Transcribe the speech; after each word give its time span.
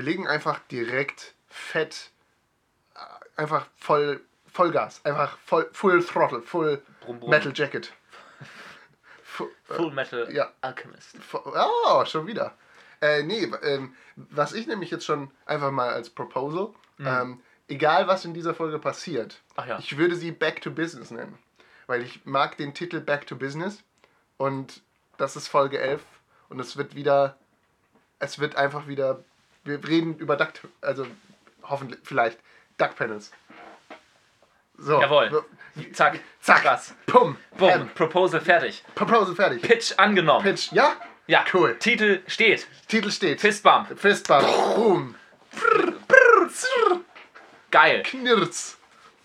Wir 0.00 0.06
legen 0.06 0.26
einfach 0.26 0.60
direkt 0.70 1.34
fett, 1.46 2.10
äh, 2.94 3.00
einfach 3.38 3.66
voll 3.76 4.22
Vollgas, 4.46 5.04
einfach 5.04 5.36
voll 5.44 5.68
Full 5.74 6.02
Throttle, 6.02 6.40
Full 6.40 6.82
Brumm, 7.02 7.20
brumm. 7.20 7.28
Metal 7.28 7.52
Jacket. 7.54 7.92
Fu- 9.22 9.50
Full 9.64 9.92
Metal 9.92 10.32
ja. 10.34 10.50
Alchemist. 10.62 11.16
Oh, 11.34 12.02
schon 12.06 12.26
wieder. 12.26 12.54
Äh, 13.02 13.24
nee, 13.24 13.44
ähm, 13.62 13.94
was 14.16 14.54
ich 14.54 14.66
nämlich 14.66 14.90
jetzt 14.90 15.04
schon 15.04 15.30
einfach 15.44 15.70
mal 15.70 15.90
als 15.90 16.08
Proposal, 16.08 16.70
ähm, 17.00 17.42
egal 17.68 18.08
was 18.08 18.24
in 18.24 18.32
dieser 18.32 18.54
Folge 18.54 18.78
passiert, 18.78 19.42
ja. 19.58 19.78
ich 19.78 19.98
würde 19.98 20.16
sie 20.16 20.32
Back 20.32 20.62
to 20.62 20.70
Business 20.70 21.10
nennen. 21.10 21.38
Weil 21.86 22.00
ich 22.00 22.24
mag 22.24 22.56
den 22.56 22.72
Titel 22.72 23.00
Back 23.00 23.26
to 23.26 23.36
Business 23.36 23.82
und 24.38 24.80
das 25.18 25.36
ist 25.36 25.48
Folge 25.48 25.78
11 25.78 26.02
und 26.48 26.58
es 26.58 26.78
wird 26.78 26.94
wieder, 26.94 27.36
es 28.18 28.38
wird 28.38 28.56
einfach 28.56 28.86
wieder, 28.86 29.24
wir 29.64 29.86
reden 29.86 30.16
über 30.18 30.36
Duck, 30.36 30.52
also 30.80 31.06
hoffentlich, 31.62 32.00
vielleicht 32.04 32.38
Duck 32.78 32.96
Panels. 32.96 33.30
So. 34.78 35.00
Jawohl. 35.00 35.44
Zack. 35.92 36.20
Zack. 36.40 36.62
Krass. 36.62 36.94
Pum. 37.06 37.36
Bumm. 37.58 37.68
Ähm, 37.68 37.90
Proposal 37.94 38.40
fertig. 38.40 38.82
Proposal 38.94 39.34
fertig. 39.34 39.62
Pitch 39.62 39.92
angenommen. 39.98 40.42
Pitch. 40.42 40.72
Ja? 40.72 40.96
Ja. 41.26 41.44
Cool. 41.52 41.78
Titel 41.78 42.22
steht. 42.26 42.66
Titel 42.88 43.10
steht. 43.10 43.40
Fistbump. 43.40 43.98
Fistbump. 43.98 44.46
Boom. 44.74 45.14
Geil. 47.70 48.02
Knirz. 48.04 48.78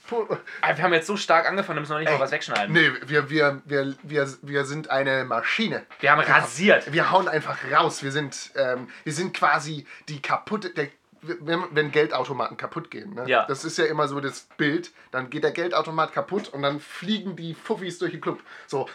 Wir 0.09 0.83
haben 0.83 0.93
jetzt 0.93 1.07
so 1.07 1.17
stark 1.17 1.47
angefangen, 1.47 1.77
da 1.77 1.81
müssen 1.81 1.93
wir 1.93 1.99
nicht 1.99 2.11
mal 2.11 2.19
was 2.19 2.31
wegschneiden. 2.31 2.73
Nee, 2.73 2.91
wir, 3.05 3.29
wir, 3.29 3.61
wir, 3.65 3.95
wir, 4.03 4.33
wir 4.41 4.65
sind 4.65 4.89
eine 4.89 5.25
Maschine. 5.25 5.85
Wir 5.99 6.11
haben 6.11 6.21
rasiert. 6.21 6.91
Wir 6.91 7.11
hauen 7.11 7.27
einfach 7.27 7.57
raus. 7.71 8.03
Wir 8.03 8.11
sind, 8.11 8.51
ähm, 8.55 8.87
wir 9.03 9.13
sind 9.13 9.33
quasi 9.35 9.85
die 10.07 10.21
kaputte. 10.21 10.69
Der, 10.69 10.89
wenn, 11.21 11.91
Geldautomaten 11.91 12.57
kaputt 12.57 12.91
gehen. 12.91 13.13
Ne? 13.13 13.23
Ja. 13.27 13.45
Das 13.47 13.65
ist 13.65 13.77
ja 13.77 13.85
immer 13.85 14.07
so 14.07 14.19
das 14.19 14.47
Bild. 14.57 14.91
Dann 15.11 15.29
geht 15.29 15.43
der 15.43 15.51
Geldautomat 15.51 16.13
kaputt 16.13 16.49
und 16.49 16.61
dann 16.61 16.79
fliegen 16.79 17.35
die 17.35 17.53
Fuffis 17.53 17.99
durch 17.99 18.11
den 18.11 18.21
Club. 18.21 18.41
So. 18.67 18.87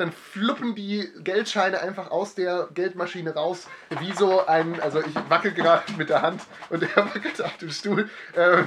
Dann 0.00 0.12
fluppen 0.12 0.74
die 0.74 1.12
Geldscheine 1.18 1.82
einfach 1.82 2.10
aus 2.10 2.34
der 2.34 2.68
Geldmaschine 2.72 3.34
raus. 3.34 3.66
Wie 4.00 4.12
so 4.12 4.46
ein. 4.46 4.80
Also 4.80 5.00
ich 5.00 5.14
wackel 5.28 5.52
gerade 5.52 5.92
mit 5.98 6.08
der 6.08 6.22
Hand 6.22 6.40
und 6.70 6.82
er 6.82 6.96
wackelt 6.96 7.42
auf 7.42 7.54
dem 7.58 7.70
Stuhl. 7.70 8.08
Äh, 8.34 8.40
äh, 8.40 8.64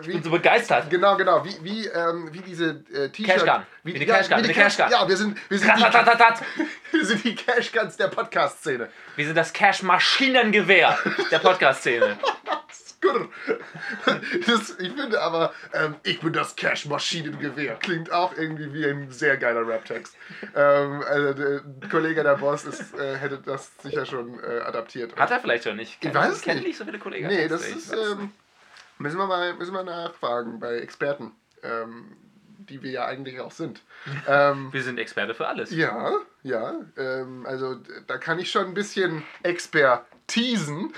Ich 0.00 0.06
wie, 0.06 0.12
bin 0.12 0.22
so 0.22 0.30
begeistert. 0.30 0.88
Genau, 0.88 1.18
genau. 1.18 1.44
Wie, 1.44 1.54
wie, 1.62 1.86
ähm, 1.86 2.30
wie 2.32 2.40
diese 2.40 2.82
äh, 2.94 3.10
T-Shirts. 3.10 3.44
Cashgun. 3.44 3.66
Wie, 3.82 3.94
Wie 3.94 3.98
die 3.98 4.06
ja, 4.06 4.16
Cashgun, 4.16 4.38
wie 4.38 4.42
die 4.42 4.48
die 4.48 4.54
Cashgun. 4.54 4.90
Ja, 4.90 5.06
wir 5.06 5.16
sind, 5.18 5.38
wir 5.50 5.58
sind, 5.58 5.76
die, 5.76 5.82
Ratatatat. 5.82 6.42
wir 6.92 7.04
sind 7.04 7.24
die 7.24 7.34
Cashguns 7.34 7.98
der 7.98 8.08
Podcast-Szene. 8.08 8.88
Wir 9.16 9.26
sind 9.26 9.36
das 9.36 9.52
Cash-Maschinengewehr 9.52 10.98
der 11.30 11.40
Podcast-Szene. 11.40 12.16
Das, 14.46 14.78
ich 14.78 14.92
finde 14.92 15.20
aber, 15.20 15.52
ähm, 15.72 15.96
ich 16.02 16.20
bin 16.20 16.32
das 16.32 16.56
Cash-Maschinengewehr. 16.56 17.76
Klingt 17.76 18.10
auch 18.12 18.36
irgendwie 18.36 18.72
wie 18.72 18.86
ein 18.86 19.10
sehr 19.10 19.36
geiler 19.36 19.66
Rap-Text. 19.66 20.16
Ähm, 20.54 21.02
also 21.06 21.34
der 21.34 21.62
Kollege 21.90 22.22
der 22.22 22.36
Boss 22.36 22.64
ist, 22.64 22.98
äh, 22.98 23.16
hätte 23.16 23.38
das 23.44 23.70
sicher 23.82 24.06
schon 24.06 24.38
äh, 24.42 24.60
adaptiert. 24.60 25.16
Hat 25.16 25.30
er 25.30 25.40
vielleicht 25.40 25.64
schon 25.64 25.76
nicht. 25.76 25.98
Ich 26.00 26.14
weiß 26.14 26.32
es 26.32 26.46
nicht. 26.46 26.62
nicht 26.62 26.78
so 26.78 26.84
viele 26.84 26.98
Kollegen. 26.98 27.28
Nee, 27.28 27.48
das 27.48 27.68
ist. 27.68 27.92
Ähm, 27.92 28.32
müssen, 28.98 29.18
wir 29.18 29.26
mal, 29.26 29.54
müssen 29.54 29.74
wir 29.74 29.82
nachfragen 29.82 30.60
bei 30.60 30.78
Experten, 30.78 31.32
ähm, 31.62 32.16
die 32.58 32.82
wir 32.82 32.90
ja 32.90 33.06
eigentlich 33.06 33.40
auch 33.40 33.52
sind. 33.52 33.82
ähm, 34.28 34.72
Wir 34.72 34.82
sind 34.82 34.98
Experte 34.98 35.34
für 35.34 35.46
alles. 35.48 35.70
Ja, 35.70 36.12
ja. 36.42 36.74
Ähm, 36.96 37.46
also 37.46 37.76
da 38.06 38.18
kann 38.18 38.38
ich 38.38 38.50
schon 38.50 38.66
ein 38.66 38.74
bisschen 38.74 39.22
expertisen, 39.42 40.92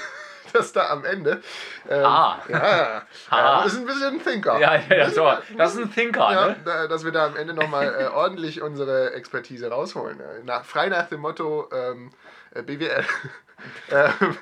dass 0.53 0.73
da 0.73 0.89
am 0.91 1.05
Ende. 1.05 1.43
Ähm, 1.89 2.05
Ah. 2.05 2.43
Ja, 2.49 2.59
ja, 2.59 3.03
das 3.65 3.73
ist 3.75 3.79
ein 3.81 3.87
bisschen 3.87 4.15
ein 4.15 4.23
Thinker. 4.25 4.59
Ja, 4.61 4.75
ja, 4.77 4.97
ja, 4.97 5.11
so. 5.11 5.33
Das 5.57 5.75
ist 5.75 5.81
ein 5.81 5.93
Thinker, 5.93 6.33
Ja, 6.33 6.49
ne? 6.49 6.57
da, 6.65 6.87
dass 6.89 7.05
wir 7.05 7.13
da 7.13 7.27
am 7.27 7.37
Ende 7.37 7.55
nochmal 7.55 7.95
äh, 7.99 8.07
ordentlich 8.07 8.63
unsere 8.63 9.13
Expertise 9.15 9.69
rausholen. 9.71 10.21
Nach, 10.45 10.65
frei 10.65 10.89
nach 10.89 11.09
dem 11.09 11.21
Motto 11.21 11.69
ähm, 11.73 12.11
äh, 12.55 12.63
BWL. 12.63 13.05
ähm, 13.91 14.37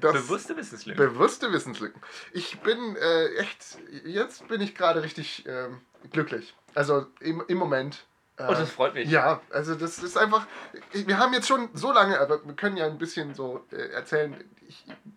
das- 0.00 0.12
Bewusste 0.12 0.56
Wissenslücke. 0.56 0.98
Bewusste 1.02 1.52
Wissenslücken. 1.52 2.00
Ich 2.32 2.60
bin 2.60 2.96
äh, 2.96 3.34
echt, 3.36 3.78
jetzt 4.04 4.46
bin 4.48 4.60
ich 4.60 4.74
gerade 4.74 5.02
richtig 5.02 5.44
ähm, 5.46 5.80
glücklich. 6.10 6.54
Also 6.74 7.06
im, 7.20 7.42
im 7.48 7.56
Moment. 7.58 8.04
Äh, 8.36 8.44
Oh, 8.48 8.52
das 8.52 8.70
freut 8.70 8.94
mich. 8.94 9.10
Ja, 9.10 9.40
also 9.50 9.74
das 9.74 9.98
ist 9.98 10.16
einfach, 10.18 10.46
wir 10.92 11.18
haben 11.18 11.32
jetzt 11.32 11.48
schon 11.48 11.70
so 11.74 11.90
lange, 11.92 12.20
aber 12.20 12.44
wir 12.46 12.54
können 12.54 12.76
ja 12.76 12.86
ein 12.86 12.98
bisschen 12.98 13.34
so 13.34 13.64
äh, 13.72 13.76
erzählen, 13.92 14.36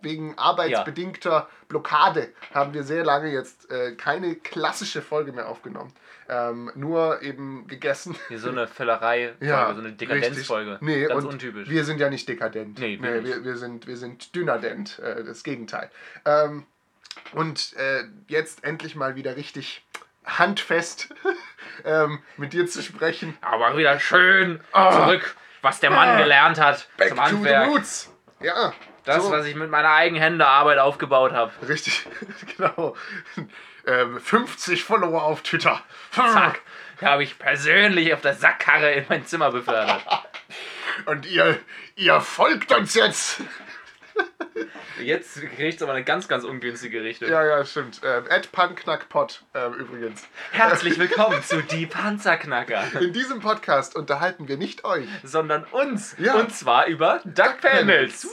wegen 0.00 0.36
arbeitsbedingter 0.38 1.48
Blockade 1.68 2.32
haben 2.54 2.74
wir 2.74 2.82
sehr 2.82 3.04
lange 3.04 3.30
jetzt 3.32 3.70
äh, 3.70 3.94
keine 3.94 4.34
klassische 4.36 5.02
Folge 5.02 5.32
mehr 5.32 5.48
aufgenommen. 5.48 5.92
Ähm, 6.28 6.70
nur 6.74 7.20
eben 7.22 7.66
gegessen. 7.66 8.16
Hier 8.28 8.38
so 8.38 8.48
eine 8.50 8.66
Völlerei, 8.66 9.34
Ja, 9.40 9.74
so 9.74 9.80
eine 9.80 9.92
Dekadenzfolge. 9.92 10.78
Nee, 10.80 11.06
Ganz 11.06 11.24
untypisch. 11.24 11.68
Wir 11.68 11.84
sind 11.84 12.00
ja 12.00 12.08
nicht 12.08 12.28
dekadent. 12.28 12.78
Nee, 12.78 12.98
wir 13.00 13.20
nicht. 13.20 13.26
wir, 13.36 13.44
wir, 13.44 13.56
sind, 13.56 13.86
wir 13.86 13.96
sind 13.96 14.34
dünadent, 14.34 14.98
äh, 15.00 15.24
das 15.24 15.42
Gegenteil. 15.42 15.90
Ähm, 16.24 16.64
und 17.32 17.74
äh, 17.76 18.04
jetzt 18.28 18.64
endlich 18.64 18.94
mal 18.96 19.16
wieder 19.16 19.36
richtig 19.36 19.84
handfest 20.24 21.12
ähm, 21.84 22.20
mit 22.36 22.52
dir 22.52 22.66
zu 22.66 22.82
sprechen. 22.82 23.36
Aber 23.40 23.76
wieder 23.76 23.98
schön 24.00 24.60
Ah. 24.72 24.92
zurück, 24.92 25.36
was 25.60 25.80
der 25.80 25.90
Mann 25.90 26.10
Ah. 26.10 26.18
gelernt 26.18 26.60
hat 26.60 26.88
Back 26.96 27.08
zum 27.08 27.18
to 27.18 27.24
the 27.24 27.32
Handwerk. 27.34 27.68
roots. 27.68 28.12
Ja, 28.40 28.72
Das, 29.04 29.24
so, 29.24 29.30
was 29.30 29.46
ich 29.46 29.54
mit 29.54 29.70
meiner 29.70 29.90
eigenen 29.90 30.22
Hände 30.22 30.46
Arbeit 30.46 30.78
aufgebaut 30.78 31.32
habe. 31.32 31.52
richtig, 31.68 32.06
genau. 32.56 32.96
Ähm, 33.86 34.20
50 34.20 34.84
Follower 34.84 35.22
auf 35.22 35.42
Twitter. 35.42 35.82
Zack. 36.12 36.60
Habe 37.00 37.24
ich 37.24 37.36
persönlich 37.36 38.14
auf 38.14 38.20
der 38.20 38.34
Sackkarre 38.34 38.92
in 38.92 39.06
mein 39.08 39.26
Zimmer 39.26 39.50
befördert. 39.50 40.02
Und 41.06 41.26
ihr, 41.26 41.58
ihr 41.96 42.20
folgt 42.20 42.72
uns 42.72 42.94
jetzt. 42.94 43.40
Jetzt 45.02 45.40
kriegt 45.56 45.76
es 45.76 45.82
aber 45.82 45.92
eine 45.92 46.04
ganz, 46.04 46.28
ganz 46.28 46.44
ungünstige 46.44 47.02
Richtung. 47.02 47.28
Ja, 47.28 47.44
ja, 47.44 47.64
stimmt. 47.64 48.00
Ähm, 48.04 48.24
at 48.28 48.52
Panknackpot 48.52 49.42
ähm, 49.54 49.74
übrigens. 49.74 50.26
Herzlich 50.52 50.98
willkommen 51.00 51.42
zu 51.42 51.62
Die 51.62 51.86
Panzerknacker. 51.86 53.00
In 53.00 53.12
diesem 53.12 53.40
Podcast 53.40 53.96
unterhalten 53.96 54.48
wir 54.48 54.56
nicht 54.56 54.84
euch. 54.84 55.06
Sondern 55.22 55.64
uns. 55.64 56.16
Ja. 56.18 56.34
Und 56.34 56.54
zwar 56.54 56.86
über 56.86 57.20
Duck 57.24 57.60
Panels. 57.60 58.28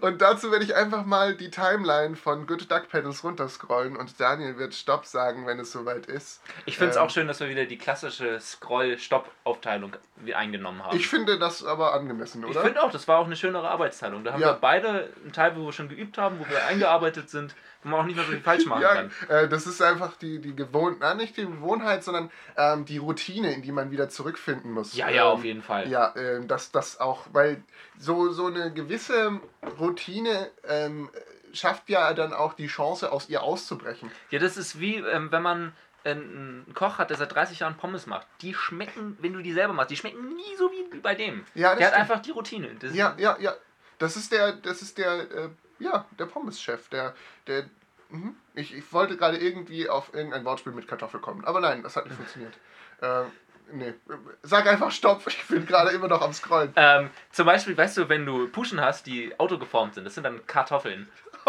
Und 0.00 0.22
dazu 0.22 0.50
werde 0.50 0.64
ich 0.64 0.74
einfach 0.74 1.04
mal 1.04 1.34
die 1.34 1.50
Timeline 1.50 2.16
von 2.16 2.46
Good 2.46 2.70
Duck 2.70 2.88
Panels 2.88 3.24
runterscrollen 3.24 3.96
und 3.96 4.18
Daniel 4.20 4.58
wird 4.58 4.74
Stopp 4.74 5.06
sagen, 5.06 5.46
wenn 5.46 5.58
es 5.58 5.72
soweit 5.72 6.06
ist. 6.06 6.40
Ich 6.66 6.76
finde 6.78 6.90
es 6.90 6.96
Ähm, 6.96 7.02
auch 7.02 7.10
schön, 7.10 7.26
dass 7.28 7.40
wir 7.40 7.48
wieder 7.48 7.64
die 7.66 7.78
klassische 7.78 8.38
Scroll-Stopp-Aufteilung 8.40 9.92
eingenommen 10.34 10.84
haben. 10.84 10.96
Ich 10.96 11.08
finde 11.08 11.38
das 11.38 11.64
aber 11.64 11.94
angemessen, 11.94 12.42
Ich 12.44 12.50
oder? 12.50 12.62
finde 12.62 12.82
auch, 12.82 12.90
das 12.90 13.08
war 13.08 13.18
auch 13.18 13.26
eine 13.26 13.36
schönere 13.36 13.68
Arbeitsteilung. 13.68 14.24
Da 14.24 14.32
haben 14.32 14.40
Ja. 14.40 14.48
wir 14.48 14.58
beide 14.60 15.08
einen 15.22 15.32
Teil, 15.32 15.56
wo 15.56 15.64
wir 15.66 15.72
schon 15.72 15.88
geübt 15.88 16.18
haben, 16.18 16.38
wo 16.38 16.48
wir 16.48 16.64
eingearbeitet 16.66 17.30
sind, 17.30 17.54
wo 17.82 17.88
man 17.90 18.00
auch 18.00 18.04
nicht 18.04 18.16
mehr 18.16 18.24
so 18.24 18.30
viel 18.32 18.40
falsch 18.40 18.66
machen 18.66 18.82
Ja, 18.82 18.94
kann. 18.94 19.10
äh, 19.28 19.48
das 19.48 19.66
ist 19.66 19.80
einfach 19.82 20.16
die, 20.16 20.38
die 20.40 20.54
Gewohnheit, 20.54 21.16
nicht 21.16 21.36
die 21.36 21.42
Gewohnheit, 21.46 22.04
sondern 22.04 22.30
ähm, 22.56 22.84
die 22.84 22.98
Routine, 22.98 23.52
in 23.52 23.62
die 23.62 23.72
man 23.72 23.90
wieder 23.90 24.08
zurückfinden 24.08 24.70
muss. 24.72 24.94
Ja, 24.94 25.08
ja, 25.08 25.22
ähm, 25.24 25.28
auf 25.38 25.44
jeden 25.44 25.62
Fall. 25.62 25.88
Ja, 25.88 26.14
ähm, 26.16 26.48
dass 26.48 26.70
das 26.70 27.00
auch, 27.00 27.26
weil 27.32 27.62
so, 27.98 28.30
so 28.30 28.46
eine 28.46 28.72
gewisse 28.72 29.40
Routine 29.78 30.50
ähm, 30.68 31.10
schafft 31.52 31.88
ja 31.90 32.12
dann 32.14 32.32
auch 32.32 32.54
die 32.54 32.66
Chance, 32.68 33.12
aus 33.12 33.28
ihr 33.28 33.42
auszubrechen. 33.42 34.10
Ja, 34.30 34.38
das 34.38 34.56
ist 34.56 34.78
wie, 34.80 34.96
ähm, 34.96 35.30
wenn 35.32 35.42
man 35.42 35.72
einen 36.04 36.66
Koch 36.74 36.98
hat, 36.98 37.10
der 37.10 37.16
seit 37.16 37.32
30 37.32 37.60
Jahren 37.60 37.76
Pommes 37.76 38.06
macht. 38.08 38.26
Die 38.40 38.54
schmecken, 38.54 39.16
wenn 39.20 39.34
du 39.34 39.40
die 39.40 39.52
selber 39.52 39.72
machst, 39.72 39.90
die 39.92 39.96
schmecken 39.96 40.34
nie 40.34 40.56
so 40.58 40.68
wie 40.72 40.98
bei 40.98 41.14
dem. 41.14 41.44
Ja, 41.54 41.70
das 41.70 41.78
der 41.78 41.86
hat 41.86 41.94
stimmt. 41.94 42.10
einfach 42.10 42.22
die 42.22 42.30
Routine. 42.32 42.70
Das 42.80 42.92
Ja, 42.94 43.14
ja, 43.18 43.36
ja. 43.38 43.54
Das 43.98 44.16
ist 44.16 44.32
der, 44.32 44.52
das 44.54 44.82
ist 44.82 44.98
der, 44.98 45.12
äh, 45.30 45.48
ja, 45.82 46.06
der 46.18 46.26
Pommes-Chef, 46.26 46.88
der, 46.88 47.14
der, 47.46 47.64
mhm. 48.10 48.36
ich, 48.54 48.74
ich 48.74 48.92
wollte 48.92 49.16
gerade 49.16 49.38
irgendwie 49.38 49.88
auf 49.88 50.14
irgendein 50.14 50.44
Wortspiel 50.44 50.72
mit 50.72 50.88
Kartoffel 50.88 51.20
kommen, 51.20 51.44
aber 51.44 51.60
nein, 51.60 51.82
das 51.82 51.96
hat 51.96 52.06
nicht 52.06 52.16
funktioniert. 52.16 52.54
Äh, 53.00 53.24
nee, 53.72 53.94
sag 54.42 54.66
einfach 54.66 54.90
Stopp, 54.90 55.22
ich 55.26 55.46
bin 55.48 55.66
gerade 55.66 55.90
immer 55.90 56.08
noch 56.08 56.22
am 56.22 56.32
Scrollen. 56.32 56.72
Ähm, 56.76 57.10
zum 57.30 57.46
Beispiel, 57.46 57.76
weißt 57.76 57.96
du, 57.98 58.08
wenn 58.08 58.24
du 58.26 58.48
Puschen 58.48 58.80
hast, 58.80 59.06
die 59.06 59.38
autogeformt 59.38 59.94
sind, 59.94 60.04
das 60.04 60.14
sind 60.14 60.24
dann 60.24 60.46
Kartoffeln. 60.46 61.08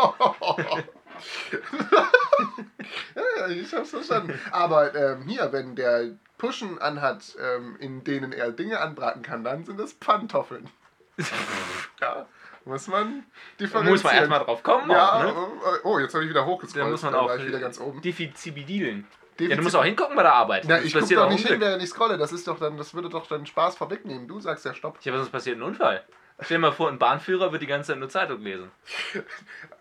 ja, 3.15 3.47
ich 3.47 3.74
hab's 3.74 3.91
verstanden. 3.91 4.39
Aber 4.51 4.95
ähm, 4.95 5.24
hier, 5.27 5.51
wenn 5.51 5.75
der 5.75 6.18
Puschen 6.38 6.80
anhat, 6.80 7.35
ähm, 7.39 7.77
in 7.80 8.03
denen 8.03 8.33
er 8.33 8.51
Dinge 8.51 8.80
anbraten 8.80 9.21
kann, 9.21 9.44
dann 9.44 9.65
sind 9.65 9.80
das 9.80 9.94
Pantoffeln. 9.94 10.69
ja, 12.01 12.25
muss 12.65 12.88
man 12.88 13.24
differenzieren. 13.60 13.94
muss 13.94 14.04
man 14.04 14.15
erstmal 14.15 14.39
drauf 14.39 14.63
kommen. 14.63 14.89
Ja, 14.89 15.13
auch, 15.13 15.24
ne? 15.24 15.30
äh, 15.30 15.80
oh, 15.83 16.00
jetzt 16.00 16.13
habe 16.13 16.24
ich 16.24 16.30
wieder 16.30 16.45
hochgescrollt. 16.45 16.86
Da 16.86 16.89
muss 16.92 17.04
man 17.04 17.13
dann 17.13 17.21
auch 17.21 17.38
wieder 17.38 17.60
ganz 17.60 17.80
oben. 17.80 18.01
Defizibidilen. 18.01 19.07
Ja, 19.39 19.48
Defizit- 19.48 19.56
du 19.57 19.63
musst 19.63 19.75
auch 19.75 19.83
hingucken 19.83 20.15
bei 20.15 20.24
der 20.24 20.33
Arbeit. 20.33 20.65
Na, 20.68 20.80
ich 20.81 20.94
gucke 20.94 21.13
doch 21.15 21.30
nicht 21.30 21.48
hin, 21.48 21.60
während 21.60 21.81
ich 21.81 21.89
scrolle. 21.89 22.18
Das 22.18 22.31
ist 22.31 22.48
doch 22.48 22.60
dann, 22.60 22.77
das 22.77 22.94
würde 22.94 23.10
doch 23.10 23.27
dann 23.27 23.45
Spaß 23.45 23.75
vorwegnehmen. 23.77 24.27
Du 24.27 24.39
sagst 24.39 24.63
ja 24.65 24.74
Stopp. 24.74 25.00
Ja, 25.01 25.12
aber 25.12 25.19
sonst 25.19 25.31
passiert 25.31 25.57
ein 25.57 25.63
Unfall. 25.63 26.04
Stell 26.39 26.57
dir 26.57 26.62
mal 26.62 26.71
vor, 26.71 26.89
ein 26.89 26.98
Bahnführer 27.00 27.51
wird 27.51 27.62
die 27.62 27.68
ganze 27.68 27.92
Zeit 27.92 28.00
nur 28.00 28.10
Zeitung 28.10 28.42
lesen. 28.42 28.71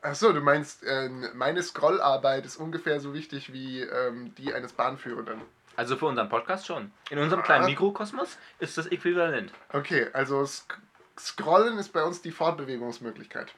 Achso, 0.02 0.32
du 0.32 0.40
meinst, 0.40 0.85
äh, 0.85 1.08
meine 1.35 1.62
Scrollarbeit 1.62 2.44
ist 2.44 2.56
ungefähr 2.56 3.00
so 3.00 3.14
wichtig 3.14 3.52
wie 3.52 3.81
ähm, 3.81 4.35
die 4.37 4.52
eines 4.52 4.73
Bahnführenden. 4.73 5.40
Also 5.76 5.96
für 5.96 6.06
unseren 6.06 6.28
Podcast 6.28 6.67
schon. 6.67 6.93
In 7.11 7.19
unserem 7.19 7.43
kleinen 7.43 7.64
Ah. 7.64 7.69
Mikrokosmos 7.69 8.37
ist 8.58 8.76
das 8.76 8.87
äquivalent. 8.87 9.50
Okay, 9.73 10.08
also 10.12 10.44
Scrollen 11.19 11.79
ist 11.79 11.93
bei 11.93 12.03
uns 12.03 12.23
die 12.23 12.31
Fortbewegungsmöglichkeit. 12.31 13.53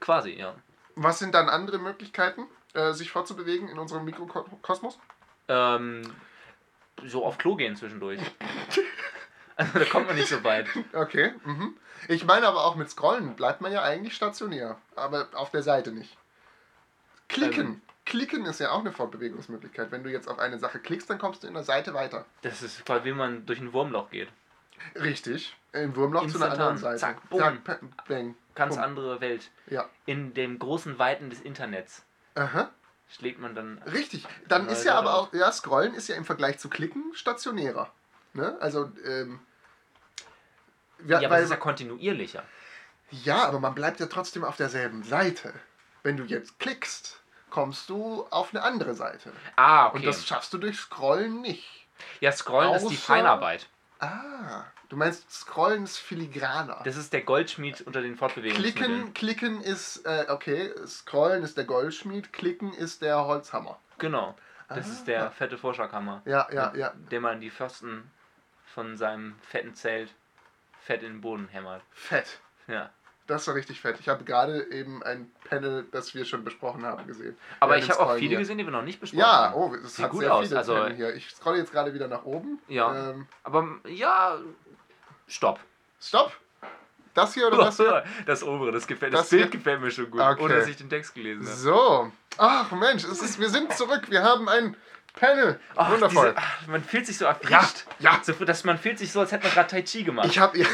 Quasi, 0.00 0.30
ja. 0.30 0.54
Was 0.96 1.18
sind 1.18 1.34
dann 1.34 1.48
andere 1.48 1.78
Möglichkeiten, 1.78 2.46
äh, 2.74 2.92
sich 2.92 3.10
fortzubewegen 3.10 3.68
in 3.68 3.78
unserem 3.78 4.04
Mikrokosmos? 4.04 4.98
Ähm, 5.48 6.02
so 7.04 7.24
auf 7.24 7.38
Klo 7.38 7.56
gehen 7.56 7.76
zwischendurch. 7.76 8.20
Also 9.56 9.78
da 9.78 9.84
kommt 9.84 10.06
man 10.06 10.16
nicht 10.16 10.28
so 10.28 10.42
weit. 10.42 10.68
Okay. 10.94 11.34
Mhm. 11.44 11.76
Ich 12.08 12.24
meine 12.24 12.48
aber 12.48 12.64
auch 12.64 12.76
mit 12.76 12.88
Scrollen 12.88 13.36
bleibt 13.36 13.60
man 13.60 13.70
ja 13.70 13.82
eigentlich 13.82 14.14
stationär, 14.14 14.78
aber 14.96 15.28
auf 15.34 15.50
der 15.50 15.62
Seite 15.62 15.92
nicht. 15.92 16.16
Klicken. 17.28 17.66
Ähm. 17.66 17.82
Klicken 18.06 18.46
ist 18.46 18.58
ja 18.58 18.70
auch 18.70 18.80
eine 18.80 18.90
Fortbewegungsmöglichkeit. 18.90 19.92
Wenn 19.92 20.02
du 20.02 20.10
jetzt 20.10 20.28
auf 20.28 20.38
eine 20.38 20.58
Sache 20.58 20.78
klickst, 20.78 21.10
dann 21.10 21.18
kommst 21.18 21.42
du 21.42 21.46
in 21.46 21.52
der 21.52 21.62
Seite 21.62 21.92
weiter. 21.92 22.24
Das 22.40 22.62
ist 22.62 22.86
quasi 22.86 23.04
wie 23.04 23.12
man 23.12 23.44
durch 23.44 23.60
ein 23.60 23.74
Wurmloch 23.74 24.08
geht. 24.10 24.28
Richtig. 24.94 25.56
Im 25.72 25.94
Wurmloch 25.94 26.26
zu 26.26 26.36
einer 26.42 26.52
anderen 26.52 26.78
Seite. 26.78 26.98
Zack, 26.98 27.28
bumm. 27.30 27.40
Zack, 27.64 27.80
bang. 28.08 28.34
Ganz 28.54 28.74
bumm. 28.74 28.84
andere 28.84 29.20
Welt. 29.20 29.50
Ja. 29.68 29.88
In 30.06 30.34
dem 30.34 30.58
großen 30.58 30.98
Weiten 30.98 31.30
des 31.30 31.40
Internets 31.40 32.02
Aha. 32.34 32.70
schlägt 33.08 33.38
man 33.40 33.54
dann. 33.54 33.78
Richtig. 33.82 34.26
Dann 34.48 34.68
ist 34.68 34.84
ja 34.84 34.96
aber 34.96 35.14
auch, 35.14 35.32
ja, 35.32 35.50
Scrollen 35.52 35.94
ist 35.94 36.08
ja 36.08 36.16
im 36.16 36.24
Vergleich 36.24 36.58
zu 36.58 36.68
Klicken 36.68 37.12
stationärer. 37.14 37.90
Ne? 38.32 38.56
Also, 38.60 38.90
ähm. 39.04 39.40
Ja, 41.06 41.20
Ja, 41.20 41.28
aber 41.28 41.36
weil, 41.36 41.38
es 41.42 41.44
ist 41.46 41.50
ja 41.52 41.56
kontinuierlicher. 41.56 42.42
ja, 43.10 43.44
aber 43.46 43.60
man 43.60 43.74
bleibt 43.74 44.00
ja 44.00 44.06
trotzdem 44.06 44.44
auf 44.44 44.56
derselben 44.56 45.02
Seite. 45.02 45.52
Wenn 46.02 46.16
du 46.16 46.24
jetzt 46.24 46.58
klickst, 46.58 47.20
kommst 47.50 47.88
du 47.90 48.26
auf 48.30 48.52
eine 48.52 48.62
andere 48.62 48.94
Seite. 48.94 49.32
Ah, 49.56 49.86
okay. 49.88 49.96
Und 49.96 50.06
das 50.06 50.26
schaffst 50.26 50.52
du 50.52 50.58
durch 50.58 50.78
Scrollen 50.78 51.40
nicht. 51.40 51.86
ja, 52.20 52.32
Scrollen 52.32 52.74
ist 52.74 52.88
die 52.88 52.96
außer- 52.96 53.00
Feinarbeit. 53.06 53.68
Ah, 54.00 54.64
du 54.88 54.96
meinst 54.96 55.30
Scrollen 55.30 55.84
ist 55.84 55.98
filigraner. 55.98 56.80
Das 56.84 56.96
ist 56.96 57.12
der 57.12 57.20
Goldschmied 57.22 57.82
unter 57.82 58.00
den 58.00 58.16
Fortbewegungsmitteln. 58.16 59.12
Klicken, 59.12 59.14
klicken 59.14 59.60
ist, 59.62 60.04
äh, 60.06 60.26
okay, 60.28 60.72
Scrollen 60.86 61.42
ist 61.42 61.56
der 61.56 61.64
Goldschmied, 61.64 62.32
klicken 62.32 62.72
ist 62.72 63.02
der 63.02 63.24
Holzhammer. 63.26 63.78
Genau. 63.98 64.34
Das 64.68 64.86
Ah. 64.86 64.92
ist 64.92 65.04
der 65.08 65.30
fette 65.32 65.58
Vorschlaghammer, 65.58 66.22
Ja, 66.24 66.48
ja, 66.52 66.72
ja. 66.74 66.92
der 67.10 67.20
man 67.20 67.40
die 67.40 67.50
Pfosten 67.50 68.10
von 68.74 68.96
seinem 68.96 69.34
fetten 69.42 69.74
Zelt 69.74 70.14
fett 70.80 71.02
in 71.02 71.14
den 71.14 71.20
Boden 71.20 71.48
hämmert. 71.48 71.82
Fett. 71.92 72.38
Ja. 72.68 72.88
Das 73.30 73.46
war 73.46 73.54
richtig 73.54 73.80
fett. 73.80 73.96
Ich 74.00 74.08
habe 74.08 74.24
gerade 74.24 74.64
eben 74.72 75.02
ein 75.04 75.30
Panel, 75.48 75.86
das 75.92 76.14
wir 76.16 76.24
schon 76.24 76.42
besprochen 76.42 76.84
haben, 76.84 77.06
gesehen. 77.06 77.36
Aber 77.60 77.72
Während 77.74 77.84
ich 77.84 77.90
habe 77.90 78.00
auch 78.00 78.14
viele 78.16 78.28
hier. 78.30 78.38
gesehen, 78.38 78.58
die 78.58 78.64
wir 78.64 78.72
noch 78.72 78.82
nicht 78.82 79.00
besprochen 79.00 79.20
Ja, 79.20 79.50
haben. 79.50 79.54
oh, 79.54 79.72
es 79.76 79.94
Sieht 79.94 80.04
hat 80.04 80.10
gut 80.10 80.20
sehr 80.22 80.34
aus, 80.34 80.46
viele 80.48 80.58
also- 80.58 80.74
Panel 80.74 80.96
hier. 80.96 81.14
Ich 81.14 81.30
scrolle 81.30 81.58
jetzt 81.58 81.70
gerade 81.70 81.94
wieder 81.94 82.08
nach 82.08 82.24
oben. 82.24 82.58
Ja. 82.66 83.10
Ähm, 83.10 83.28
Aber 83.44 83.68
ja, 83.86 84.36
stopp. 85.28 85.60
stopp! 86.00 86.32
Das 87.14 87.34
hier 87.34 87.46
oder 87.46 87.58
das 87.66 87.76
hier? 87.76 88.04
Das 88.26 88.42
obere, 88.42 88.72
das 88.72 88.86
gefällt. 88.88 89.14
Das, 89.14 89.20
Das 89.22 89.30
Bild 89.30 89.42
hier? 89.42 89.50
gefällt 89.52 89.80
mir 89.80 89.90
schon 89.92 90.10
gut, 90.10 90.20
Okay. 90.20 90.42
ohne 90.42 90.56
dass 90.56 90.66
ich 90.66 90.76
den 90.76 90.90
Text 90.90 91.14
gelesen 91.14 91.46
habe. 91.46 91.56
So. 91.56 92.12
Ach 92.36 92.70
Mensch, 92.72 93.04
es 93.04 93.22
ist, 93.22 93.38
wir 93.38 93.48
sind 93.48 93.72
zurück. 93.76 94.10
Wir 94.10 94.22
haben 94.24 94.48
ein 94.48 94.76
Panel. 95.14 95.58
Ach, 95.76 95.90
Wundervoll. 95.92 96.30
Diese, 96.34 96.38
ach, 96.38 96.66
man 96.66 96.82
fühlt 96.82 97.06
sich 97.06 97.16
so 97.18 97.26
erfrischt. 97.26 97.84
Ja, 98.00 98.12
ja. 98.14 98.20
So, 98.24 98.32
dass 98.44 98.64
man 98.64 98.76
fühlt 98.78 98.98
sich 98.98 99.12
so, 99.12 99.20
als 99.20 99.30
hätte 99.32 99.44
man 99.44 99.52
gerade 99.54 99.68
Tai 99.68 99.82
Chi 99.82 100.02
gemacht. 100.02 100.26
Ich 100.28 100.38
habe. 100.40 100.58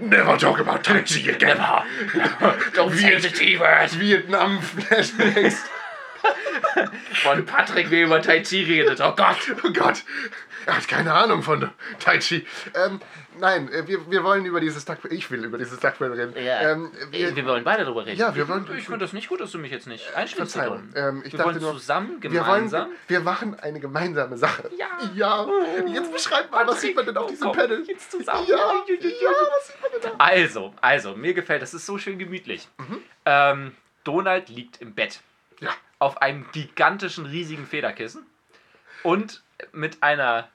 Never 0.00 0.36
talk 0.36 0.60
about 0.60 0.84
Tai 0.84 1.02
Chi 1.02 1.30
again. 1.30 1.58
Never. 1.58 2.70
Don't 2.74 2.96
say 2.96 3.18
the 3.18 3.28
T-Word. 3.28 3.90
Vietnam-Flashbacks. 3.90 5.58
Von 7.22 7.46
Patrick, 7.46 7.90
wie 7.90 8.00
er 8.00 8.06
über 8.06 8.22
Tai 8.22 8.40
Chi 8.40 8.62
redet. 8.64 9.00
Oh 9.00 9.12
Gott. 9.14 9.38
Oh 9.64 9.70
Gott. 9.70 10.02
Er 10.66 10.76
hat 10.76 10.88
keine 10.88 11.12
Ahnung 11.14 11.42
von 11.42 11.70
Tai 12.00 12.18
Chi. 12.18 12.46
Ähm, 12.74 13.00
nein, 13.38 13.70
äh, 13.72 13.86
wir, 13.86 14.10
wir 14.10 14.22
wollen 14.24 14.44
über 14.44 14.60
dieses 14.60 14.84
Duck. 14.84 14.98
Ich 15.10 15.30
will 15.30 15.44
über 15.44 15.56
dieses 15.58 15.78
Duckpanel 15.80 16.18
reden. 16.20 16.44
Ja. 16.44 16.72
Ähm, 16.72 16.90
Wir, 17.10 17.34
wir, 17.34 17.44
wollen 17.46 17.64
beide 17.64 17.84
darüber 17.84 18.04
reden. 18.06 18.18
Ja, 18.18 18.34
wir 18.34 18.48
wollen- 18.48 18.66
Ich, 18.72 18.78
ich 18.78 18.84
finde 18.86 18.98
das 19.00 19.12
nicht 19.12 19.28
gut, 19.28 19.40
dass 19.40 19.50
du 19.52 19.58
mich 19.58 19.70
jetzt 19.70 19.86
nicht 19.86 20.14
einschließt. 20.14 20.52
Verzeihung. 20.52 20.90
darin. 20.94 21.16
Ähm, 21.16 21.22
ich 21.24 21.32
wir 21.32 21.38
dachte 21.38 21.50
wollen 21.52 21.62
nur, 21.62 21.72
zusammen, 21.74 22.16
wir, 22.20 22.30
wollen, 22.30 22.44
gemeinsam. 22.44 22.88
wir 23.06 23.20
machen 23.20 23.58
eine 23.60 23.80
gemeinsame 23.80 24.36
Sache. 24.36 24.70
Ja. 24.78 24.86
Ja. 25.14 25.46
Jetzt 25.86 26.12
beschreibt 26.12 26.50
mal, 26.50 26.66
was 26.66 26.80
sieht 26.80 26.94
man 26.96 27.06
denn 27.06 27.16
auf 27.16 27.26
Oh, 27.26 27.30
diesem 27.30 27.52
Panel? 27.52 27.84
Jetzt 27.86 28.10
zusammen. 28.10 28.46
Ja, 28.48 28.56
ja, 28.56 28.66
was 28.68 29.66
sieht 29.68 29.80
man 29.80 29.90
denn 29.92 30.00
da? 30.02 30.14
Also, 30.18 30.74
also, 30.80 31.14
mir 31.16 31.34
gefällt, 31.34 31.62
das 31.62 31.72
ist 31.74 31.86
so 31.86 31.98
schön 31.98 32.18
gemütlich. 32.18 32.68
Ähm, 33.24 33.72
Donald 34.04 34.48
liegt 34.48 34.80
im 34.80 34.94
Bett. 34.94 35.20
Ja. 35.60 35.70
Auf 35.98 36.22
einem 36.22 36.46
gigantischen, 36.52 37.26
riesigen 37.26 37.66
Federkissen. 37.66 38.24
Und 39.02 39.42
mit 39.72 40.02
einer. 40.02 40.48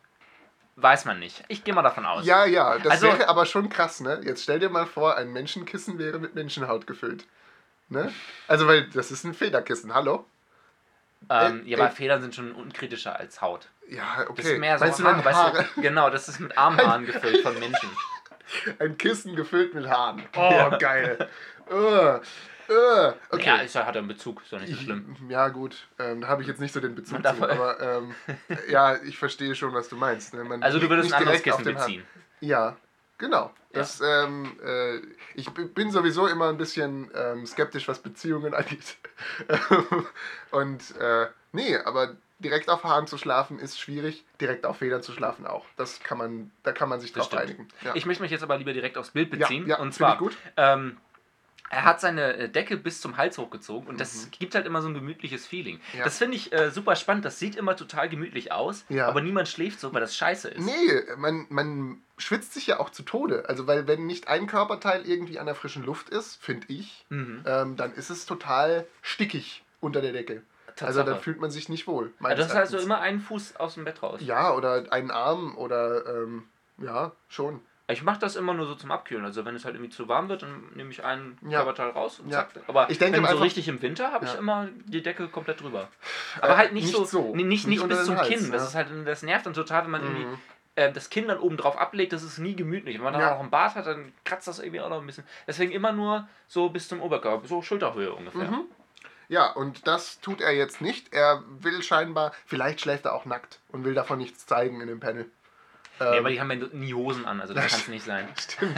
Weiß 0.76 1.06
man 1.06 1.20
nicht. 1.20 1.44
Ich 1.50 1.64
gehe 1.64 1.74
mal 1.74 1.84
davon 1.84 2.04
aus. 2.06 2.26
Ja, 2.26 2.46
ja, 2.46 2.80
das 2.80 2.94
Also- 2.94 3.08
wäre 3.08 3.28
aber 3.30 3.46
schon 3.46 3.70
krass, 3.70 4.00
ne? 4.00 4.22
Jetzt 4.24 4.42
stell 4.44 4.60
dir 4.60 4.70
mal 4.70 4.88
vor, 4.88 5.16
ein 5.18 5.32
Menschenkissen 5.32 6.00
wäre 6.00 6.18
mit 6.18 6.34
Menschenhaut 6.34 6.88
gefüllt. 6.88 7.26
Ne? 7.90 8.12
Also, 8.48 8.66
weil 8.66 8.90
das 8.90 9.12
ist 9.12 9.24
ein 9.24 9.36
Federkissen, 9.36 9.94
hallo? 9.94 10.26
ähm, 11.30 11.64
Äh, 11.66 11.70
ja, 11.70 11.78
aber 11.78 11.90
äh. 11.90 11.92
Federn 11.92 12.22
sind 12.22 12.34
schon 12.34 12.54
unkritischer 12.54 13.16
als 13.20 13.40
Haut. 13.42 13.70
Ja, 13.88 14.22
okay. 14.28 14.34
Das 14.38 14.46
ist 14.48 14.58
mehr 14.60 14.80
so 14.80 14.86
weißt 14.86 15.00
du, 15.00 15.04
Haare, 15.04 15.24
weißt 15.26 15.76
du, 15.76 15.82
Genau, 15.82 16.10
das 16.10 16.28
ist 16.28 16.40
mit 16.40 16.58
Armhaaren 16.58 17.06
gefüllt 17.06 17.42
von 17.44 17.60
Menschen. 17.60 17.90
Ein 18.80 18.98
Kissen 18.98 19.36
gefüllt 19.36 19.74
mit 19.74 19.88
Haaren. 19.88 20.24
Oh, 20.36 20.70
geil. 20.80 21.30
uh, 21.72 21.76
uh, 21.76 23.14
okay. 23.32 23.46
Ja, 23.46 23.56
ist, 23.58 23.76
ja- 23.76 23.86
hat 23.86 23.96
er 23.96 24.00
einen 24.00 24.08
Bezug, 24.08 24.42
ist 24.44 24.52
doch 24.54 24.60
nicht 24.60 24.74
so 24.76 24.82
schlimm. 24.82 25.16
Ja, 25.30 25.50
gut, 25.50 25.88
ähm, 26.00 26.22
da 26.22 26.28
habe 26.28 26.42
ich 26.42 26.48
jetzt 26.48 26.60
nicht 26.60 26.74
so 26.74 26.80
den 26.80 26.96
Bezug 26.96 27.22
zu, 27.26 27.50
aber 27.50 27.80
ähm, 27.80 28.16
ja, 28.70 28.96
ich 29.04 29.18
verstehe 29.18 29.56
schon, 29.56 29.74
was 29.74 29.90
du 29.90 29.96
meinst. 29.96 30.34
Ne? 30.34 30.44
Man 30.44 30.62
Also 30.64 30.80
du 30.80 30.90
würdest 30.90 31.06
nicht 31.10 31.14
ein 31.16 31.22
anderes 31.22 31.42
Kissen 31.44 31.64
beziehen. 31.64 32.04
Ja, 32.42 32.76
genau. 33.18 33.54
Das, 33.72 34.02
ähm, 34.06 34.56
äh, 34.64 34.98
ich 35.34 35.50
bin 35.52 35.90
sowieso 35.90 36.28
immer 36.28 36.50
ein 36.50 36.58
bisschen 36.58 37.10
ähm, 37.16 37.46
skeptisch, 37.48 37.88
was 37.88 38.00
Beziehungen 38.00 38.54
angeht. 38.54 38.98
Und 40.52 40.96
äh, 40.98 41.28
nee, 41.54 41.76
aber 41.78 42.16
direkt 42.44 42.70
auf 42.70 42.84
Haaren 42.84 43.08
zu 43.08 43.18
schlafen 43.18 43.58
ist 43.60 43.80
schwierig, 43.80 44.24
direkt 44.40 44.66
auf 44.66 44.78
Federn 44.78 45.02
zu 45.02 45.12
schlafen 45.14 45.48
auch. 45.48 45.66
Das 45.78 46.00
kann 46.02 46.18
man, 46.18 46.52
da 46.64 46.72
kann 46.72 46.90
man 46.90 47.00
sich 47.00 47.14
drauf 47.14 47.34
einigen. 47.34 47.68
Ja. 47.84 47.96
Ich 47.96 48.06
möchte 48.06 48.22
mich 48.22 48.32
jetzt 48.32 48.44
aber 48.44 48.58
lieber 48.58 48.74
direkt 48.74 48.98
aufs 48.98 49.12
Bild 49.12 49.32
ja, 49.34 49.40
beziehen. 49.40 49.66
ja, 49.68 49.78
und 49.78 49.86
find 49.86 49.96
zwar, 49.96 50.18
gut. 50.18 50.38
Ähm, 50.58 50.98
er 51.70 51.86
hat 51.86 52.00
seine 52.02 52.36
äh, 52.38 52.50
Decke 52.50 52.78
bis 52.78 53.02
zum 53.02 53.18
Hals 53.18 53.38
hochgezogen 53.40 53.88
und 53.88 54.00
das 54.00 54.26
Mhm. 54.28 54.32
gibt 54.38 54.54
halt 54.54 54.68
immer 54.68 54.84
so 54.84 54.90
ein 54.90 54.94
gemütliches 54.94 55.48
Feeling. 55.48 55.80
Ja. 55.98 56.04
Das 56.04 56.20
finde 56.20 56.38
ich 56.38 56.54
äh, 56.54 56.70
super 56.70 56.96
spannend. 56.96 57.26
Das 57.26 57.40
sieht 57.40 57.56
immer 57.56 57.76
total 57.76 58.10
gemütlich 58.10 58.52
aus, 58.52 58.86
Ja. 58.90 59.08
aber 59.08 59.22
niemand 59.22 59.48
schläft 59.48 59.80
so, 59.80 59.92
weil 59.92 60.02
das 60.02 60.16
scheiße 60.16 60.50
ist. 60.50 60.64
Nee, 60.64 61.02
man, 61.18 61.48
man 61.50 61.98
schwitzt 62.20 62.54
sich 62.54 62.68
ja 62.68 62.80
auch 62.80 62.92
zu 62.92 63.02
Tode. 63.02 63.46
Also, 63.50 63.66
weil 63.66 63.88
wenn 63.88 64.06
nicht 64.06 64.28
ein 64.28 64.46
Körperteil 64.46 65.08
irgendwie 65.08 65.40
an 65.40 65.48
der 65.48 65.56
frischen 65.56 65.84
Luft 65.84 66.10
ist, 66.10 66.36
finde 66.44 66.68
ich, 66.70 67.06
Mhm. 67.10 67.44
ähm, 67.48 67.76
dann 67.76 67.92
ist 67.96 68.12
es 68.12 68.28
total 68.28 68.86
stickig 69.02 69.64
unter 69.82 70.02
der 70.02 70.12
Decke. 70.14 70.44
Also 70.82 71.00
Tatsache. 71.00 71.06
dann 71.06 71.20
fühlt 71.20 71.40
man 71.40 71.52
sich 71.52 71.70
nicht 71.70 71.88
wohl. 71.88 72.06
also 72.06 72.16
meines 72.20 72.40
das 72.40 72.48
ist 72.48 72.56
also 72.56 72.78
immer 72.80 73.00
einen 73.00 73.20
Fuß 73.20 73.58
aus 73.58 73.76
dem 73.76 73.86
Bett 73.86 74.02
raus. 74.04 74.20
Ja, 74.24 74.54
oder 74.54 74.86
einen 74.92 75.12
Arm 75.12 75.56
oder 75.58 76.06
ähm, 76.08 76.44
ja, 76.78 77.12
schon. 77.28 77.62
Ich 77.88 78.02
mache 78.02 78.20
das 78.20 78.38
immer 78.38 78.54
nur 78.54 78.66
so 78.66 78.76
zum 78.76 78.92
Abkühlen. 78.92 79.26
Also 79.26 79.44
wenn 79.46 79.56
es 79.56 79.66
halt 79.66 79.76
irgendwie 79.76 79.92
zu 79.92 80.08
warm 80.08 80.30
wird, 80.30 80.42
dann 80.42 80.64
nehme 80.74 80.90
ich 80.90 81.04
einen 81.04 81.38
Ja. 81.48 81.60
Körperteil 81.64 81.90
raus 81.90 82.20
und 82.22 82.30
Ja. 82.30 82.40
zack. 82.40 82.50
Aber 82.68 82.90
Ich 82.90 82.98
denke 82.98 83.18
wenn 83.18 83.26
so 83.26 83.32
einfach- 83.32 83.44
richtig 83.44 83.68
im 83.68 83.82
Winter 83.82 84.12
habe 84.12 84.26
ich 84.26 84.34
Ja. 84.34 84.40
immer 84.40 84.70
die 84.86 85.04
Decke 85.04 85.28
komplett 85.28 85.62
drüber. 85.62 85.90
Aber 86.42 86.54
Äh, 86.54 86.58
halt 86.58 86.74
nicht, 86.74 86.86
nicht 86.86 86.96
so, 86.96 87.04
so. 87.04 87.36
Nicht, 87.36 87.46
Nicht 87.46 87.68
nicht 87.68 87.88
bis 87.88 88.06
zum 88.06 88.16
Hals, 88.18 88.30
Kinn. 88.30 88.52
Das 88.52 88.62
ja. 88.62 88.68
ist 88.70 88.76
halt, 88.76 89.08
das 89.08 89.22
nervt 89.24 89.46
dann 89.46 89.54
total, 89.54 89.84
wenn 89.84 89.92
man 89.92 90.02
irgendwie 90.02 90.26
Mhm. 90.26 90.38
äh, 90.76 90.92
das 90.92 91.10
Kinn 91.12 91.28
dann 91.28 91.38
oben 91.40 91.56
drauf 91.58 91.78
ablegt, 91.78 92.14
das 92.14 92.24
ist 92.24 92.40
nie 92.40 92.56
gemütlich. 92.56 92.96
Wenn 92.96 93.04
man 93.04 93.14
dann 93.14 93.22
Ja. 93.22 93.36
auch 93.36 93.40
einen 93.42 93.52
Bart 93.52 93.76
hat, 93.76 93.86
dann 93.86 94.12
kratzt 94.24 94.48
das 94.48 94.58
irgendwie 94.60 94.80
auch 94.82 94.90
noch 94.90 95.02
ein 95.02 95.06
bisschen. 95.06 95.24
Deswegen 95.46 95.72
immer 95.72 95.92
nur 95.92 96.28
so 96.48 96.70
bis 96.70 96.88
zum 96.88 97.00
Oberkörper, 97.02 97.48
so 97.48 97.62
Schulterhöhe 97.62 98.12
ungefähr. 98.14 98.50
Mhm. 98.50 98.62
Ja, 99.34 99.48
und 99.52 99.88
das 99.88 100.20
tut 100.22 100.42
er 100.42 100.52
jetzt 100.52 100.80
nicht. 100.80 101.12
Er 101.12 101.42
will 101.60 101.82
scheinbar, 101.82 102.34
vielleicht 102.46 102.82
schläft 102.82 103.06
er 103.06 103.14
auch 103.14 103.26
nackt 103.26 103.58
und 103.70 103.84
will 103.84 103.96
davon 103.96 104.20
nichts 104.20 104.46
zeigen 104.46 104.80
in 104.80 104.88
dem 104.88 105.00
Panel. 105.00 105.26
Nee, 106.00 106.06
Ähm, 106.06 106.14
aber 106.20 106.30
die 106.30 106.40
haben 106.40 106.52
ja 106.52 106.68
nie 106.72 106.94
Hosen 106.94 107.26
an, 107.26 107.42
also 107.42 107.56
das 107.56 107.68
kann 107.68 107.80
es 107.80 107.88
nicht 107.88 108.06
sein. 108.06 108.28
Stimmt. 108.40 108.76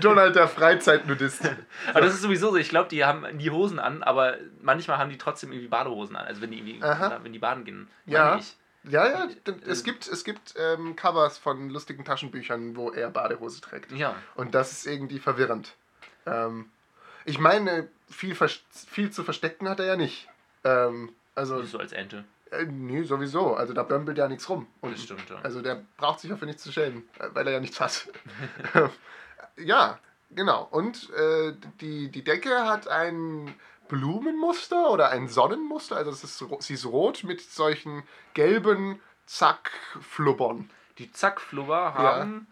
Donald 0.04 0.34
der 0.34 0.48
Freizeitnudist. 0.48 1.42
Aber 1.90 2.00
das 2.00 2.14
ist 2.14 2.22
sowieso 2.22 2.52
so, 2.52 2.56
ich 2.56 2.70
glaube, 2.70 2.88
die 2.88 3.04
haben 3.04 3.26
nie 3.36 3.50
Hosen 3.50 3.78
an, 3.78 4.02
aber 4.02 4.38
manchmal 4.62 4.96
haben 4.96 5.10
die 5.10 5.18
trotzdem 5.18 5.52
irgendwie 5.52 5.68
Badehosen 5.68 6.16
an. 6.16 6.26
Also 6.26 6.40
wenn 6.40 6.50
die 6.50 6.58
irgendwie, 6.58 6.80
wenn 6.80 7.32
die 7.32 7.38
baden 7.38 7.64
gehen. 7.64 7.88
Ja. 8.06 8.40
Ja, 8.84 9.06
ja. 9.08 9.28
Äh, 9.44 9.52
es 9.66 9.84
gibt, 9.84 10.08
es 10.08 10.24
gibt 10.24 10.54
ähm, 10.56 10.96
Covers 10.96 11.36
von 11.36 11.68
lustigen 11.68 12.04
Taschenbüchern, 12.04 12.76
wo 12.76 12.90
er 12.90 13.10
Badehose 13.10 13.60
trägt. 13.60 13.92
Ja. 13.92 14.14
Und 14.36 14.54
das 14.54 14.72
ist 14.72 14.86
irgendwie 14.86 15.18
verwirrend. 15.18 15.74
Ähm, 16.24 16.70
ich 17.28 17.38
meine, 17.38 17.88
viel, 18.08 18.34
viel 18.34 19.10
zu 19.10 19.22
verstecken 19.24 19.68
hat 19.68 19.80
er 19.80 19.86
ja 19.86 19.96
nicht. 19.96 20.28
Ähm, 20.64 21.12
also, 21.34 21.62
So 21.62 21.78
als 21.78 21.92
Ente. 21.92 22.24
äh, 22.50 22.64
nee, 22.64 23.02
sowieso. 23.02 23.54
Also 23.54 23.74
da 23.74 23.82
bömpelt 23.82 24.18
ja 24.18 24.26
nichts 24.28 24.48
rum. 24.48 24.66
Und, 24.80 24.92
Das 24.94 25.02
stimmt, 25.02 25.28
ja. 25.30 25.36
Also 25.42 25.60
der 25.62 25.84
braucht 25.98 26.20
sich 26.20 26.30
dafür 26.30 26.46
nichts 26.46 26.62
zu 26.62 26.72
schämen, 26.72 27.08
äh, 27.18 27.28
weil 27.34 27.46
er 27.46 27.52
ja 27.54 27.60
nichts 27.60 27.80
hat. 27.80 28.08
Ja, 29.56 29.98
genau. 30.30 30.68
Und 30.70 31.10
äh, 31.14 31.52
die, 31.80 32.10
die 32.10 32.22
Decke 32.22 32.64
hat 32.66 32.86
ein 32.86 33.54
Blumenmuster 33.88 34.90
oder 34.90 35.10
ein 35.10 35.28
Sonnenmuster. 35.28 35.96
Also 35.96 36.12
es 36.12 36.22
ist, 36.22 36.44
sie 36.60 36.74
ist 36.74 36.86
rot 36.86 37.24
mit 37.24 37.40
solchen 37.40 38.04
gelben 38.34 39.00
Zackflubbern. 39.26 40.70
Die 40.98 41.10
Zackflubber 41.10 41.94
haben 41.94 42.46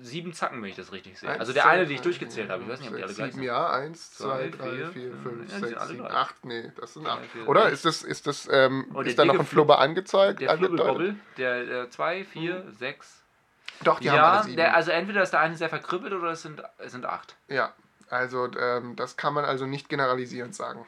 sieben 0.00 0.32
Zacken, 0.32 0.62
wenn 0.62 0.68
ich 0.70 0.76
das 0.76 0.92
richtig 0.92 1.18
sehe. 1.18 1.30
Also 1.38 1.52
der 1.52 1.64
Eins, 1.64 1.72
eine, 1.72 1.82
zwei, 1.82 1.88
die 1.88 1.94
ich 1.94 2.00
durchgezählt 2.02 2.50
habe. 2.50 2.62
Ich 2.62 2.68
weiß 2.68 2.80
nicht, 2.80 2.90
ob 2.90 2.96
die 2.96 3.02
alle 3.02 3.14
gleich 3.14 3.26
sieben, 3.32 3.38
sind. 3.38 3.44
ja. 3.44 3.70
Eins, 3.70 4.12
zwei, 4.12 4.48
Zwei, 4.50 4.56
drei, 4.56 4.70
vier, 4.76 4.88
vier, 4.90 5.10
fünf, 5.12 5.22
fünf, 5.22 5.52
ja, 5.52 5.58
sechs, 5.68 5.88
sieben, 5.88 6.06
acht. 6.06 6.44
Nee, 6.44 6.72
das 6.78 6.94
sind 6.94 7.06
acht. 7.06 7.20
Oder? 7.46 7.70
Ist 7.70 7.84
das, 7.84 8.02
ist 8.02 8.26
das, 8.26 8.48
ähm, 8.52 8.86
Oh, 8.94 9.00
ist 9.00 9.18
da 9.18 9.24
noch 9.24 9.38
ein 9.38 9.46
Flubber 9.46 9.78
angezeigt? 9.78 10.40
Der 10.40 10.50
angedeutet? 10.50 10.84
Flubbelbobbel, 10.84 11.16
der, 11.38 11.64
der 11.64 11.90
zwei, 11.90 12.24
vier, 12.24 12.64
sechs. 12.78 13.22
Doch, 13.84 14.00
die 14.00 14.10
haben 14.10 14.16
Ja, 14.16 14.32
alle 14.32 14.44
sieben. 14.44 14.56
der, 14.56 14.74
also 14.74 14.90
entweder 14.90 15.22
ist 15.22 15.30
der 15.30 15.40
eine 15.40 15.56
sehr 15.56 15.68
verkrüppelt 15.68 16.12
oder 16.12 16.30
es 16.32 16.42
sind, 16.42 16.62
es 16.78 16.92
sind 16.92 17.06
acht. 17.06 17.36
ja, 17.48 17.72
also 18.10 18.48
ähm, 18.58 18.96
das 18.96 19.16
kann 19.16 19.34
man 19.34 19.44
also 19.44 19.66
nicht 19.66 19.88
generalisierend 19.88 20.54
sagen. 20.54 20.86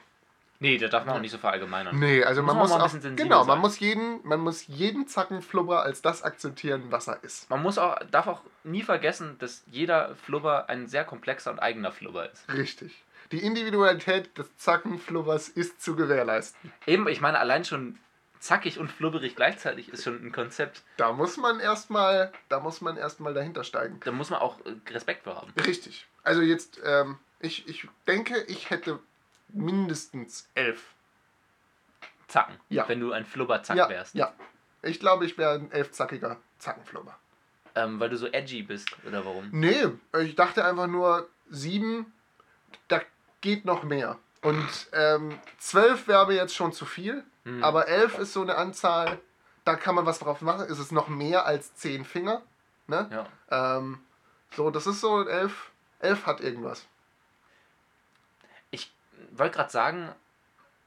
Nee, 0.62 0.76
da 0.76 0.88
darf 0.88 1.06
man 1.06 1.16
auch 1.16 1.20
nicht 1.20 1.30
so 1.30 1.38
verallgemeinern. 1.38 1.98
Nee, 1.98 2.22
also 2.22 2.42
Muss 2.42 2.48
man 2.48 2.56
man 2.56 2.62
muss 2.62 2.70
mal 2.70 2.84
ein 2.84 3.12
auch, 3.12 3.16
genau, 3.16 3.38
man 3.38 3.46
sein. 3.46 3.58
muss 3.60 3.78
jeden, 3.80 4.20
man 4.26 4.40
muss 4.40 4.66
jeden 4.66 5.08
Zackenflubber 5.08 5.82
als 5.82 6.02
das 6.02 6.22
akzeptieren, 6.22 6.84
was 6.90 7.08
er 7.08 7.24
ist. 7.24 7.48
Man 7.48 7.62
muss 7.62 7.78
auch, 7.78 7.98
darf 8.10 8.26
auch 8.26 8.42
nie 8.62 8.82
vergessen, 8.82 9.36
dass 9.38 9.62
jeder 9.70 10.14
Flubber 10.16 10.68
ein 10.68 10.86
sehr 10.86 11.04
komplexer 11.04 11.50
und 11.50 11.60
eigener 11.60 11.92
Flubber 11.92 12.30
ist. 12.30 12.44
Richtig. 12.52 13.02
Die 13.32 13.38
Individualität 13.38 14.36
des 14.36 14.54
Zackenflubbers 14.58 15.48
ist 15.48 15.80
zu 15.80 15.96
gewährleisten. 15.96 16.72
Eben, 16.86 17.08
ich 17.08 17.22
meine, 17.22 17.38
allein 17.38 17.64
schon 17.64 17.98
zackig 18.38 18.78
und 18.78 18.90
flubberig 18.90 19.36
gleichzeitig 19.36 19.88
ist 19.88 20.04
schon 20.04 20.22
ein 20.22 20.32
Konzept. 20.32 20.82
Da 20.98 21.12
muss 21.12 21.38
man 21.38 21.60
erstmal, 21.60 22.32
da 22.50 22.60
muss 22.60 22.82
man 22.82 22.98
erstmal 22.98 23.32
dahinter 23.32 23.64
steigen. 23.64 24.00
Da 24.04 24.12
muss 24.12 24.28
man 24.28 24.40
auch 24.40 24.58
äh, 24.66 24.74
Respekt 24.92 25.24
für 25.24 25.36
haben. 25.36 25.52
Richtig. 25.64 26.06
Also 26.22 26.42
jetzt, 26.42 26.80
ähm, 26.84 27.18
ich, 27.38 27.66
ich 27.68 27.86
denke, 28.06 28.42
ich 28.48 28.68
hätte 28.70 28.98
mindestens 29.54 30.48
elf. 30.54 30.94
Zacken. 32.28 32.56
Ja. 32.68 32.88
Wenn 32.88 33.00
du 33.00 33.12
ein 33.12 33.24
Flubberzack 33.24 33.76
ja, 33.76 33.88
wärst. 33.88 34.14
ja. 34.14 34.32
Ich 34.82 35.00
glaube, 35.00 35.26
ich 35.26 35.36
wäre 35.36 35.54
ein 35.54 35.70
elfzackiger 35.72 36.36
Zackenflubber. 36.58 37.18
Ähm, 37.74 38.00
weil 38.00 38.08
du 38.08 38.16
so 38.16 38.26
edgy 38.28 38.62
bist, 38.62 38.88
oder 39.06 39.24
warum? 39.24 39.48
Nee, 39.52 39.88
ich 40.20 40.34
dachte 40.36 40.64
einfach 40.64 40.86
nur, 40.86 41.28
sieben, 41.50 42.12
da 42.88 43.00
geht 43.40 43.64
noch 43.64 43.82
mehr. 43.82 44.18
Und 44.42 44.88
ähm, 44.92 45.38
zwölf 45.58 46.08
wäre 46.08 46.34
jetzt 46.34 46.54
schon 46.54 46.72
zu 46.72 46.86
viel, 46.86 47.24
Hm. 47.44 47.62
aber 47.64 47.88
elf 47.88 48.18
ist 48.18 48.32
so 48.32 48.42
eine 48.42 48.56
Anzahl, 48.56 49.18
da 49.64 49.74
kann 49.74 49.94
man 49.94 50.04
was 50.06 50.18
drauf 50.18 50.40
machen. 50.40 50.66
Ist 50.66 50.78
es 50.78 50.92
noch 50.92 51.08
mehr 51.08 51.46
als 51.46 51.74
zehn 51.74 52.04
Finger? 52.04 52.42
Ne? 52.86 53.08
Ja. 53.50 53.76
Ähm, 53.78 53.98
so, 54.54 54.70
das 54.70 54.86
ist 54.86 55.00
so 55.00 55.26
elf. 55.26 55.70
Elf 56.00 56.26
hat 56.26 56.40
irgendwas. 56.40 56.86
Ich 59.32 59.38
wollte 59.38 59.56
gerade 59.56 59.70
sagen, 59.70 60.08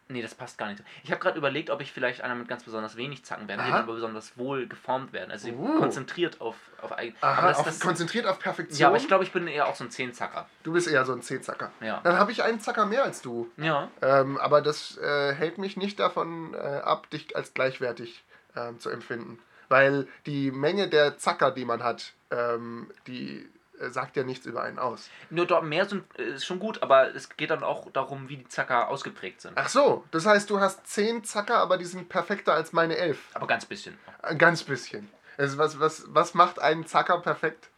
nee, 0.09 0.21
das 0.21 0.35
passt 0.35 0.57
gar 0.57 0.67
nicht. 0.67 0.83
Ich 1.03 1.11
habe 1.11 1.19
gerade 1.19 1.37
überlegt, 1.37 1.69
ob 1.69 1.81
ich 1.81 1.91
vielleicht 1.91 2.21
einer 2.21 2.35
mit 2.35 2.47
ganz 2.47 2.63
besonders 2.63 2.95
wenig 2.97 3.23
Zacken 3.25 3.47
werden, 3.47 3.63
die 3.65 3.71
Aha. 3.71 3.79
aber 3.79 3.93
besonders 3.93 4.37
wohl 4.37 4.67
geformt 4.67 5.11
werden. 5.13 5.31
Also 5.31 5.49
Uh. 5.49 5.79
konzentriert 5.79 6.39
auf, 6.41 6.55
auf 6.81 6.91
eigen. 6.97 7.15
Aha, 7.21 7.39
aber 7.39 7.47
das, 7.49 7.57
auf, 7.59 7.65
das, 7.65 7.79
konzentriert 7.79 8.25
auf 8.27 8.37
Perfektion. 8.39 8.79
ja, 8.79 8.87
aber 8.89 8.97
ich 8.97 9.07
glaube, 9.07 9.23
ich 9.23 9.31
bin 9.31 9.47
eher 9.47 9.67
auch 9.67 9.75
so 9.75 9.83
ein 9.85 9.91
Zehnzacker. 9.91 10.47
du 10.63 10.73
bist 10.73 10.87
eher 10.87 11.05
so 11.05 11.13
ein 11.13 11.21
Zehnzacker. 11.21 11.71
Ja. 11.81 12.01
Dann 12.03 12.17
habe 12.17 12.31
ich 12.31 12.43
einen 12.43 12.59
Zacker 12.59 12.85
mehr 12.85 13.03
als 13.03 13.21
du. 13.21 13.49
Ja. 13.57 13.89
Ähm, 14.01 14.37
aber 14.37 14.61
das 14.61 14.97
äh, 14.97 15.33
hält 15.33 15.57
mich 15.57 15.77
nicht 15.77 15.99
davon 15.99 16.53
äh, 16.53 16.57
ab, 16.57 17.09
dich 17.09 17.35
als 17.35 17.53
gleichwertig 17.53 18.23
ähm, 18.55 18.79
zu 18.79 18.89
empfinden. 18.89 19.39
Weil 19.69 20.07
die 20.27 20.51
Menge 20.51 20.87
der 20.89 21.17
Zacker, 21.17 21.49
die 21.49 21.65
man 21.65 21.81
hat, 21.83 22.13
ähm, 22.29 22.91
die 23.07 23.49
sagt 23.79 24.15
ja 24.15 24.23
nichts 24.23 24.45
über 24.45 24.63
einen 24.63 24.79
aus. 24.79 25.09
Nur 25.29 25.45
dort 25.45 25.63
mehr 25.65 25.85
sind 25.85 26.03
äh, 26.19 26.23
ist 26.33 26.45
schon 26.45 26.59
gut, 26.59 26.81
aber 26.83 27.13
es 27.15 27.29
geht 27.35 27.49
dann 27.49 27.63
auch 27.63 27.91
darum, 27.91 28.29
wie 28.29 28.37
die 28.37 28.47
Zacker 28.47 28.87
ausgeprägt 28.89 29.41
sind. 29.41 29.53
Ach 29.55 29.69
so, 29.69 30.05
das 30.11 30.25
heißt, 30.25 30.49
du 30.49 30.59
hast 30.59 30.85
zehn 30.87 31.23
Zacker, 31.23 31.57
aber 31.57 31.77
die 31.77 31.85
sind 31.85 32.09
perfekter 32.09 32.53
als 32.53 32.71
meine 32.73 32.95
elf. 32.97 33.19
Aber 33.33 33.47
ganz 33.47 33.65
bisschen. 33.65 33.97
Ein 34.21 34.37
ganz 34.37 34.63
bisschen. 34.63 35.09
Also 35.37 35.57
was, 35.57 35.79
was, 35.79 36.03
was 36.07 36.33
macht 36.33 36.59
einen 36.59 36.85
Zacker 36.85 37.19
perfekt? 37.19 37.69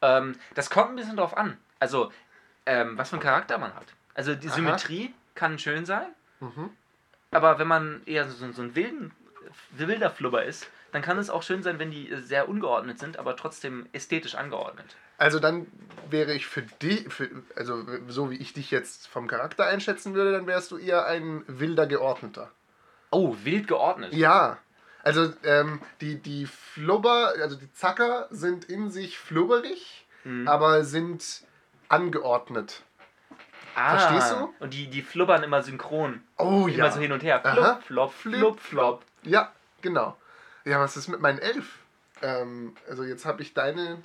Ähm, 0.00 0.36
das 0.54 0.68
kommt 0.70 0.90
ein 0.90 0.96
bisschen 0.96 1.16
drauf 1.16 1.36
an. 1.36 1.56
Also, 1.78 2.12
ähm, 2.66 2.98
was 2.98 3.10
für 3.10 3.16
einen 3.16 3.22
Charakter 3.22 3.58
man 3.58 3.74
hat. 3.74 3.86
Also 4.14 4.34
die 4.34 4.48
Aha. 4.48 4.54
Symmetrie 4.56 5.14
kann 5.34 5.58
schön 5.58 5.86
sein, 5.86 6.06
Mhm. 6.40 6.70
aber 7.30 7.58
wenn 7.60 7.68
man 7.68 8.02
eher 8.04 8.28
so, 8.28 8.50
so 8.52 8.62
ein 8.62 8.74
wilden, 8.74 9.12
wilder 9.70 10.10
Flubber 10.10 10.44
ist, 10.44 10.68
dann 10.90 11.02
kann 11.02 11.16
es 11.18 11.30
auch 11.30 11.42
schön 11.42 11.62
sein, 11.62 11.78
wenn 11.78 11.90
die 11.90 12.10
äh, 12.10 12.18
sehr 12.18 12.48
ungeordnet 12.48 12.98
sind, 12.98 13.16
aber 13.18 13.36
trotzdem 13.36 13.86
ästhetisch 13.92 14.34
angeordnet. 14.34 14.96
Also 15.22 15.38
dann 15.38 15.66
wäre 16.10 16.32
ich 16.34 16.46
für 16.46 16.62
dich, 16.62 17.12
für, 17.12 17.30
also 17.54 17.84
so 18.08 18.30
wie 18.30 18.36
ich 18.36 18.52
dich 18.54 18.72
jetzt 18.72 19.06
vom 19.06 19.28
Charakter 19.28 19.66
einschätzen 19.66 20.14
würde, 20.14 20.32
dann 20.32 20.48
wärst 20.48 20.72
du 20.72 20.78
eher 20.78 21.06
ein 21.06 21.44
wilder 21.46 21.86
Geordneter. 21.86 22.50
Oh, 23.12 23.36
wild 23.44 23.68
geordnet. 23.68 24.12
Ja, 24.12 24.58
also 25.04 25.32
ähm, 25.44 25.80
die, 26.00 26.16
die 26.20 26.46
Flubber, 26.46 27.34
also 27.40 27.54
die 27.56 27.72
Zacker 27.72 28.26
sind 28.30 28.64
in 28.64 28.90
sich 28.90 29.18
flubberig, 29.18 30.06
Mhm. 30.24 30.46
aber 30.48 30.84
sind 30.84 31.42
angeordnet. 31.88 32.82
ah, 33.74 33.96
verstehst 33.98 34.32
du? 34.32 34.52
Und 34.60 34.74
die, 34.74 34.88
die 34.88 35.02
flubbern 35.02 35.42
immer 35.42 35.62
synchron. 35.62 36.22
Oh 36.38 36.66
Immer 36.66 36.90
so 36.90 37.00
hin 37.00 37.12
und 37.12 37.22
her. 37.22 37.44
Aha. 37.46 37.80
Flup, 37.86 38.12
flop, 38.12 38.12
flup, 38.12 38.60
flop. 38.60 39.04
Ja, 39.22 39.52
genau. 39.82 40.16
Ja, 40.64 40.80
was 40.80 40.96
ist 40.96 41.08
mit 41.08 41.20
meinen 41.20 41.38
Elf? 41.38 41.78
Ähm, 42.22 42.74
also 42.88 43.02
jetzt 43.04 43.24
habe 43.24 43.42
ich 43.42 43.52
deine, 43.54 43.98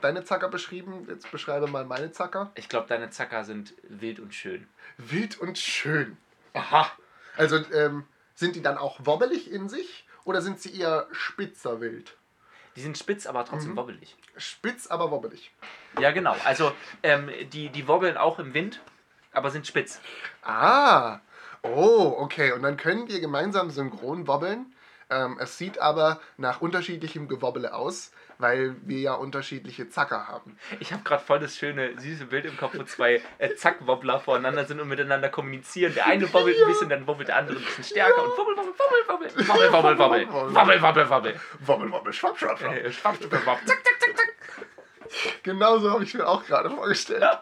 deine 0.00 0.24
Zacker 0.24 0.48
beschrieben, 0.48 1.06
jetzt 1.08 1.30
beschreibe 1.30 1.66
mal 1.66 1.84
meine 1.84 2.12
Zacker. 2.12 2.50
Ich 2.54 2.68
glaube, 2.68 2.86
deine 2.88 3.10
Zacker 3.10 3.44
sind 3.44 3.74
wild 3.82 4.20
und 4.20 4.34
schön. 4.34 4.68
Wild 4.98 5.38
und 5.38 5.58
schön. 5.58 6.16
Aha. 6.54 6.90
Also 7.36 7.56
ähm, 7.72 8.04
sind 8.34 8.56
die 8.56 8.62
dann 8.62 8.76
auch 8.78 9.00
wobbelig 9.04 9.50
in 9.50 9.68
sich 9.68 10.06
oder 10.24 10.42
sind 10.42 10.60
sie 10.60 10.78
eher 10.78 11.06
spitzer 11.12 11.80
wild? 11.80 12.16
Die 12.76 12.80
sind 12.80 12.96
spitz, 12.96 13.26
aber 13.26 13.44
trotzdem 13.44 13.72
Mhm. 13.72 13.76
wobbelig. 13.76 14.16
Spitz, 14.36 14.86
aber 14.86 15.10
wobbelig. 15.10 15.52
Ja, 16.00 16.10
genau. 16.10 16.34
Also, 16.44 16.72
ähm, 17.02 17.28
die, 17.52 17.68
die 17.68 17.86
wobbeln 17.86 18.16
auch 18.16 18.38
im 18.38 18.54
Wind, 18.54 18.80
aber 19.32 19.50
sind 19.50 19.66
spitz. 19.66 20.00
Ah, 20.42 21.20
oh, 21.62 22.14
okay. 22.18 22.52
Und 22.52 22.62
dann 22.62 22.78
können 22.78 23.08
wir 23.08 23.20
gemeinsam 23.20 23.70
synchron 23.70 24.26
wobbeln. 24.26 24.72
Ähm, 25.10 25.38
es 25.40 25.58
sieht 25.58 25.78
aber 25.80 26.20
nach 26.36 26.60
unterschiedlichem 26.60 27.28
Gewobbele 27.28 27.74
aus, 27.74 28.12
weil 28.38 28.76
wir 28.82 28.98
ja 28.98 29.14
unterschiedliche 29.14 29.88
Zacker 29.88 30.26
haben. 30.26 30.56
Ich 30.80 30.92
habe 30.92 31.02
gerade 31.02 31.22
voll 31.22 31.38
das 31.38 31.56
schöne, 31.56 31.98
süße 31.98 32.26
Bild 32.26 32.44
im 32.44 32.56
Kopf, 32.56 32.74
wo 32.76 32.82
zwei 32.82 33.22
äh, 33.38 33.54
Zackwobbler 33.54 34.20
voreinander 34.20 34.64
sind 34.64 34.80
und 34.80 34.88
miteinander 34.88 35.28
kommunizieren. 35.28 35.94
Der 35.94 36.06
eine 36.06 36.32
wobbelt 36.32 36.56
ein 36.60 36.66
bisschen, 36.66 36.88
dann 36.88 37.06
wobbelt 37.06 37.28
der 37.28 37.36
andere 37.36 37.56
ein 37.56 37.64
bisschen 37.64 37.84
stärker 37.84 38.22
und 38.22 38.36
wobbel, 38.36 38.56
wobbel, 38.56 38.74
wobbel, 38.78 39.08
wobbel. 39.08 39.48
Wobbel, 39.48 39.72
wobbel, 39.72 39.98
wobbel. 39.98 40.54
Wobbel, 40.54 40.82
wobbel, 40.82 41.10
wobbel. 41.10 41.40
Wobbel, 41.60 41.92
wobbel, 41.92 42.12
schwapp, 42.12 42.38
schwapp, 42.38 42.58
schwapp. 42.58 42.74
Äh, 42.74 42.90
Schwapp, 42.92 43.16
schwapp, 43.16 43.42
schwapp. 43.42 43.58
Zack, 43.66 43.84
zack, 43.84 44.00
zack, 44.00 44.16
zack. 44.16 44.32
Genauso 45.42 45.90
habe 45.90 46.04
ich 46.04 46.14
mir 46.14 46.26
auch 46.26 46.44
gerade 46.44 46.70
vorgestellt. 46.70 47.24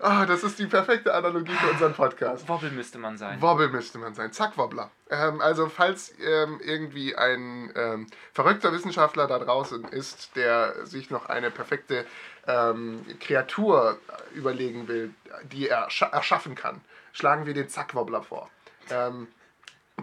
Ah, 0.00 0.26
das 0.26 0.44
ist 0.44 0.58
die 0.58 0.66
perfekte 0.66 1.14
Analogie 1.14 1.52
für 1.52 1.70
unseren 1.70 1.94
Podcast. 1.94 2.46
Wobbel 2.48 2.70
müsste 2.70 2.98
man 2.98 3.16
sein. 3.16 3.40
Wobbel 3.40 3.68
müsste 3.68 3.96
man 3.98 4.14
sein. 4.14 4.32
Zack, 4.32 4.58
Wobbler. 4.58 4.90
Ähm, 5.08 5.40
also, 5.40 5.68
falls 5.68 6.12
ähm, 6.22 6.60
irgendwie 6.62 7.16
ein 7.16 7.72
ähm, 7.74 8.06
verrückter 8.34 8.72
Wissenschaftler 8.72 9.26
da 9.26 9.38
draußen 9.38 9.84
ist, 9.84 10.36
der 10.36 10.84
sich 10.86 11.08
noch 11.10 11.26
eine 11.26 11.50
perfekte 11.50 12.04
ähm, 12.46 13.04
Kreatur 13.20 13.98
überlegen 14.34 14.88
will, 14.88 15.14
die 15.44 15.68
er 15.68 15.88
erscha- 15.88 16.12
erschaffen 16.12 16.54
kann, 16.54 16.82
schlagen 17.12 17.46
wir 17.46 17.54
den 17.54 17.68
Zackwobbler 17.70 18.22
vor. 18.22 18.50
Ähm, 18.90 19.28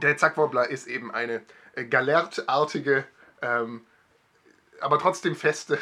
der 0.01 0.17
Zackwobbler 0.17 0.67
ist 0.69 0.87
eben 0.87 1.13
eine 1.13 1.43
äh, 1.75 1.85
galertartige, 1.85 3.05
ähm, 3.43 3.85
aber 4.79 4.97
trotzdem 4.97 5.35
feste 5.35 5.77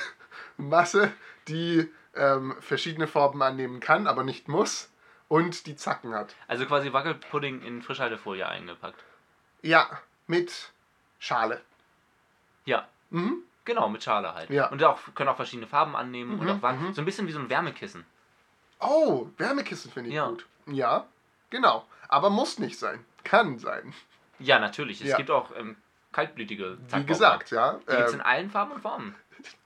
Masse, 0.59 1.11
die 1.47 1.89
ähm, 2.15 2.55
verschiedene 2.59 3.07
Formen 3.07 3.41
annehmen 3.41 3.79
kann, 3.79 4.07
aber 4.07 4.23
nicht 4.23 4.47
muss 4.47 4.89
und 5.27 5.65
die 5.67 5.75
Zacken 5.75 6.13
hat. 6.13 6.35
Also 6.47 6.65
quasi 6.65 6.91
Wackelpudding 6.93 7.61
in 7.61 7.81
Frischhaltefolie 7.81 8.47
eingepackt. 8.47 9.01
Ja, 9.61 9.87
mit 10.27 10.71
Schale. 11.19 11.61
Ja, 12.65 12.87
Mhm. 13.09 13.37
genau, 13.65 13.89
mit 13.89 14.03
Schale 14.03 14.33
halt. 14.33 14.49
Ja. 14.49 14.67
Und 14.69 14.83
auch, 14.83 14.99
können 15.15 15.29
auch 15.29 15.35
verschiedene 15.35 15.67
Farben 15.67 15.95
annehmen 15.95 16.39
und 16.39 16.45
Mhm, 16.45 16.51
auch 16.51 16.61
Wand. 16.61 16.81
mhm. 16.81 16.93
So 16.93 17.01
ein 17.01 17.05
bisschen 17.05 17.27
wie 17.27 17.31
so 17.31 17.39
ein 17.39 17.49
Wärmekissen. 17.49 18.05
Oh, 18.79 19.27
Wärmekissen 19.37 19.91
finde 19.91 20.09
ich 20.09 20.15
Ja. 20.15 20.27
gut. 20.27 20.45
Ja, 20.67 21.05
genau. 21.49 21.85
Aber 22.07 22.29
muss 22.29 22.59
nicht 22.59 22.77
sein. 22.79 23.03
Kann 23.23 23.59
sein. 23.59 23.93
Ja, 24.39 24.59
natürlich. 24.59 25.01
Es 25.01 25.09
Ja. 25.09 25.17
gibt 25.17 25.29
auch 25.31 25.51
ähm, 25.55 25.75
kaltblütige 26.11 26.77
Wie 26.79 26.87
Zackwobbler. 26.87 27.05
gesagt, 27.07 27.51
ja. 27.51 27.73
Die 27.73 27.85
gibt 27.95 28.07
es 28.07 28.13
in 28.13 28.19
Ähm, 28.19 28.25
allen 28.25 28.49
Farben 28.49 28.71
und 28.71 28.81
Formen. 28.81 29.15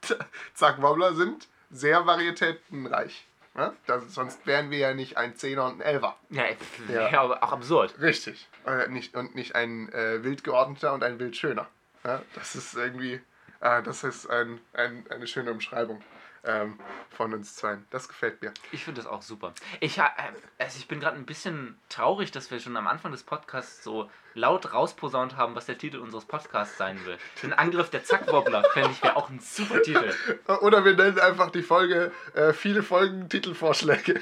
Zackwobbler 0.54 1.14
sind 1.14 1.48
sehr 1.70 2.06
varietätenreich. 2.06 3.26
Ja? 3.56 3.72
Das, 3.86 4.12
sonst 4.12 4.46
wären 4.46 4.70
wir 4.70 4.78
ja 4.78 4.94
nicht 4.94 5.16
ein 5.16 5.36
Zehner 5.36 5.66
und 5.66 5.76
ein 5.76 5.80
Elfer. 5.80 6.16
Ja, 6.30 6.44
Ja. 6.88 7.12
aber 7.20 7.42
auch 7.42 7.52
absurd. 7.52 7.94
Richtig. 8.00 8.48
Äh, 8.66 8.88
nicht, 8.88 9.14
und 9.14 9.34
nicht 9.34 9.54
ein 9.54 9.92
äh, 9.92 10.22
wild 10.24 10.44
geordneter 10.44 10.92
und 10.92 11.02
ein 11.04 11.18
wild 11.18 11.36
schöner. 11.36 11.68
Ja? 12.04 12.22
Das 12.34 12.54
ist 12.54 12.74
irgendwie, 12.74 13.20
äh, 13.60 13.82
das 13.82 14.04
ist 14.04 14.28
ein, 14.28 14.60
ein, 14.72 15.04
eine 15.10 15.26
schöne 15.26 15.50
Umschreibung. 15.52 16.02
Ähm, 16.46 16.78
von 17.10 17.32
uns 17.32 17.54
zweien. 17.56 17.84
Das 17.90 18.08
gefällt 18.08 18.42
mir. 18.42 18.52
Ich 18.72 18.84
finde 18.84 19.00
das 19.00 19.10
auch 19.10 19.22
super. 19.22 19.54
Ich, 19.80 19.98
äh, 19.98 20.02
also 20.58 20.78
ich 20.78 20.88
bin 20.88 21.00
gerade 21.00 21.16
ein 21.16 21.26
bisschen 21.26 21.78
traurig, 21.88 22.30
dass 22.32 22.50
wir 22.50 22.60
schon 22.60 22.76
am 22.76 22.86
Anfang 22.86 23.12
des 23.12 23.22
Podcasts 23.22 23.82
so 23.82 24.10
laut 24.34 24.72
rausposaunt 24.72 25.36
haben, 25.36 25.54
was 25.54 25.66
der 25.66 25.78
Titel 25.78 25.98
unseres 25.98 26.24
Podcasts 26.24 26.76
sein 26.76 26.98
will. 27.06 27.16
Den 27.42 27.52
Angriff 27.52 27.90
der 27.90 28.02
Zackwobbler, 28.04 28.64
fände 28.72 28.90
ich, 28.90 29.02
wäre 29.02 29.16
auch 29.16 29.30
ein 29.30 29.38
super 29.38 29.80
Titel. 29.82 30.12
Oder 30.60 30.84
wir 30.84 30.94
nennen 30.94 31.18
einfach 31.20 31.50
die 31.50 31.62
Folge 31.62 32.10
äh, 32.34 32.52
viele 32.52 32.82
Folgen 32.82 33.28
Titelvorschläge. 33.28 34.20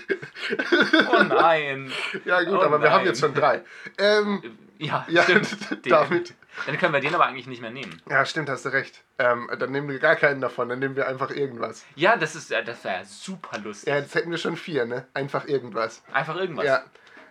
Oh 1.11 1.23
nein. 1.23 1.91
ja 2.27 2.43
gut, 2.43 2.59
Oh 2.59 2.63
aber 2.63 2.83
wir 2.83 2.91
haben 2.91 2.99
nein. 2.99 3.07
jetzt 3.07 3.21
schon 3.21 3.35
drei. 3.35 3.63
Ähm, 3.99 4.43
Ja, 4.79 5.07
ja, 5.09 5.23
stimmt. 5.23 5.49
Damit. 5.87 6.35
Dann 6.67 6.79
können 6.79 6.93
wir 6.93 7.01
den 7.01 7.15
aber 7.15 7.27
eigentlich 7.27 7.47
nicht 7.47 7.63
mehr 7.63 7.71
nehmen. 7.71 8.01
Ja, 8.09 8.25
stimmt, 8.25 8.49
hast 8.49 8.65
du 8.65 8.69
recht. 8.69 9.03
Ähm, 9.19 9.51
dann 9.59 9.73
nehmen 9.73 9.89
wir 9.89 9.99
gar 9.99 10.17
keinen 10.17 10.41
davon, 10.41 10.69
dann 10.69 10.79
nehmen 10.79 10.97
wir 10.97 11.09
einfach 11.09 11.31
irgendwas. 11.31 11.85
Ja, 11.97 12.17
das 12.17 12.35
ist, 12.35 12.53
äh, 12.53 12.63
das 12.63 12.85
wäre 12.85 13.05
super 13.05 13.59
lustig. 13.59 13.89
Ja, 13.89 13.99
jetzt 13.99 14.15
hätten 14.15 14.31
wir 14.31 14.39
schon 14.39 14.57
vier, 14.57 14.85
ne? 14.85 15.07
Einfach 15.15 15.47
irgendwas. 15.47 16.03
Einfach 16.13 16.37
irgendwas. 16.37 16.67
Ja, 16.67 16.85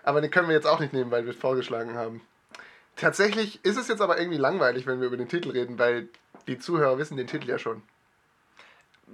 aber 0.04 0.22
den 0.22 0.32
können 0.32 0.48
wir 0.48 0.56
jetzt 0.56 0.68
auch 0.68 0.80
nicht 0.80 0.94
nehmen, 0.94 1.12
weil 1.12 1.26
wir 1.26 1.32
es 1.32 1.38
vorgeschlagen 1.38 1.96
haben. 1.96 2.22
Tatsächlich 2.96 3.64
ist 3.64 3.78
es 3.78 3.88
jetzt 3.88 4.02
aber 4.02 4.20
irgendwie 4.20 4.38
langweilig, 4.38 4.86
wenn 4.86 5.00
wir 5.00 5.08
über 5.08 5.18
den 5.18 5.30
Titel 5.30 5.52
reden, 5.52 5.80
weil 5.80 6.10
die 6.48 6.60
Zuhörer 6.60 6.98
wissen 6.98 7.18
den 7.18 7.28
Titel 7.28 7.50
ja 7.50 7.58
schon. 7.58 7.84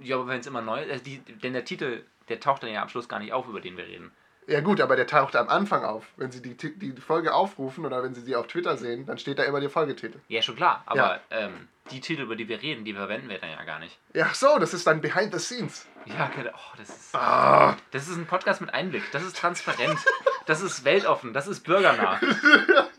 Ja, 0.00 0.16
aber 0.16 0.28
wenn 0.28 0.40
es 0.40 0.46
immer 0.46 0.62
neu 0.62 0.82
ist, 0.82 1.06
die, 1.06 1.18
denn 1.18 1.52
der 1.52 1.64
Titel, 1.64 2.04
der 2.28 2.40
taucht 2.40 2.62
dann 2.62 2.70
ja 2.70 2.82
am 2.82 2.88
Schluss 2.88 3.08
gar 3.08 3.18
nicht 3.18 3.32
auf, 3.32 3.46
über 3.46 3.60
den 3.60 3.76
wir 3.76 3.86
reden. 3.86 4.12
Ja 4.48 4.60
gut, 4.62 4.80
aber 4.80 4.96
der 4.96 5.06
taucht 5.06 5.36
am 5.36 5.48
Anfang 5.50 5.84
auf. 5.84 6.04
Wenn 6.16 6.30
Sie 6.30 6.40
die, 6.40 6.56
die 6.56 6.92
Folge 7.00 7.34
aufrufen 7.34 7.84
oder 7.84 8.02
wenn 8.02 8.14
Sie 8.14 8.22
sie 8.22 8.34
auf 8.34 8.46
Twitter 8.46 8.78
sehen, 8.78 9.04
dann 9.04 9.18
steht 9.18 9.38
da 9.38 9.42
immer 9.44 9.60
der 9.60 9.68
Folgetitel. 9.68 10.18
Ja, 10.28 10.40
schon 10.40 10.56
klar, 10.56 10.82
aber 10.86 10.96
Ja. 10.96 11.20
ähm, 11.30 11.68
die 11.90 12.00
Titel, 12.00 12.22
über 12.22 12.34
die 12.34 12.48
wir 12.48 12.60
reden, 12.62 12.84
die 12.84 12.94
verwenden 12.94 13.28
wir 13.28 13.38
dann 13.38 13.50
ja 13.50 13.62
gar 13.64 13.78
nicht. 13.78 13.98
Ja, 14.14 14.26
ach 14.30 14.34
so, 14.34 14.58
das 14.58 14.72
ist 14.74 14.86
dann 14.86 15.00
Behind 15.02 15.32
the 15.34 15.38
Scenes. 15.38 15.86
Ja, 16.06 16.30
genau. 16.34 16.50
oh, 16.54 16.76
das 16.78 16.88
ist. 16.88 17.14
Ah, 17.14 17.76
Das 17.90 18.08
ist 18.08 18.16
ein 18.16 18.26
Podcast 18.26 18.60
mit 18.62 18.72
Einblick. 18.72 19.02
Das 19.12 19.22
ist 19.22 19.36
transparent. 19.36 19.98
Das 20.46 20.62
ist 20.62 20.82
weltoffen. 20.82 21.34
Das 21.34 21.46
ist 21.46 21.60
bürgernah. 21.60 22.18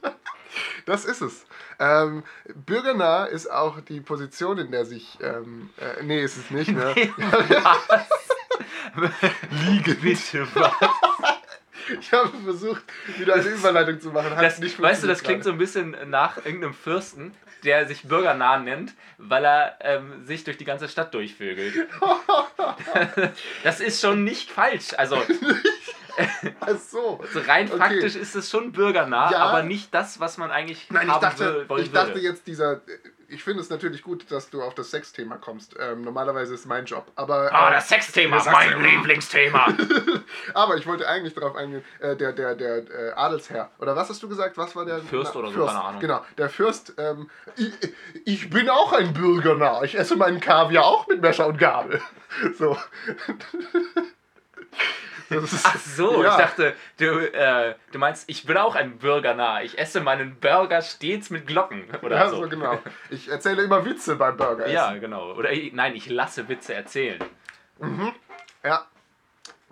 das 0.85 1.03
ist 1.03 1.21
es. 1.21 1.47
Ähm, 1.79 2.23
bürgernah 2.53 3.25
ist 3.25 3.47
auch 3.49 3.81
die 3.81 4.01
Position, 4.01 4.59
in 4.59 4.69
der 4.69 4.85
sich. 4.85 5.17
Ähm, 5.19 5.71
äh, 5.77 6.03
nee, 6.03 6.21
ist 6.21 6.37
es 6.37 6.51
nicht, 6.51 6.69
ne? 6.71 6.93
was? 8.93 9.31
Liege 9.49 9.95
bitte, 9.95 10.47
was? 10.53 10.71
Ich 11.99 12.11
habe 12.11 12.29
versucht, 12.43 12.83
wieder 13.17 13.35
eine 13.35 13.43
Überleitung 13.43 13.99
zu 13.99 14.09
machen. 14.09 14.35
Hat 14.35 14.43
Das, 14.43 14.59
nicht 14.59 14.79
weißt 14.81 15.03
du, 15.03 15.07
das 15.07 15.23
klingt 15.23 15.43
so 15.43 15.51
ein 15.51 15.57
bisschen 15.57 15.95
nach 16.09 16.37
irgendeinem 16.37 16.73
Fürsten, 16.73 17.33
der 17.63 17.87
sich 17.87 18.03
bürgernah 18.03 18.57
nennt, 18.59 18.93
weil 19.17 19.43
er 19.45 19.77
ähm, 19.81 20.25
sich 20.25 20.43
durch 20.43 20.57
die 20.57 20.65
ganze 20.65 20.87
Stadt 20.87 21.13
durchvögelt. 21.13 21.73
Das 23.63 23.79
ist 23.79 24.01
schon 24.01 24.23
nicht 24.23 24.49
falsch. 24.51 24.93
Also. 24.97 25.17
Ach 26.59 26.77
so. 26.77 27.21
so 27.33 27.39
rein 27.41 27.67
Okay. 27.69 27.77
faktisch 27.77 28.15
ist 28.15 28.35
es 28.35 28.49
schon 28.49 28.71
bürgernah, 28.71 29.31
Ja. 29.31 29.37
aber 29.39 29.63
nicht 29.63 29.93
das, 29.93 30.19
was 30.19 30.37
man 30.37 30.51
eigentlich 30.51 30.87
Nein, 30.89 31.07
ich 31.07 31.13
haben 31.13 31.21
dachte, 31.21 31.55
will, 31.55 31.69
wollen 31.69 31.83
ich 31.83 31.91
dachte 31.91 32.19
jetzt 32.19 32.45
dieser. 32.47 32.81
Ich 33.31 33.43
finde 33.43 33.61
es 33.61 33.69
natürlich 33.69 34.01
gut, 34.01 34.31
dass 34.31 34.49
du 34.49 34.61
auf 34.63 34.73
das 34.73 34.89
Sexthema 34.91 35.37
kommst. 35.37 35.75
Ähm, 35.79 36.01
normalerweise 36.01 36.53
ist 36.55 36.65
mein 36.65 36.85
Job. 36.85 37.05
Aber, 37.15 37.53
Ah, 37.53 37.69
äh, 37.69 37.73
das 37.73 37.87
Sexthema, 37.87 38.39
sagst 38.39 38.59
mein 38.59 38.71
du. 38.71 38.79
Lieblingsthema. 38.89 39.67
aber 40.53 40.77
ich 40.77 40.87
wollte 40.87 41.07
eigentlich 41.07 41.33
darauf 41.35 41.55
eingehen, 41.55 41.83
äh, 41.99 42.15
der, 42.15 42.33
der, 42.33 42.55
der 42.55 42.77
äh, 42.77 43.11
Adelsherr. 43.15 43.69
Oder 43.79 43.95
was 43.95 44.09
hast 44.09 44.23
du 44.23 44.29
gesagt? 44.29 44.57
Was 44.57 44.75
war 44.75 44.85
der? 44.85 44.99
Fürst 44.99 45.35
oder 45.35 45.49
so, 45.49 45.53
Fürst. 45.53 45.69
keine 45.73 45.83
Ahnung. 45.85 46.01
Genau, 46.01 46.25
der 46.37 46.49
Fürst. 46.49 46.93
Ähm, 46.97 47.29
ich, 47.55 47.71
ich 48.25 48.49
bin 48.49 48.67
auch 48.69 48.93
ein 48.93 49.13
Bürgernah. 49.13 49.83
Ich 49.83 49.97
esse 49.97 50.15
meinen 50.15 50.39
Kaviar 50.39 50.85
auch 50.85 51.07
mit 51.07 51.21
Messer 51.21 51.47
und 51.47 51.57
Gabel. 51.57 52.01
So. 52.57 52.77
Ist, 55.29 55.63
Ach 55.65 55.77
so, 55.77 56.23
ja. 56.23 56.31
ich 56.31 56.37
dachte, 56.37 56.75
du, 56.97 57.05
äh, 57.33 57.75
du 57.91 57.99
meinst, 57.99 58.23
ich 58.27 58.45
bin 58.45 58.57
auch 58.57 58.75
ein 58.75 58.97
Bürgernah. 58.97 59.61
Ich 59.61 59.77
esse 59.77 60.01
meinen 60.01 60.35
Burger 60.39 60.81
stets 60.81 61.29
mit 61.29 61.45
Glocken. 61.47 61.83
Oder 62.01 62.17
Ja, 62.17 62.29
so. 62.29 62.41
so 62.43 62.49
genau. 62.49 62.79
Ich 63.11 63.29
erzähle 63.29 63.61
immer 63.63 63.85
Witze 63.85 64.15
beim 64.15 64.37
Burger. 64.37 64.67
Ja, 64.67 64.91
genau. 64.97 65.33
Oder 65.33 65.51
ich, 65.51 65.71
nein, 65.73 65.95
ich 65.95 66.09
lasse 66.09 66.47
Witze 66.49 66.73
erzählen. 66.73 67.23
Ja. 68.63 68.85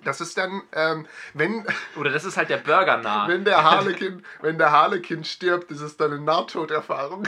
Das 0.04 0.22
ist 0.22 0.38
dann, 0.38 0.62
ähm, 0.74 1.08
wenn, 1.34 1.66
Oder 1.98 2.12
das 2.12 2.24
ist 2.24 2.38
halt 2.38 2.50
der 2.50 2.58
Burgernah. 2.58 3.28
wenn 3.28 3.44
der 3.44 3.64
Harlekin, 3.64 4.24
wenn 4.42 4.58
der 4.60 4.72
Harlekin 4.72 5.24
stirbt, 5.24 5.72
ist 5.72 5.82
es 5.82 5.98
dann 5.98 6.12
eine 6.14 6.22
Nahtoderfahrung. 6.22 7.24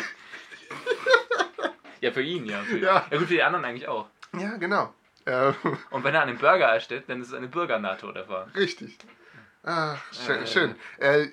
Ja, 2.02 2.12
für 2.12 2.22
ihn, 2.22 2.46
ja. 2.46 2.60
Für, 2.62 2.78
Ja. 2.78 3.06
ja, 3.10 3.18
gut, 3.18 3.28
für 3.28 3.34
die 3.34 3.44
anderen 3.44 3.66
eigentlich 3.66 3.88
auch. 3.88 4.06
Ja, 4.38 4.56
genau. 4.58 4.94
Ähm, 5.30 5.54
Und 5.92 6.04
wenn 6.04 6.16
er 6.16 6.22
einen 6.24 6.38
Burger 6.38 6.66
erstellt, 6.68 7.04
dann 7.08 7.22
ist 7.22 7.28
es 7.28 7.34
eine 7.34 7.48
Bürgernah-Toderfahrung. 7.48 8.50
richtig. 8.56 8.98
Ach, 9.64 10.02
schön. 10.14 10.42
Äh. 10.44 10.48
schön. 10.48 10.76
Äh, 10.98 11.28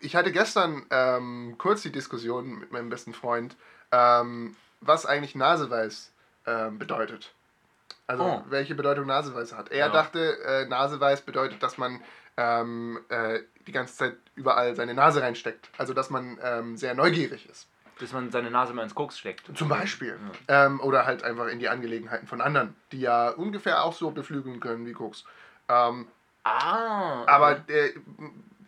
ich 0.00 0.16
hatte 0.16 0.32
gestern 0.32 0.84
ähm, 0.90 1.54
kurz 1.58 1.82
die 1.82 1.92
Diskussion 1.92 2.58
mit 2.58 2.72
meinem 2.72 2.88
besten 2.88 3.12
Freund, 3.14 3.56
ähm, 3.92 4.56
was 4.80 5.06
eigentlich 5.06 5.34
Naseweiß 5.34 6.12
ähm, 6.46 6.78
bedeutet. 6.78 7.32
Also 8.06 8.24
Oh. 8.24 8.42
welche 8.48 8.74
Bedeutung 8.74 9.06
Naseweiß 9.06 9.52
hat. 9.54 9.70
Er 9.70 9.86
Ja. 9.86 9.92
dachte, 9.92 10.38
äh, 10.42 10.66
Naseweiß 10.66 11.20
bedeutet, 11.22 11.62
dass 11.62 11.76
man 11.78 12.02
ähm, 12.38 12.98
äh, 13.10 13.40
die 13.66 13.72
ganze 13.72 13.94
Zeit 13.96 14.16
überall 14.34 14.74
seine 14.74 14.94
Nase 14.94 15.20
reinsteckt. 15.20 15.68
Also 15.76 15.92
dass 15.94 16.08
man 16.10 16.76
sehr 16.76 16.94
neugierig 16.94 17.48
ist. 17.50 17.68
Bis 17.98 18.12
man 18.12 18.30
seine 18.30 18.50
Nase 18.50 18.72
mal 18.74 18.82
ins 18.84 18.94
Koks 18.94 19.18
steckt. 19.18 19.50
Zum 19.56 19.68
Beispiel. 19.68 20.16
Ähm, 20.46 20.80
oder 20.80 21.04
halt 21.04 21.24
einfach 21.24 21.48
in 21.48 21.58
die 21.58 21.68
Angelegenheiten 21.68 22.26
von 22.28 22.40
anderen, 22.40 22.76
die 22.92 23.00
ja 23.00 23.30
ungefähr 23.30 23.82
auch 23.82 23.92
so 23.92 24.10
beflügeln 24.12 24.60
können 24.60 24.86
wie 24.86 24.92
Koks. 24.92 25.24
Ähm, 25.68 26.06
Ah. 26.44 27.24
aber 27.26 27.68
äh, 27.68 27.92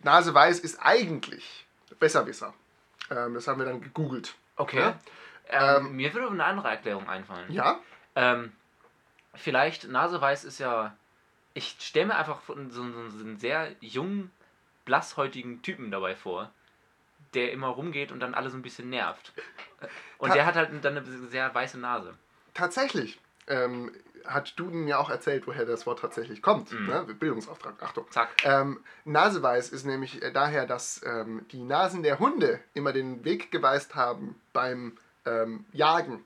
Nase 0.03 0.33
weiß 0.33 0.59
ist 0.59 0.77
eigentlich 0.81 1.65
Besserwisser. 1.99 2.53
Ähm, 3.09 3.33
das 3.33 3.47
haben 3.47 3.59
wir 3.59 3.65
dann 3.65 3.81
gegoogelt. 3.81 4.35
Okay. 4.57 4.79
Ja? 4.79 4.99
Ähm, 5.49 5.85
Ähm, 5.87 5.95
mir 5.95 6.13
würde 6.13 6.29
eine 6.29 6.43
andere 6.43 6.67
Erklärung 6.69 7.09
einfallen. 7.09 7.51
Ja? 7.51 7.79
Ähm, 8.15 8.51
vielleicht, 9.33 9.87
Naseweiß 9.87 10.43
ist 10.43 10.59
ja. 10.59 10.95
Ich 11.53 11.75
stelle 11.79 12.07
mir 12.07 12.15
einfach 12.17 12.41
so, 12.47 12.53
so, 12.69 13.09
so 13.09 13.23
einen 13.23 13.37
sehr 13.39 13.69
jungen, 13.81 14.31
blasshäutigen 14.85 15.61
Typen 15.61 15.91
dabei 15.91 16.15
vor, 16.15 16.51
der 17.33 17.51
immer 17.51 17.67
rumgeht 17.67 18.11
und 18.11 18.19
dann 18.19 18.33
alle 18.33 18.49
so 18.49 18.57
ein 18.57 18.61
bisschen 18.61 18.89
nervt. 18.89 19.33
Und 20.17 20.29
Ta- 20.29 20.35
der 20.35 20.45
hat 20.45 20.55
halt 20.55 20.83
dann 20.83 20.97
eine 20.97 21.05
sehr 21.29 21.53
weiße 21.53 21.79
Nase. 21.79 22.13
Tatsächlich. 22.53 23.19
Ähm, 23.47 23.91
hat 24.25 24.59
Duden 24.59 24.87
ja 24.87 24.97
auch 24.99 25.09
erzählt, 25.09 25.47
woher 25.47 25.65
das 25.65 25.85
Wort 25.87 25.99
tatsächlich 25.99 26.41
kommt. 26.41 26.71
Mhm. 26.71 26.85
Ne? 26.87 27.03
Bildungsauftrag, 27.19 27.81
Achtung. 27.81 28.05
Zack. 28.11 28.29
Ähm, 28.43 28.79
Naseweiß 29.05 29.69
ist 29.69 29.83
nämlich 29.85 30.21
äh, 30.21 30.31
daher, 30.31 30.67
dass 30.67 31.01
ähm, 31.03 31.45
die 31.51 31.63
Nasen 31.63 32.03
der 32.03 32.19
Hunde 32.19 32.59
immer 32.73 32.93
den 32.93 33.23
Weg 33.25 33.51
geweist 33.51 33.95
haben 33.95 34.39
beim 34.53 34.97
ähm, 35.25 35.65
Jagen. 35.71 36.23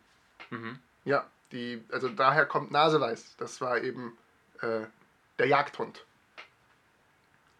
Mhm. 0.49 0.79
Ja, 1.05 1.25
die, 1.51 1.83
also 1.91 2.09
daher 2.09 2.45
kommt 2.45 2.71
Naseweiß. 2.71 3.37
Das 3.37 3.61
war 3.61 3.79
eben 3.81 4.17
äh, 4.61 4.81
der 5.39 5.47
Jagdhund. 5.47 6.03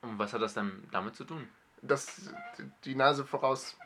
Und 0.02 0.20
was 0.20 0.34
hat 0.34 0.42
das 0.42 0.54
dann 0.54 0.84
damit 0.92 1.16
zu 1.16 1.24
tun? 1.24 1.48
Das 1.88 2.30
die 2.84 2.96
Nase 2.96 3.26
voraus. 3.26 3.78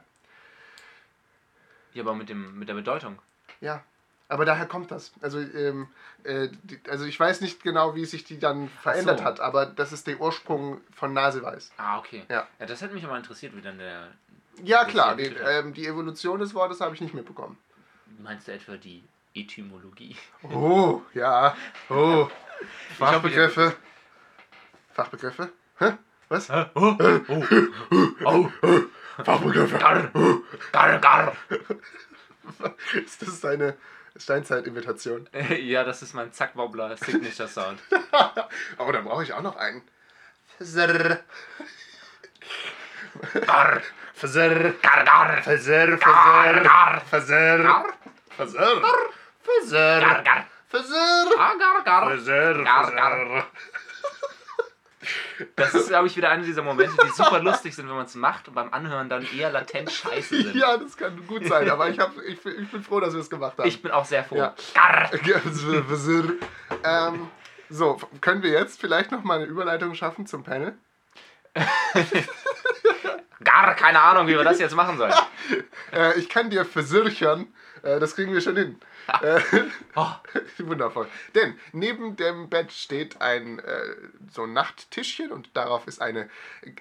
Ja, 1.93 2.03
aber 2.03 2.15
mit, 2.15 2.29
dem, 2.29 2.57
mit 2.57 2.69
der 2.69 2.75
Bedeutung. 2.75 3.19
Ja, 3.61 3.83
aber 4.29 4.45
daher 4.45 4.67
kommt 4.67 4.91
das. 4.91 5.11
Also, 5.21 5.39
ähm, 5.39 5.87
äh, 6.23 6.49
die, 6.63 6.79
also 6.87 7.05
ich 7.05 7.19
weiß 7.19 7.41
nicht 7.41 7.63
genau, 7.63 7.95
wie 7.95 8.05
sich 8.05 8.23
die 8.23 8.39
dann 8.39 8.69
verändert 8.69 9.19
so. 9.19 9.25
hat, 9.25 9.39
aber 9.39 9.65
das 9.65 9.91
ist 9.91 10.05
der 10.05 10.21
Ursprung 10.21 10.81
von 10.93 11.13
Naseweiß. 11.13 11.71
Ah, 11.77 11.97
okay. 11.97 12.23
Ja. 12.29 12.47
ja 12.59 12.65
das 12.67 12.81
hätte 12.81 12.93
mich 12.93 13.03
aber 13.03 13.17
interessiert, 13.17 13.55
wie 13.55 13.61
dann 13.61 13.79
der. 13.79 14.11
Ja, 14.63 14.85
klar, 14.85 15.15
die, 15.15 15.23
ähm, 15.23 15.73
die 15.73 15.87
Evolution 15.87 16.39
des 16.39 16.53
Wortes 16.53 16.79
habe 16.79 16.93
ich 16.93 17.01
nicht 17.01 17.15
mitbekommen. 17.15 17.57
Meinst 18.19 18.47
du 18.47 18.51
etwa 18.51 18.77
die 18.77 19.03
Etymologie? 19.33 20.15
Oh, 20.43 21.01
ja. 21.13 21.55
Oh. 21.89 22.29
Fachbegriffe. 22.97 23.75
Fachbegriffe? 24.93 25.49
Hä? 25.79 25.93
Was? 26.29 26.49
Oh, 26.49 26.65
oh, 26.75 26.95
oh, 28.23 28.49
Fachbegriffe. 29.23 29.77
gar, 29.79 30.11
gar, 30.71 30.99
gar. 30.99 31.35
Ist 32.93 33.21
das 33.21 33.41
deine 33.41 33.75
Steinzeit-Invitation? 34.15 35.27
Ja, 35.59 35.83
das 35.83 36.01
ist 36.03 36.13
mein 36.13 36.31
Zack-Wobbler 36.31 36.95
Signature 36.97 37.47
Sound. 37.47 37.79
Oh, 38.77 38.91
da 38.91 39.01
brauche 39.01 39.23
ich 39.23 39.33
auch 39.33 39.41
noch 39.41 39.55
einen. 39.55 39.81
Versirr. 40.57 41.19
Gar, 43.45 43.81
Versirr. 44.13 44.73
gar, 44.81 45.03
gar, 45.03 45.41
Versirr. 45.41 45.97
gar, 45.97 46.61
gar, 46.61 47.01
Versirr. 47.01 47.57
gar, 47.63 47.85
Versirr. 48.35 48.81
gar, 49.99 50.23
gar, 50.23 50.45
Versirr. 50.69 51.35
gar, 51.35 51.57
gar, 51.57 51.83
gar. 51.83 52.63
Gar, 52.63 52.91
gar. 52.91 53.47
Das 55.55 55.73
ist, 55.73 55.89
glaube 55.89 56.07
ich, 56.07 56.17
wieder 56.17 56.29
einer 56.29 56.43
dieser 56.43 56.61
Momente, 56.61 56.95
die 57.03 57.11
super 57.11 57.39
lustig 57.39 57.75
sind, 57.75 57.87
wenn 57.87 57.95
man 57.95 58.05
es 58.05 58.15
macht 58.15 58.47
und 58.47 58.53
beim 58.53 58.73
Anhören 58.73 59.09
dann 59.09 59.25
eher 59.35 59.51
latent 59.51 59.91
scheiße 59.91 60.43
sind. 60.43 60.55
Ja, 60.55 60.77
das 60.77 60.97
kann 60.97 61.25
gut 61.27 61.45
sein, 61.45 61.69
aber 61.69 61.89
ich, 61.89 61.99
hab, 61.99 62.17
ich, 62.19 62.43
ich 62.45 62.71
bin 62.71 62.83
froh, 62.83 62.99
dass 62.99 63.13
wir 63.13 63.21
es 63.21 63.29
gemacht 63.29 63.57
haben. 63.57 63.67
Ich 63.67 63.81
bin 63.81 63.91
auch 63.91 64.05
sehr 64.05 64.23
froh. 64.23 64.37
Ja. 64.37 64.55
Ähm, 66.83 67.29
so, 67.69 67.99
können 68.21 68.41
wir 68.41 68.51
jetzt 68.51 68.79
vielleicht 68.79 69.11
noch 69.11 69.23
mal 69.23 69.39
eine 69.39 69.45
Überleitung 69.45 69.93
schaffen 69.93 70.25
zum 70.25 70.43
Panel? 70.43 70.77
Gar 73.43 73.75
keine 73.75 74.01
Ahnung, 74.01 74.27
wie 74.27 74.35
wir 74.35 74.43
das 74.43 74.59
jetzt 74.59 74.75
machen 74.75 74.97
sollen. 74.97 75.13
Äh, 75.93 76.19
ich 76.19 76.29
kann 76.29 76.49
dir 76.49 76.65
versichern, 76.65 77.47
äh, 77.83 77.99
das 77.99 78.15
kriegen 78.15 78.33
wir 78.33 78.41
schon 78.41 78.57
hin. 78.57 78.79
Äh, 79.21 79.41
wundervoll. 80.59 81.07
Denn 81.35 81.57
neben 81.71 82.15
dem 82.15 82.49
Bett 82.49 82.71
steht 82.71 83.21
ein 83.21 83.59
äh, 83.59 83.95
so 84.31 84.43
ein 84.43 84.53
Nachttischchen 84.53 85.31
und 85.31 85.49
darauf 85.55 85.87
ist 85.87 86.01
eine, 86.01 86.29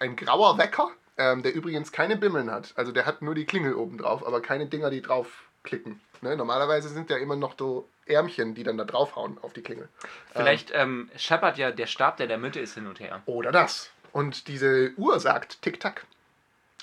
ein 0.01 0.17
grauer 0.17 0.59
Wecker, 0.59 0.91
ähm, 1.17 1.43
der 1.43 1.55
übrigens 1.55 1.93
keine 1.93 2.17
Bimmeln 2.17 2.51
hat. 2.51 2.73
Also 2.77 2.93
der 2.93 3.07
hat 3.07 3.23
nur 3.23 3.35
die 3.35 3.47
Klingel 3.47 3.75
oben 3.75 3.99
drauf, 3.99 4.27
aber 4.27 4.41
keine 4.41 4.67
Dinger, 4.67 4.91
die 4.91 5.03
draufklicken. 5.03 6.01
Ne? 6.21 6.37
Normalerweise 6.37 6.89
sind 6.89 7.11
ja 7.11 7.17
immer 7.17 7.37
noch 7.37 7.55
so 7.59 7.89
Ärmchen, 8.07 8.55
die 8.55 8.63
dann 8.63 8.79
da 8.79 8.85
draufhauen 8.85 9.39
auf 9.43 9.53
die 9.53 9.63
Klingel. 9.63 9.89
vielleicht 10.33 10.71
ähm, 10.75 11.11
scheppert 11.17 11.59
ja 11.59 11.71
der 11.71 11.87
Stab, 11.87 12.17
der 12.17 12.25
in 12.25 12.31
der 12.31 12.39
Mitte 12.39 12.61
ist, 12.61 12.75
hin 12.75 12.87
und 12.87 13.01
her. 13.01 13.23
Oder 13.27 13.53
das. 13.53 13.91
Und 14.13 14.49
diese 14.49 14.93
Uhr 14.97 15.21
sagt 15.21 15.63
Tick-Tack. 15.63 16.07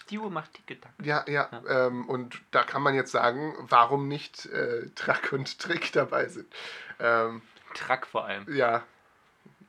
Die 0.09 0.19
Uhr 0.19 0.29
macht 0.29 0.53
Tick-Tack. 0.53 0.91
Ja, 1.03 1.25
ja. 1.27 1.49
Ähm, 1.67 2.07
und 2.07 2.41
da 2.51 2.63
kann 2.63 2.81
man 2.81 2.93
jetzt 2.93 3.11
sagen, 3.11 3.55
warum 3.59 4.07
nicht 4.07 4.45
äh, 4.47 4.89
Track 4.95 5.33
und 5.33 5.57
Trick 5.59 5.91
dabei 5.93 6.27
sind. 6.27 6.51
Ähm, 6.99 7.41
Track 7.73 8.05
vor 8.07 8.25
allem. 8.25 8.45
ja. 8.55 8.83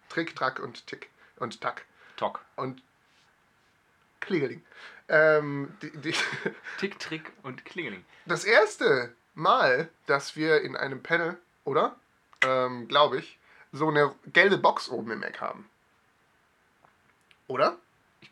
Trick, 0.09 0.37
Track 0.37 0.61
und 0.61 0.87
Tick 0.87 1.11
und 1.37 1.61
Tack 1.61 1.85
Tock. 2.17 2.41
und 2.57 2.81
Klingeling. 4.21 4.63
Ähm, 5.09 5.77
die, 5.83 5.91
die, 5.99 6.15
Tick, 6.79 6.99
Trick 6.99 7.33
und 7.43 7.65
Klingeling. 7.65 8.05
das 8.27 8.45
erste 8.45 9.15
Mal, 9.35 9.89
dass 10.07 10.37
wir 10.37 10.63
in 10.63 10.77
einem 10.77 11.03
Panel, 11.03 11.37
oder? 11.65 11.97
Ähm, 12.43 12.89
Glaube 12.89 13.19
ich, 13.19 13.39
so 13.73 13.89
eine 13.89 14.15
gelbe 14.27 14.59
Box 14.59 14.89
oben 14.89 15.11
im 15.11 15.23
Eck 15.23 15.41
haben. 15.41 15.69
Oder? 17.49 17.77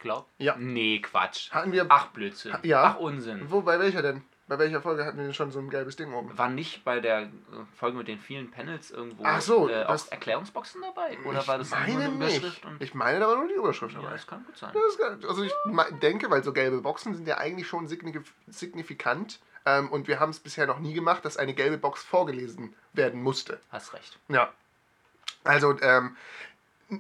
Glaube. 0.05 0.27
Ja. 0.39 0.55
Nee, 0.57 1.01
Quatsch. 1.01 1.51
Hatten 1.51 1.73
wir. 1.73 1.87
Ach, 1.89 2.07
Blödsinn. 2.09 2.57
Ja. 2.63 2.95
Ach, 2.95 3.01
Unsinn. 3.01 3.51
Wo, 3.51 3.63
bei 3.63 3.79
welcher 3.81 4.03
denn? 4.03 4.23
Bei 4.47 4.59
welcher 4.59 4.83
Folge 4.83 5.07
hatten 5.07 5.17
wir 5.17 5.25
denn 5.25 5.33
schon 5.33 5.51
so 5.51 5.59
ein 5.59 5.71
gelbes 5.71 5.97
Ding 5.97 6.13
oben? 6.13 6.37
War 6.37 6.51
nicht 6.51 6.85
bei 6.85 7.01
der 7.01 7.23
äh, 7.23 7.29
Folge 7.79 7.97
mit 7.97 8.09
den 8.09 8.19
vielen 8.21 8.51
Panels 8.51 8.91
irgendwo 8.91 9.25
Ach 9.25 9.41
so, 9.41 9.71
äh, 9.71 9.85
auch 9.85 9.99
Erklärungsboxen 10.13 10.83
dabei? 10.83 11.17
Oder 11.25 11.41
ich 11.41 11.49
war 11.49 11.57
das 11.57 11.71
nur 11.71 11.81
meine 11.81 12.05
eine 12.05 12.15
Überschrift? 12.15 12.61
Ich 12.81 12.93
meine, 12.95 13.21
da 13.21 13.29
war 13.29 13.37
nur 13.37 13.49
die 13.49 13.55
Überschrift 13.55 13.95
ja, 13.95 14.03
dabei. 14.03 14.13
das 14.13 14.27
kann 14.27 14.45
gut 14.45 14.57
sein. 14.59 14.75
Gar- 14.99 15.29
Also 15.31 15.43
ich 15.45 15.53
denke, 16.03 16.31
weil 16.31 16.45
so 16.45 16.53
gelbe 16.53 16.83
Boxen 16.83 17.15
sind 17.15 17.27
ja 17.27 17.39
eigentlich 17.39 17.67
schon 17.67 17.89
signif- 17.89 18.33
signifikant. 18.47 19.41
Ähm, 19.65 19.89
und 19.91 20.09
wir 20.09 20.21
haben 20.21 20.29
es 20.29 20.41
bisher 20.41 20.67
noch 20.67 20.79
nie 20.79 20.93
gemacht, 20.93 21.25
dass 21.25 21.39
eine 21.39 21.55
gelbe 21.55 21.79
Box 21.79 22.03
vorgelesen 22.05 22.75
werden 22.93 23.23
musste. 23.23 23.59
Hast 23.71 23.95
recht. 23.95 24.19
Ja. 24.29 24.53
Also 25.45 25.81
ähm, 25.81 26.17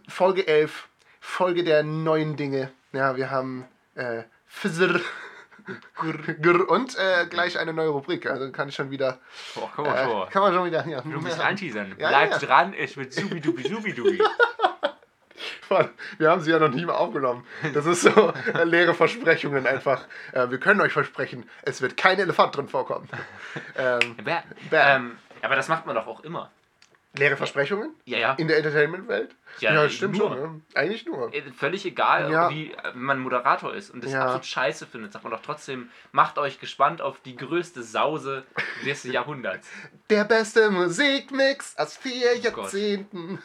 Folge 0.08 0.46
11, 0.46 0.88
Folge 1.20 1.62
der 1.62 1.82
neuen 1.82 2.36
Dinge. 2.36 2.72
Ja, 2.94 3.16
wir 3.16 3.30
haben 3.30 3.66
äh, 3.94 4.22
Fizzer. 4.46 5.00
Und 6.68 6.96
äh, 6.98 7.26
gleich 7.30 7.58
eine 7.58 7.72
neue 7.72 7.88
Rubrik. 7.88 8.26
Also 8.26 8.50
kann 8.52 8.68
ich 8.68 8.74
schon 8.74 8.90
wieder. 8.90 9.18
Boah, 9.54 9.70
komm 9.74 9.86
mal 9.86 9.96
Äh, 9.96 10.04
vor. 10.04 10.28
kann 10.28 10.42
man 10.42 10.52
schon 10.54 10.66
wieder. 10.66 10.86
Ja, 10.86 11.00
Du 11.00 11.22
bist 11.22 11.40
anteasern. 11.40 11.94
Ja, 11.98 12.08
Bleib 12.08 12.30
ja. 12.32 12.38
dran, 12.38 12.74
es 12.74 12.96
wird 12.96 13.12
subi-dubi 13.12 13.62
subi-dubi. 13.68 14.20
Voll. 15.68 15.90
Wir 16.18 16.30
haben 16.30 16.42
sie 16.42 16.50
ja 16.50 16.58
noch 16.58 16.68
nie 16.68 16.84
mal 16.84 16.94
aufgenommen. 16.94 17.46
Das 17.72 17.86
ist 17.86 18.02
so 18.02 18.32
äh, 18.54 18.64
leere 18.64 18.92
Versprechungen 18.94 19.66
einfach. 19.66 20.06
Äh, 20.32 20.50
wir 20.50 20.58
können 20.60 20.80
euch 20.82 20.92
versprechen, 20.92 21.48
es 21.62 21.80
wird 21.80 21.96
kein 21.96 22.18
Elefant 22.18 22.56
drin 22.56 22.68
vorkommen. 22.68 23.08
Ähm. 23.76 24.16
Bäh. 24.22 24.38
Ähm, 24.72 25.16
aber 25.42 25.56
das 25.56 25.68
macht 25.68 25.86
man 25.86 25.94
doch 25.96 26.06
auch 26.06 26.20
immer. 26.20 26.50
Leere 27.16 27.36
Versprechungen 27.36 27.94
Ja, 28.04 28.18
ja. 28.18 28.32
in 28.34 28.48
der 28.48 28.56
Entertainment-Welt? 28.58 29.34
Ja, 29.60 29.88
stimmt 29.88 30.16
nur. 30.18 30.28
schon. 30.30 30.40
Ne? 30.56 30.60
Eigentlich 30.74 31.06
nur. 31.06 31.32
Äh, 31.32 31.42
Völlig 31.52 31.86
egal, 31.86 32.30
Ja. 32.30 32.50
wie 32.50 32.72
äh, 32.72 32.92
man 32.94 33.20
Moderator 33.20 33.72
ist 33.74 33.90
und 33.90 34.02
das 34.04 34.12
Ja. 34.12 34.22
absolut 34.24 34.46
scheiße 34.46 34.86
findet, 34.86 35.12
sagt 35.12 35.24
man 35.24 35.32
doch 35.32 35.42
trotzdem, 35.42 35.90
macht 36.12 36.38
euch 36.38 36.58
gespannt 36.60 37.00
auf 37.00 37.20
die 37.20 37.36
größte 37.36 37.82
Sause 37.82 38.44
des 38.84 39.04
Jahrhunderts. 39.04 39.68
Der 40.10 40.24
beste 40.24 40.70
Musikmix 40.70 41.76
aus 41.78 41.96
vier 41.96 42.30
Oh. 42.36 42.40
Jahrzehnten. 42.40 43.38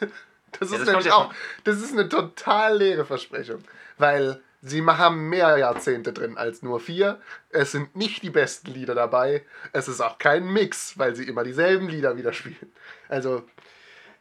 Das 0.58 0.72
ist 0.72 0.80
das 0.80 0.88
nämlich 0.88 1.06
ja 1.06 1.14
auch, 1.14 1.32
das 1.62 1.76
ist 1.80 1.92
eine 1.92 2.08
total 2.08 2.76
leere 2.78 3.04
Versprechung. 3.04 3.62
Weil 3.98 4.42
sie 4.62 4.84
haben 4.84 5.28
mehr 5.28 5.56
Jahrzehnte 5.58 6.12
drin 6.12 6.36
als 6.36 6.62
nur 6.62 6.80
vier. 6.80 7.20
Es 7.50 7.72
sind 7.72 7.96
nicht 7.96 8.22
die 8.22 8.30
besten 8.30 8.70
Lieder 8.72 8.94
dabei. 8.94 9.44
Es 9.72 9.88
ist 9.88 10.00
auch 10.00 10.18
kein 10.18 10.46
Mix, 10.52 10.98
weil 10.98 11.14
sie 11.16 11.24
immer 11.28 11.44
dieselben 11.44 11.88
Lieder 11.88 12.16
wieder 12.16 12.32
spielen. 12.32 12.72
Also, 13.08 13.44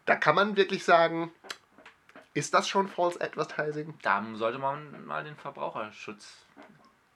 da 0.05 0.15
kann 0.15 0.35
man 0.35 0.55
wirklich 0.55 0.83
sagen, 0.83 1.31
ist 2.33 2.53
das 2.53 2.67
schon 2.67 2.87
False 2.87 3.19
Advertising? 3.21 3.93
Da 4.01 4.23
sollte 4.35 4.59
man 4.59 5.05
mal 5.05 5.23
den 5.23 5.35
Verbraucherschutz 5.35 6.37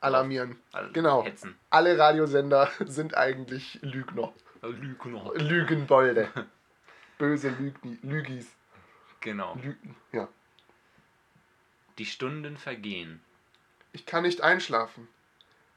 Alarmieren. 0.01 0.57
äh, 0.73 0.89
Genau. 0.91 1.23
hetzen. 1.23 1.57
Alle 1.69 1.97
Radiosender 1.97 2.69
sind 2.86 3.15
eigentlich 3.15 3.79
Lügner. 3.81 4.33
Äh, 4.62 4.67
Lügner. 4.67 5.31
Lügenbolde. 5.36 6.27
Böse 7.17 7.49
Lügni, 7.49 7.97
Lügis. 8.01 8.47
Genau. 9.21 9.55
Lügen. 9.55 9.95
Ja. 10.12 10.27
Die 11.97 12.06
Stunden 12.06 12.58
vergehen. 12.58 13.23
Ich 13.91 14.06
kann 14.06 14.23
nicht 14.23 14.41
einschlafen. 14.41 15.08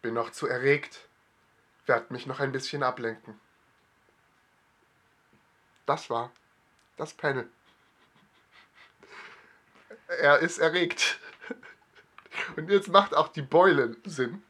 Bin 0.02 0.14
noch 0.14 0.30
zu 0.30 0.46
erregt. 0.46 1.08
Werd 1.84 2.10
mich 2.10 2.26
noch 2.26 2.40
ein 2.40 2.52
bisschen 2.52 2.82
ablenken. 2.82 3.38
Das 5.84 6.10
war 6.10 6.32
das 6.96 7.14
Panel. 7.14 7.48
Er 10.08 10.38
ist 10.38 10.58
erregt. 10.58 11.20
Und 12.56 12.70
jetzt 12.70 12.88
macht 12.88 13.14
auch 13.14 13.28
die 13.28 13.42
Beule 13.42 13.96
Sinn, 14.04 14.42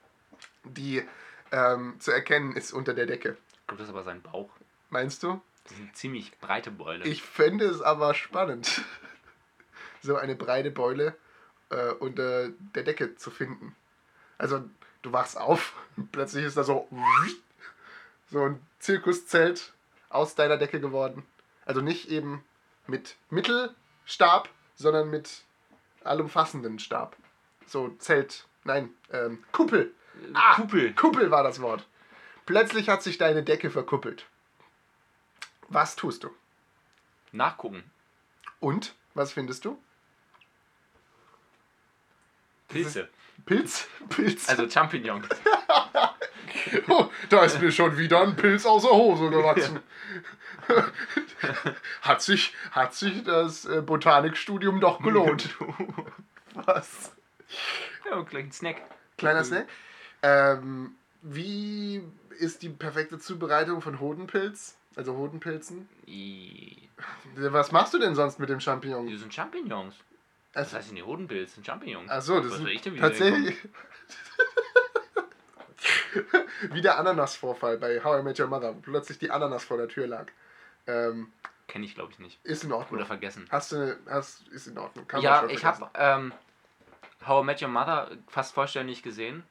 die 0.65 1.07
ähm, 1.53 1.99
zu 2.01 2.11
erkennen 2.13 2.55
ist 2.55 2.73
unter 2.73 2.95
der 2.95 3.07
Decke. 3.07 3.37
Ich 3.53 3.67
glaube, 3.67 3.81
das 3.81 3.89
ist 3.89 3.95
aber 3.95 4.05
sein 4.05 4.23
Bauch. 4.23 4.51
Meinst 4.91 5.23
du? 5.23 5.41
Das 5.65 5.73
ist 5.73 5.81
eine 5.81 5.93
ziemlich 5.93 6.39
breite 6.39 6.71
Beule. 6.71 7.05
Ich 7.05 7.23
fände 7.23 7.67
es 7.67 7.81
aber 7.81 8.15
spannend, 8.15 8.83
so 10.03 10.17
eine 10.17 10.37
breite 10.37 10.71
Beule 10.71 11.17
äh, 11.71 11.93
unter 11.93 12.49
der 12.75 12.83
Decke 12.83 13.17
zu 13.17 13.31
finden. 13.31 13.75
Also, 14.39 14.65
du 15.03 15.13
wachst 15.13 15.37
auf, 15.37 15.75
und 15.97 16.13
plötzlich 16.13 16.45
ist 16.45 16.57
da 16.57 16.65
so, 16.65 16.89
so 18.31 18.45
ein 18.45 18.61
Zirkuszelt 18.79 19.73
aus 20.09 20.35
deiner 20.35 20.57
Decke 20.57 20.81
geworden. 20.81 21.25
Also 21.65 21.81
nicht 21.81 22.09
eben 22.09 22.45
mit 22.87 23.17
Mittelstab, 23.31 24.49
sondern 24.77 25.11
mit 25.11 25.43
allumfassenden 26.05 26.79
Stab. 26.79 27.17
So 27.67 27.89
Zelt, 27.99 28.47
nein, 28.65 28.91
ähm, 29.13 29.43
Kuppel. 29.53 29.93
Ah, 30.33 30.55
Kuppel. 30.55 30.95
Kuppel 30.95 31.31
war 31.31 31.43
das 31.43 31.61
Wort. 31.61 31.87
Plötzlich 32.47 32.89
hat 32.89 33.03
sich 33.03 33.19
deine 33.19 33.43
Decke 33.43 33.71
verkuppelt. 33.71 34.27
Was 35.69 35.97
tust 35.97 36.23
du? 36.23 36.31
Nachgucken. 37.33 37.83
Und? 38.61 38.95
Was 39.15 39.33
findest 39.33 39.65
du? 39.65 39.83
Pilze. 42.69 43.09
Pilz? 43.45 43.87
Pilz? 44.09 44.49
Also 44.49 44.69
Champignons. 44.69 45.27
oh, 46.89 47.07
da 47.29 47.45
ist 47.45 47.61
mir 47.61 47.71
schon 47.71 47.97
wieder 47.97 48.23
ein 48.23 48.35
Pilz 48.37 48.67
aus 48.67 48.83
der 48.83 48.93
Hose 48.93 49.31
gewachsen. 49.31 49.81
hat, 52.03 52.23
sich, 52.23 52.55
hat 52.73 52.95
sich 52.95 53.23
das 53.23 53.65
äh, 53.67 53.83
Botanikstudium 53.83 54.81
doch 54.81 55.01
gelohnt. 55.03 55.55
Was? 56.55 57.13
Ja, 58.11 58.21
gleich 58.23 58.45
ein 58.47 58.53
Snack. 58.53 58.83
Kleiner 59.19 59.45
Snack. 59.45 59.69
Ähm, 60.23 60.97
wie 61.23 62.03
ist 62.39 62.63
die 62.63 62.69
perfekte 62.69 63.19
Zubereitung 63.19 63.81
von 63.81 64.01
Hodenpilz? 64.01 64.77
Also 64.97 65.15
Hodenpilzen? 65.17 65.89
I- 66.09 66.89
Was 67.37 67.71
machst 67.71 67.95
du 67.95 67.99
denn 67.99 68.15
sonst 68.15 68.39
mit 68.41 68.49
dem 68.49 68.61
Champignon? 68.61 69.07
Die 69.07 69.17
sind 69.19 69.33
Champignons. 69.33 69.95
Das 70.57 70.73
heißt, 70.73 70.91
die 70.97 71.03
Hodenpilz 71.03 71.55
sind 71.55 71.67
Champignons. 71.67 72.11
Achso, 72.11 72.41
das 72.41 72.53
Was 72.53 72.61
ich 72.69 72.81
denn 72.81 72.97
tatsächlich. 72.97 73.57
Wie 76.73 76.81
der 76.81 76.99
Ananas-Vorfall 76.99 77.77
bei 77.79 78.03
How 78.03 78.21
I 78.21 78.23
Met 78.23 78.41
Your 78.41 78.47
Mother, 78.47 78.75
wo 78.75 78.81
plötzlich 78.81 79.19
die 79.19 79.31
Ananas 79.31 79.65
vor 79.65 79.77
der 79.77 79.89
Tür 79.89 80.07
lag. 80.07 80.27
Ähm, 80.87 81.31
Kenne 81.69 81.85
ich, 81.85 81.95
glaube 81.95 82.13
ich, 82.13 82.19
nicht. 82.19 82.39
ist 82.45 82.65
in 82.65 82.73
Ordnung. 82.73 82.99
Oder 82.99 83.07
vergessen. 83.07 83.47
Hast 83.51 83.73
du, 83.73 83.99
hast, 84.09 84.49
ist 84.49 84.67
in 84.67 84.79
Ordnung. 84.79 85.07
Kann 85.07 85.19
man 85.23 85.25
ja, 85.25 85.47
ich 85.49 85.65
habe 85.65 85.91
ähm, 85.95 86.33
How 87.27 87.43
I 87.43 87.47
Met 87.47 87.61
Your 87.63 87.69
Mother 87.69 88.11
fast 88.29 88.55
vollständig 88.55 89.03
gesehen. 89.03 89.43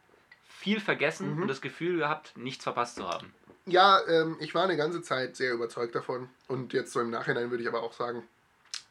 Viel 0.47 0.79
vergessen 0.79 1.35
Mhm. 1.35 1.41
und 1.43 1.47
das 1.49 1.61
Gefühl 1.61 1.97
gehabt, 1.99 2.35
nichts 2.35 2.63
verpasst 2.63 2.95
zu 2.95 3.07
haben. 3.07 3.33
Ja, 3.67 3.99
ähm, 4.07 4.37
ich 4.39 4.55
war 4.55 4.63
eine 4.63 4.77
ganze 4.77 5.01
Zeit 5.03 5.35
sehr 5.35 5.53
überzeugt 5.53 5.93
davon. 5.93 6.29
Und 6.47 6.73
jetzt 6.73 6.91
so 6.93 7.01
im 7.01 7.09
Nachhinein 7.11 7.51
würde 7.51 7.61
ich 7.63 7.69
aber 7.69 7.83
auch 7.83 7.93
sagen, 7.93 8.23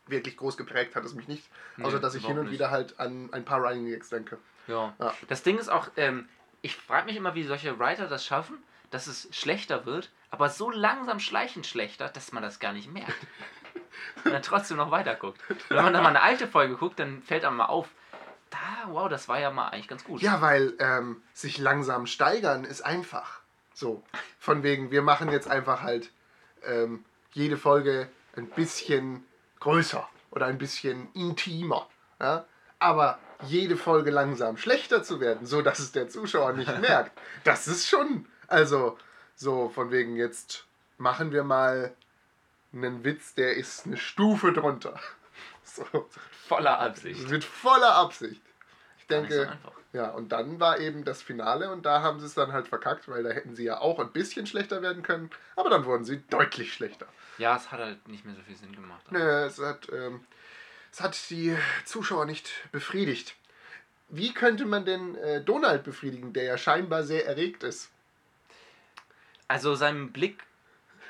wirklich 0.07 0.37
groß 0.37 0.57
geprägt 0.57 0.97
hat 0.97 1.05
es 1.05 1.15
mich 1.15 1.29
nicht. 1.29 1.45
Nee, 1.77 1.85
außer 1.85 1.99
dass 1.99 2.15
ich 2.15 2.27
hin 2.27 2.39
und 2.39 2.45
nicht. 2.45 2.55
wieder 2.55 2.71
halt 2.71 2.99
an 3.01 3.31
ein 3.33 3.45
paar 3.45 3.61
Running 3.61 3.87
Gags 3.87 4.09
denke. 4.09 4.39
Ja. 4.67 4.95
Ja. 4.99 5.15
Das 5.29 5.43
Ding 5.43 5.59
ist 5.59 5.69
auch, 5.69 5.89
ähm, 5.97 6.29
ich 6.63 6.77
frage 6.77 7.07
mich 7.07 7.17
immer, 7.17 7.35
wie 7.35 7.45
solche 7.45 7.79
Writer 7.79 8.07
das 8.07 8.25
schaffen, 8.25 8.59
dass 8.91 9.07
es 9.07 9.29
schlechter 9.33 9.87
wird, 9.87 10.11
aber 10.31 10.49
so 10.49 10.71
langsam 10.71 11.21
schleichend 11.21 11.67
schlechter, 11.67 12.09
dass 12.09 12.33
man 12.33 12.43
das 12.43 12.59
gar 12.59 12.73
nicht 12.73 12.93
merkt. 12.93 13.13
und 14.25 14.33
dann 14.33 14.43
trotzdem 14.43 14.77
noch 14.77 14.91
weiter 14.91 15.15
guckt. 15.15 15.41
Und 15.49 15.61
wenn 15.71 15.85
man 15.85 15.93
dann 15.93 16.03
mal 16.03 16.11
eine 16.11 16.23
alte 16.23 16.47
Folge 16.47 16.77
guckt, 16.77 16.99
dann 16.99 17.23
fällt 17.23 17.45
einem 17.45 17.57
mal 17.57 17.67
auf, 17.67 17.89
da, 18.51 18.89
wow, 18.89 19.09
das 19.09 19.29
war 19.29 19.41
ja 19.41 19.51
mal 19.51 19.69
eigentlich 19.69 19.89
ganz 19.89 20.05
gut. 20.05 20.23
Ja, 20.23 20.41
weil 20.41 20.75
ähm, 20.79 21.23
sich 21.33 21.59
langsam 21.59 22.07
steigern 22.07 22.65
ist 22.65 22.83
einfach. 22.83 23.41
So, 23.73 24.05
von 24.39 24.63
wegen, 24.63 24.91
wir 24.93 25.03
machen 25.03 25.33
jetzt 25.33 25.49
einfach 25.49 25.83
halt 25.83 26.11
ähm, 26.65 27.05
jede 27.33 27.57
Folge 27.57 28.09
ein 28.37 28.49
bisschen 28.49 29.25
größer 29.65 30.07
oder 30.31 30.47
ein 30.47 30.59
bisschen 30.59 31.09
intimer. 31.15 31.89
Ja? 32.21 32.45
Aber 32.79 33.19
jede 33.43 33.77
Folge 33.77 34.11
langsam 34.11 34.57
schlechter 34.59 35.03
zu 35.03 35.21
werden, 35.21 35.47
so 35.47 35.63
dass 35.63 35.79
es 35.79 35.93
der 35.93 36.09
Zuschauer 36.09 36.53
nicht 36.53 36.79
merkt, 36.81 37.19
das 37.45 37.67
ist 37.67 37.89
schon, 37.89 38.27
also 38.47 38.99
so 39.35 39.71
von 39.71 39.91
wegen 39.91 40.17
jetzt 40.17 40.65
machen 40.99 41.33
wir 41.33 41.45
mal 41.45 41.95
einen 42.75 43.05
Witz, 43.05 43.35
der 43.35 43.57
ist 43.57 43.87
eine 43.87 43.97
Stufe 43.97 44.53
drunter. 44.53 44.95
So, 45.67 45.85
Voller 46.47 46.79
Absicht. 46.79 47.29
mit 47.31 47.43
voller 47.43 47.95
Absicht. 47.97 48.41
Ich 48.99 49.09
Gar 49.09 49.23
so 49.23 49.29
denke, 49.29 49.51
einfach. 49.51 49.73
ja, 49.95 50.11
und 50.11 50.31
dann 50.31 50.61
war 50.61 50.79
eben 50.79 51.05
das 51.05 51.23
Finale 51.23 51.71
und 51.73 51.85
da 51.87 52.03
haben 52.03 52.21
sie 52.21 52.27
es 52.27 52.35
dann 52.35 52.53
halt 52.53 52.69
verkackt, 52.69 53.09
weil 53.09 53.23
da 53.25 53.31
hätten 53.31 53.57
sie 53.57 53.65
ja 53.65 53.81
auch 53.81 53.99
ein 53.99 54.13
bisschen 54.13 54.47
schlechter 54.47 54.83
werden 54.83 55.03
können, 55.03 55.31
aber 55.57 55.71
dann 55.71 55.87
wurden 55.87 56.05
sie 56.05 56.19
deutlich 56.29 56.75
schlechter. 56.75 57.07
Ja, 57.39 57.57
es 57.57 57.71
hat 57.73 57.81
halt 57.81 58.07
nicht 58.09 58.25
mehr 58.25 58.35
so 58.35 58.43
viel 58.43 58.57
Sinn 58.57 58.75
gemacht. 58.75 59.03
Nö, 59.11 59.19
es 59.45 59.59
hat, 59.59 59.89
ähm, 59.93 60.21
es 60.93 61.01
hat 61.01 61.19
die 61.31 61.57
Zuschauer 61.85 62.27
nicht 62.27 62.51
befriedigt. 62.73 63.35
Wie 64.09 64.33
könnte 64.33 64.65
man 64.67 64.85
denn 64.85 65.17
äh, 65.17 65.41
Donald 65.43 65.83
befriedigen, 65.83 66.33
der 66.33 66.45
ja 66.45 66.59
scheinbar 66.59 67.03
sehr 67.03 67.27
erregt 67.27 67.63
ist? 67.65 67.91
Also 69.49 69.75
sein 69.75 70.13
Blick, 70.13 70.43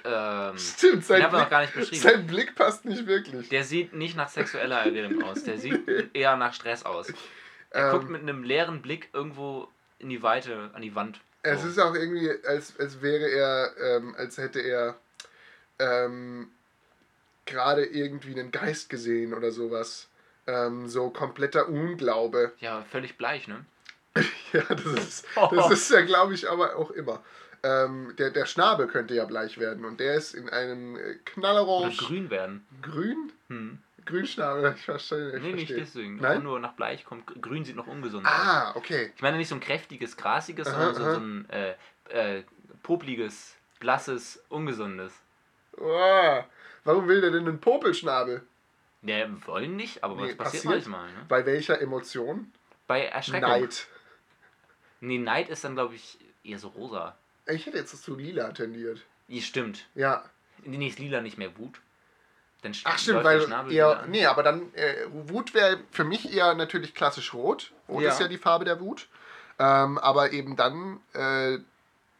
ähm, 0.04 0.56
Stimmt, 0.58 0.94
den 0.94 1.02
sein 1.02 1.22
haben 1.22 1.32
wir 1.32 1.38
noch 1.38 1.44
Blick, 1.44 1.50
gar 1.50 1.60
nicht 1.62 1.74
beschrieben. 1.74 2.02
sein 2.02 2.26
Blick 2.26 2.54
passt 2.54 2.84
nicht 2.84 3.06
wirklich. 3.06 3.48
Der 3.48 3.64
sieht 3.64 3.92
nicht 3.94 4.16
nach 4.16 4.28
sexueller 4.28 4.80
Erregung 4.84 5.22
aus. 5.22 5.44
Der 5.44 5.58
sieht 5.58 5.82
eher 6.14 6.36
nach 6.36 6.52
Stress 6.54 6.84
aus. 6.84 7.12
Er 7.70 7.86
Ähm, 7.86 7.92
guckt 7.92 8.10
mit 8.10 8.22
einem 8.22 8.42
leeren 8.42 8.82
Blick 8.82 9.08
irgendwo 9.12 9.68
in 9.98 10.08
die 10.08 10.22
Weite, 10.22 10.70
an 10.74 10.82
die 10.82 10.94
Wand. 10.94 11.20
Es 11.42 11.62
So. 11.62 11.68
ist 11.68 11.78
auch 11.78 11.94
irgendwie, 11.94 12.30
als, 12.46 12.78
als 12.78 13.02
wäre 13.02 13.28
er, 13.30 13.74
ähm, 13.96 14.14
als 14.16 14.38
hätte 14.38 14.60
er 14.60 14.96
ähm, 15.78 16.50
gerade 17.46 17.84
irgendwie 17.84 18.32
einen 18.38 18.50
Geist 18.50 18.88
gesehen 18.88 19.34
oder 19.34 19.50
sowas. 19.50 20.08
Ähm, 20.46 20.88
so 20.88 21.10
kompletter 21.10 21.68
Unglaube. 21.68 22.52
Ja, 22.60 22.82
völlig 22.82 23.16
bleich, 23.16 23.48
ne? 23.48 23.64
Ja, 24.52 24.62
das 24.68 24.84
ist, 24.84 25.26
das 25.50 25.70
ist 25.70 25.90
ja, 25.90 26.02
glaube 26.02 26.34
ich, 26.34 26.48
aber 26.48 26.76
auch 26.76 26.90
immer. 26.92 27.22
Ähm, 27.64 28.14
der, 28.18 28.30
der 28.30 28.46
Schnabel 28.46 28.86
könnte 28.86 29.14
ja 29.14 29.24
bleich 29.24 29.58
werden 29.58 29.84
und 29.84 29.98
der 29.98 30.14
ist 30.14 30.34
in 30.34 30.48
einem 30.50 30.96
äh, 30.96 31.00
Oder 31.00 31.14
knallorange 31.24 31.96
grün 31.96 32.30
werden. 32.30 32.66
grün 32.82 33.32
Hm. 33.48 33.78
Grünschnabel, 34.04 34.74
ich 34.76 34.84
verstehe. 34.84 35.36
Ich 35.36 35.42
Nee, 35.42 35.52
nicht 35.52 35.70
deswegen. 35.70 36.16
Nein? 36.16 36.42
Nur 36.42 36.60
nach 36.60 36.74
bleich 36.74 37.04
kommt. 37.04 37.26
Grün 37.40 37.64
sieht 37.64 37.76
noch 37.76 37.86
ungesund 37.86 38.26
aus. 38.26 38.32
Ah, 38.32 38.72
okay. 38.76 39.12
Ich 39.16 39.22
meine 39.22 39.38
nicht 39.38 39.48
so 39.48 39.54
ein 39.54 39.60
kräftiges, 39.60 40.16
grasiges, 40.16 40.68
Aha, 40.68 40.92
sondern 40.92 40.94
so, 40.94 41.02
aha. 41.02 41.14
so 41.14 41.20
ein 41.20 41.50
äh, 42.10 42.38
äh, 42.38 42.42
popliges, 42.82 43.54
blasses, 43.80 44.42
ungesundes. 44.48 45.12
Oh, 45.78 46.42
warum 46.84 47.08
will 47.08 47.20
der 47.20 47.30
denn 47.30 47.46
einen 47.48 47.60
Popelschnabel? 47.60 48.42
Ne, 49.02 49.30
wollen 49.44 49.76
nicht, 49.76 50.02
aber 50.02 50.16
was 50.16 50.22
Nee, 50.28 50.34
passiert, 50.34 50.64
passiert. 50.64 50.86
manchmal, 50.88 51.12
ne? 51.12 51.24
Bei 51.28 51.44
welcher 51.44 51.80
Emotion? 51.80 52.52
Bei 52.86 53.04
Erschreckung. 53.06 53.48
Neid. 53.50 53.86
Nee, 55.00 55.18
Neid 55.18 55.48
ist 55.50 55.64
dann, 55.64 55.74
glaube 55.74 55.94
ich, 55.94 56.18
eher 56.42 56.58
so 56.58 56.68
rosa. 56.68 57.16
Ich 57.46 57.66
hätte 57.66 57.76
jetzt 57.78 58.02
zu 58.02 58.14
lila 58.16 58.52
tendiert. 58.52 59.02
Die 59.28 59.42
stimmt. 59.42 59.86
Ja. 59.94 60.24
Nee, 60.64 60.88
ist 60.88 60.98
lila 60.98 61.20
nicht 61.20 61.36
mehr 61.36 61.56
Wut. 61.58 61.80
Dann 62.62 62.72
Ach 62.84 62.98
stimmt, 62.98 63.24
weil 63.24 63.46
eher, 63.70 64.04
nee, 64.08 64.24
aber 64.24 64.42
dann 64.42 64.72
äh, 64.72 64.94
Wut 65.10 65.52
wäre 65.52 65.80
für 65.90 66.04
mich 66.04 66.32
eher 66.32 66.54
natürlich 66.54 66.94
klassisch 66.94 67.34
rot. 67.34 67.72
Rot 67.90 68.02
Ja. 68.02 68.10
ist 68.10 68.20
ja 68.20 68.28
die 68.28 68.38
Farbe 68.38 68.64
der 68.64 68.80
Wut. 68.80 69.08
Ähm, 69.58 69.98
aber 69.98 70.32
eben 70.32 70.56
dann 70.56 71.00
äh, 71.12 71.58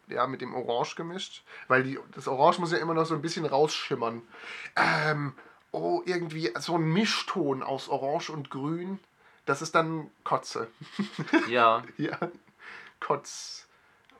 ja 0.08 0.26
mit 0.26 0.40
dem 0.40 0.54
Orange 0.54 0.94
gemischt, 0.96 1.42
weil 1.68 1.82
die, 1.82 1.98
das 2.14 2.28
Orange 2.28 2.60
muss 2.60 2.72
ja 2.72 2.78
immer 2.78 2.94
noch 2.94 3.06
so 3.06 3.14
ein 3.14 3.22
bisschen 3.22 3.46
rausschimmern. 3.46 4.22
Ähm, 4.76 5.34
oh, 5.72 6.02
irgendwie 6.06 6.52
so 6.58 6.76
ein 6.76 6.84
Mischton 6.92 7.62
aus 7.62 7.88
Orange 7.88 8.30
und 8.30 8.50
Grün. 8.50 8.98
Das 9.46 9.60
ist 9.62 9.74
dann 9.74 10.10
Kotze. 10.24 10.68
Ja. 11.48 11.82
Ja, 11.98 12.18
Kotz, 13.00 13.66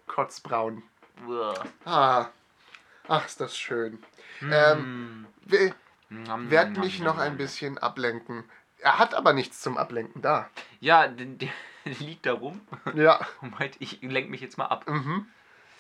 Kotzbraun. 0.07 0.83
Uah. 1.27 1.65
Ah, 1.85 2.29
ach, 3.09 3.25
ist 3.27 3.41
das 3.41 3.57
schön. 3.57 4.03
Hm. 4.41 4.51
Ähm, 4.53 5.27
we- 5.45 5.75
Nom, 6.11 6.51
werd 6.51 6.73
nom, 6.73 6.85
mich 6.85 6.99
nom, 6.99 7.07
noch 7.07 7.19
ein 7.19 7.37
bisschen 7.37 7.79
ablenken. 7.79 8.45
Er 8.79 8.99
hat 8.99 9.15
aber 9.15 9.33
nichts 9.33 9.61
zum 9.63 9.79
Ablenken 9.79 10.21
da. 10.21 10.51
Ja, 10.81 11.09
der, 11.09 11.27
der 11.27 11.49
liegt 11.85 12.27
da 12.27 12.33
rum 12.35 12.61
Ja, 12.95 13.27
und 13.41 13.53
meint, 13.59 13.77
ich 13.81 14.03
lenke 14.03 14.31
mich 14.31 14.41
jetzt 14.43 14.59
mal 14.59 14.67
ab. 14.67 14.87
mhm. 14.89 15.27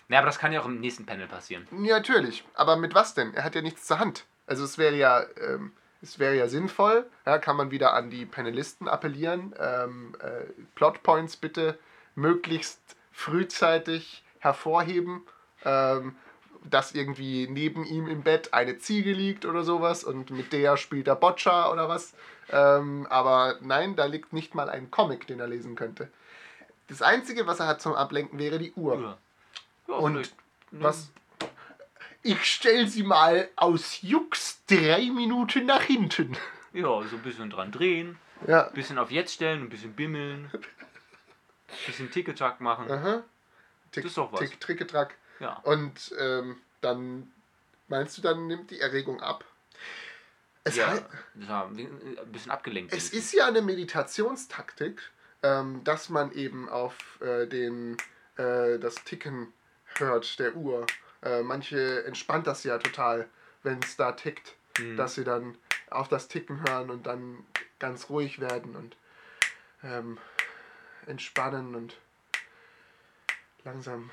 Ja, 0.08 0.18
aber 0.18 0.26
das 0.26 0.38
kann 0.38 0.52
ja 0.52 0.60
auch 0.60 0.66
im 0.66 0.80
nächsten 0.80 1.06
Panel 1.06 1.26
passieren. 1.26 1.66
Ja, 1.82 1.96
natürlich. 1.96 2.44
Aber 2.54 2.76
mit 2.76 2.94
was 2.94 3.14
denn? 3.14 3.34
Er 3.34 3.44
hat 3.44 3.54
ja 3.54 3.62
nichts 3.62 3.86
zur 3.86 3.98
Hand. 3.98 4.24
Also 4.46 4.64
es 4.64 4.76
wäre 4.76 4.94
ja, 4.94 5.24
ähm, 5.40 5.72
es 6.02 6.18
wäre 6.18 6.36
ja 6.36 6.48
sinnvoll. 6.48 7.06
Ja, 7.24 7.38
kann 7.38 7.56
man 7.56 7.70
wieder 7.70 7.94
an 7.94 8.10
die 8.10 8.26
Panelisten 8.26 8.88
appellieren. 8.88 9.54
Ähm, 9.58 10.14
äh, 10.20 10.44
Plotpoints 10.74 11.36
bitte 11.36 11.78
möglichst 12.14 12.80
frühzeitig 13.12 14.22
hervorheben. 14.40 15.22
Ähm, 15.64 16.16
dass 16.64 16.94
irgendwie 16.94 17.46
neben 17.48 17.84
ihm 17.84 18.06
im 18.06 18.22
Bett 18.22 18.54
eine 18.54 18.78
Ziege 18.78 19.12
liegt 19.12 19.44
oder 19.44 19.62
sowas 19.62 20.02
und 20.02 20.30
mit 20.30 20.52
der 20.52 20.76
spielt 20.76 21.06
er 21.06 21.16
Boccia 21.16 21.70
oder 21.70 21.88
was. 21.88 22.14
Ähm, 22.50 23.06
aber 23.10 23.56
nein, 23.60 23.96
da 23.96 24.06
liegt 24.06 24.32
nicht 24.32 24.54
mal 24.54 24.68
ein 24.68 24.90
Comic, 24.90 25.26
den 25.26 25.40
er 25.40 25.46
lesen 25.46 25.76
könnte. 25.76 26.08
Das 26.88 27.02
Einzige, 27.02 27.46
was 27.46 27.60
er 27.60 27.66
hat 27.66 27.80
zum 27.80 27.94
Ablenken, 27.94 28.38
wäre 28.38 28.58
die 28.58 28.72
Uhr. 28.72 29.00
Ja. 29.00 29.18
Ja, 29.88 29.94
Und 29.94 30.12
vielleicht. 30.14 30.34
was? 30.72 31.10
Ich 32.22 32.42
stell 32.44 32.88
sie 32.88 33.02
mal 33.02 33.48
aus 33.56 34.00
Jux 34.02 34.62
drei 34.66 35.10
Minuten 35.10 35.66
nach 35.66 35.82
hinten. 35.82 36.36
Ja, 36.72 37.02
so 37.02 37.16
ein 37.16 37.22
bisschen 37.22 37.50
dran 37.50 37.70
drehen, 37.70 38.18
Ja. 38.46 38.66
ein 38.66 38.72
bisschen 38.74 38.98
auf 38.98 39.10
jetzt 39.10 39.34
stellen, 39.34 39.62
ein 39.62 39.68
bisschen 39.68 39.92
bimmeln, 39.92 40.50
ein 40.52 40.60
bisschen 41.86 42.10
Ticketack 42.10 42.60
machen. 42.60 42.90
Aha. 42.90 43.22
Tick, 43.92 44.04
Das 44.04 44.10
ist 44.12 44.18
doch 44.18 44.32
was. 44.32 44.40
Tick, 44.40 44.58
Tricketrack. 44.60 45.14
Ja. 45.38 45.58
Und 45.64 46.14
ähm, 46.18 46.56
dann, 46.80 47.30
meinst 47.88 48.16
du, 48.18 48.22
dann 48.22 48.46
nimmt 48.46 48.70
die 48.70 48.80
Erregung 48.80 49.20
ab? 49.20 49.44
Es, 50.64 50.76
ja, 50.76 50.88
hei- 50.92 51.04
ja, 51.46 51.66
ein 51.66 52.32
bisschen 52.32 52.50
abgelenkt. 52.50 52.92
es 52.94 53.10
ist 53.12 53.34
ja 53.34 53.46
eine 53.46 53.60
Meditationstaktik, 53.60 55.02
ähm, 55.42 55.84
dass 55.84 56.08
man 56.08 56.32
eben 56.32 56.70
auf 56.70 57.20
äh, 57.20 57.46
den, 57.46 57.98
äh, 58.38 58.78
das 58.78 58.94
Ticken 59.04 59.52
hört 59.98 60.38
der 60.38 60.57
Uhr. 60.57 60.87
Äh, 61.22 61.42
manche 61.42 62.04
entspannt 62.04 62.46
das 62.46 62.64
ja 62.64 62.78
total, 62.78 63.28
wenn 63.62 63.80
es 63.83 63.96
da 63.96 64.12
tickt. 64.12 64.54
Hm. 64.78 64.96
dass 64.96 65.14
sie 65.14 65.24
dann 65.24 65.57
auf 65.90 66.09
das 66.09 66.28
Ticken 66.28 66.68
hören 66.68 66.90
und 66.90 67.07
dann 67.07 67.46
ganz 67.78 68.09
ruhig 68.11 68.40
werden 68.40 68.74
und 68.74 68.96
ähm, 69.85 70.18
entspannen 71.07 71.74
und 71.74 71.96
langsam 73.64 74.11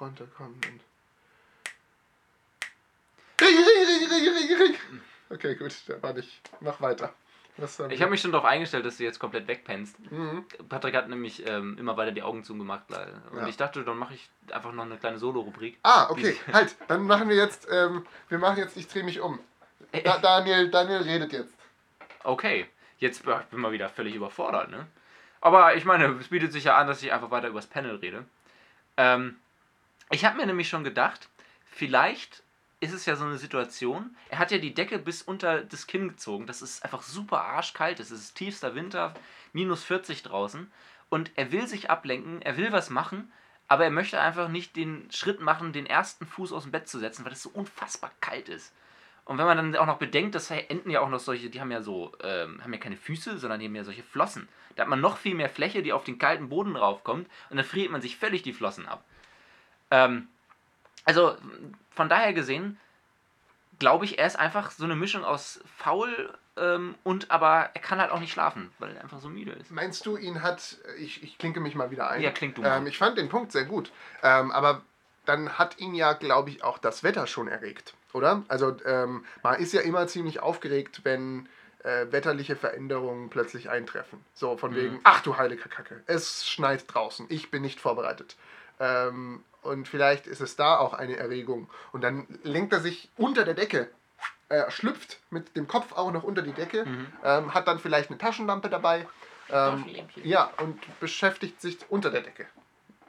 runterkommen 0.00 0.56
und 0.56 0.80
Ring, 3.40 3.56
ring, 3.56 3.86
ring, 3.86 4.10
ring, 4.10 4.34
ring, 4.36 4.60
ring. 4.60 4.76
Okay, 5.30 5.54
gut, 5.54 5.74
da 5.86 6.02
war 6.02 6.14
ich. 6.16 6.42
Mach 6.60 6.78
weiter. 6.82 7.14
Ich 7.90 8.00
habe 8.00 8.10
mich 8.10 8.20
schon 8.20 8.32
darauf 8.32 8.46
eingestellt, 8.46 8.84
dass 8.86 8.96
du 8.96 9.04
jetzt 9.04 9.18
komplett 9.18 9.46
wegpennst. 9.48 9.98
Mhm. 10.10 10.44
Patrick 10.68 10.94
hat 10.94 11.08
nämlich 11.08 11.46
ähm, 11.46 11.76
immer 11.78 11.96
weiter 11.96 12.12
die 12.12 12.22
Augen 12.22 12.42
zugemacht. 12.44 12.84
Und 13.32 13.38
Ja. 13.38 13.46
ich 13.46 13.56
dachte, 13.56 13.84
dann 13.84 13.98
mache 13.98 14.14
ich 14.14 14.28
einfach 14.52 14.72
noch 14.72 14.84
eine 14.84 14.96
kleine 14.96 15.18
Solo-Rubrik. 15.18 15.78
Ah, 15.82 16.08
okay, 16.10 16.36
halt. 16.52 16.74
Dann 16.88 17.06
machen 17.06 17.28
wir 17.28 17.36
jetzt, 17.36 17.68
ähm, 17.70 18.06
wir 18.28 18.38
machen 18.38 18.58
jetzt, 18.58 18.76
ich 18.76 18.88
drehe 18.88 19.04
mich 19.04 19.20
um. 19.20 19.38
Da, 20.04 20.18
Daniel, 20.18 20.70
Daniel 20.70 21.02
redet 21.02 21.32
jetzt. 21.32 21.54
Okay, 22.24 22.66
jetzt 22.98 23.24
bin 23.24 23.34
ich 23.50 23.56
mal 23.58 23.72
wieder 23.72 23.88
völlig 23.88 24.14
überfordert, 24.14 24.70
ne? 24.70 24.86
Aber 25.40 25.74
ich 25.74 25.84
meine, 25.84 26.06
es 26.20 26.28
bietet 26.28 26.52
sich 26.52 26.64
ja 26.64 26.76
an, 26.76 26.86
dass 26.86 27.02
ich 27.02 27.12
einfach 27.12 27.30
weiter 27.30 27.48
übers 27.48 27.66
Panel 27.66 27.96
rede. 27.96 28.24
Ähm, 28.96 29.36
ich 30.10 30.24
habe 30.24 30.36
mir 30.36 30.46
nämlich 30.46 30.68
schon 30.68 30.84
gedacht, 30.84 31.28
vielleicht 31.64 32.42
ist 32.80 32.94
es 32.94 33.06
ja 33.06 33.14
so 33.14 33.24
eine 33.24 33.38
Situation, 33.38 34.16
er 34.30 34.38
hat 34.38 34.50
ja 34.50 34.58
die 34.58 34.74
Decke 34.74 34.98
bis 34.98 35.22
unter 35.22 35.62
das 35.62 35.86
Kinn 35.86 36.08
gezogen, 36.08 36.46
das 36.46 36.62
ist 36.62 36.82
einfach 36.82 37.02
super 37.02 37.42
arschkalt, 37.42 38.00
es 38.00 38.10
ist 38.10 38.34
tiefster 38.34 38.74
Winter, 38.74 39.14
minus 39.52 39.84
40 39.84 40.22
draußen. 40.22 40.70
Und 41.10 41.30
er 41.36 41.52
will 41.52 41.66
sich 41.66 41.90
ablenken, 41.90 42.40
er 42.40 42.56
will 42.56 42.72
was 42.72 42.88
machen, 42.88 43.30
aber 43.68 43.84
er 43.84 43.90
möchte 43.90 44.20
einfach 44.20 44.48
nicht 44.48 44.76
den 44.76 45.10
Schritt 45.10 45.40
machen, 45.40 45.72
den 45.72 45.86
ersten 45.86 46.26
Fuß 46.26 46.52
aus 46.52 46.62
dem 46.62 46.72
Bett 46.72 46.88
zu 46.88 46.98
setzen, 46.98 47.24
weil 47.24 47.32
es 47.32 47.42
so 47.42 47.50
unfassbar 47.50 48.12
kalt 48.20 48.48
ist. 48.48 48.72
Und 49.24 49.38
wenn 49.38 49.46
man 49.46 49.56
dann 49.56 49.76
auch 49.76 49.86
noch 49.86 49.98
bedenkt, 49.98 50.34
dass 50.34 50.50
Enten 50.50 50.90
ja 50.90 51.00
auch 51.00 51.08
noch 51.08 51.20
solche, 51.20 51.50
die 51.50 51.60
haben 51.60 51.70
ja 51.70 51.82
so, 51.82 52.12
ähm, 52.22 52.62
haben 52.64 52.72
ja 52.72 52.80
keine 52.80 52.96
Füße, 52.96 53.38
sondern 53.38 53.60
die 53.60 53.66
haben 53.66 53.76
ja 53.76 53.84
solche 53.84 54.02
Flossen. 54.02 54.48
Da 54.74 54.82
hat 54.82 54.88
man 54.88 55.00
noch 55.00 55.18
viel 55.18 55.34
mehr 55.34 55.48
Fläche, 55.48 55.82
die 55.82 55.92
auf 55.92 56.04
den 56.04 56.18
kalten 56.18 56.48
Boden 56.48 56.74
raufkommt. 56.74 57.28
Und 57.50 57.56
dann 57.56 57.66
friert 57.66 57.92
man 57.92 58.00
sich 58.00 58.16
völlig 58.16 58.42
die 58.42 58.52
Flossen 58.52 58.86
ab. 58.86 59.04
Ähm, 59.90 60.28
also 61.04 61.36
von 61.90 62.08
daher 62.08 62.32
gesehen, 62.32 62.78
glaube 63.78 64.04
ich, 64.04 64.18
er 64.18 64.26
ist 64.26 64.38
einfach 64.38 64.70
so 64.70 64.84
eine 64.84 64.96
Mischung 64.96 65.24
aus 65.24 65.60
faul 65.76 66.32
ähm, 66.56 66.94
und 67.02 67.30
aber 67.30 67.70
er 67.74 67.80
kann 67.80 68.00
halt 68.00 68.10
auch 68.10 68.20
nicht 68.20 68.32
schlafen, 68.32 68.70
weil 68.78 68.94
er 68.94 69.02
einfach 69.02 69.20
so 69.20 69.28
müde 69.28 69.52
ist. 69.52 69.70
Meinst 69.70 70.06
du, 70.06 70.16
ihn 70.16 70.42
hat. 70.42 70.78
Ich, 70.98 71.22
ich 71.22 71.38
klinke 71.38 71.60
mich 71.60 71.74
mal 71.74 71.90
wieder 71.90 72.10
ein. 72.10 72.20
Ja, 72.20 72.30
klingt 72.30 72.58
du. 72.58 72.62
Ähm, 72.62 72.86
ich 72.86 72.98
fand 72.98 73.18
den 73.18 73.28
Punkt 73.28 73.52
sehr 73.52 73.64
gut. 73.64 73.90
Ähm, 74.22 74.50
aber 74.50 74.82
dann 75.24 75.58
hat 75.58 75.78
ihn 75.78 75.94
ja, 75.94 76.12
glaube 76.12 76.50
ich, 76.50 76.62
auch 76.62 76.78
das 76.78 77.02
Wetter 77.02 77.26
schon 77.26 77.48
erregt, 77.48 77.94
oder? 78.12 78.42
Also 78.48 78.76
ähm, 78.84 79.24
man 79.42 79.60
ist 79.60 79.72
ja 79.72 79.80
immer 79.80 80.06
ziemlich 80.06 80.40
aufgeregt, 80.40 81.00
wenn 81.04 81.48
äh, 81.82 82.06
wetterliche 82.10 82.56
Veränderungen 82.56 83.30
plötzlich 83.30 83.70
eintreffen. 83.70 84.24
So 84.34 84.56
von 84.56 84.74
wegen, 84.74 85.00
ach 85.04 85.22
du 85.22 85.36
heilige 85.36 85.68
Kacke, 85.68 86.02
es 86.06 86.46
schneit 86.48 86.84
draußen, 86.92 87.26
ich 87.28 87.50
bin 87.50 87.62
nicht 87.62 87.80
vorbereitet. 87.80 88.36
Ähm, 88.80 89.44
und 89.62 89.86
vielleicht 89.86 90.26
ist 90.26 90.40
es 90.40 90.56
da 90.56 90.78
auch 90.78 90.94
eine 90.94 91.16
Erregung. 91.16 91.68
Und 91.92 92.00
dann 92.02 92.26
lenkt 92.42 92.72
er 92.72 92.80
sich 92.80 93.10
unter 93.16 93.44
der 93.44 93.54
Decke, 93.54 93.90
äh, 94.48 94.70
schlüpft 94.70 95.20
mit 95.30 95.54
dem 95.56 95.68
Kopf 95.68 95.92
auch 95.92 96.10
noch 96.10 96.24
unter 96.24 96.42
die 96.42 96.52
Decke, 96.52 96.86
ähm, 97.22 97.54
hat 97.54 97.68
dann 97.68 97.78
vielleicht 97.78 98.10
eine 98.10 98.18
Taschenlampe 98.18 98.68
dabei. 98.68 99.06
Ähm, 99.50 99.84
ja, 100.22 100.50
und 100.58 100.78
beschäftigt 101.00 101.60
sich 101.60 101.78
unter 101.88 102.10
der 102.10 102.22
Decke, 102.22 102.46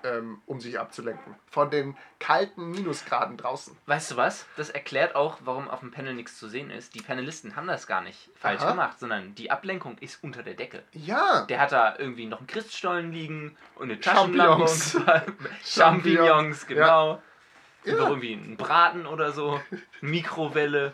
ähm, 0.04 0.42
um 0.46 0.60
sich 0.60 0.80
abzulenken. 0.80 1.36
Von 1.50 1.70
den 1.70 1.96
kalten 2.20 2.72
Minusgraden 2.72 3.38
draußen. 3.38 3.76
Weißt 3.86 4.12
du 4.12 4.18
was? 4.18 4.46
Das 4.58 4.70
erklärt 4.70 5.16
auch, 5.16 5.38
warum 5.44 5.70
auf 5.70 5.80
dem 5.82 5.92
Panel 5.92 6.14
nichts 6.14 6.38
zu 6.38 6.48
sehen 6.48 6.70
ist. 6.72 6.96
Die 6.96 7.02
Panelisten 7.02 7.56
haben 7.56 7.68
das 7.68 7.88
gar 7.88 8.02
nicht 8.02 8.30
falsch 8.36 8.62
Aha. 8.62 8.72
gemacht, 8.72 9.00
sondern 9.00 9.36
die 9.36 9.52
Ablenkung 9.52 9.98
ist 10.00 10.24
unter 10.24 10.44
der 10.44 10.54
Decke. 10.54 10.84
Ja, 10.94 11.46
Der 11.50 11.60
hat 11.60 11.72
da 11.72 11.96
irgendwie 11.98 12.26
noch 12.26 12.40
einen 12.40 12.48
Christstollen 12.48 13.12
liegen 13.12 13.58
und 13.76 13.90
eine 13.92 14.00
Taschenlampe 14.00 14.68
Champignons. 14.68 14.98
Champignons, 15.64 16.68
genau. 16.68 17.22
Ja. 17.84 17.96
noch 17.96 18.10
irgendwie 18.10 18.34
einen 18.34 18.58
Braten 18.58 19.06
oder 19.08 19.32
so, 19.32 19.60
Mikrowelle, 20.02 20.94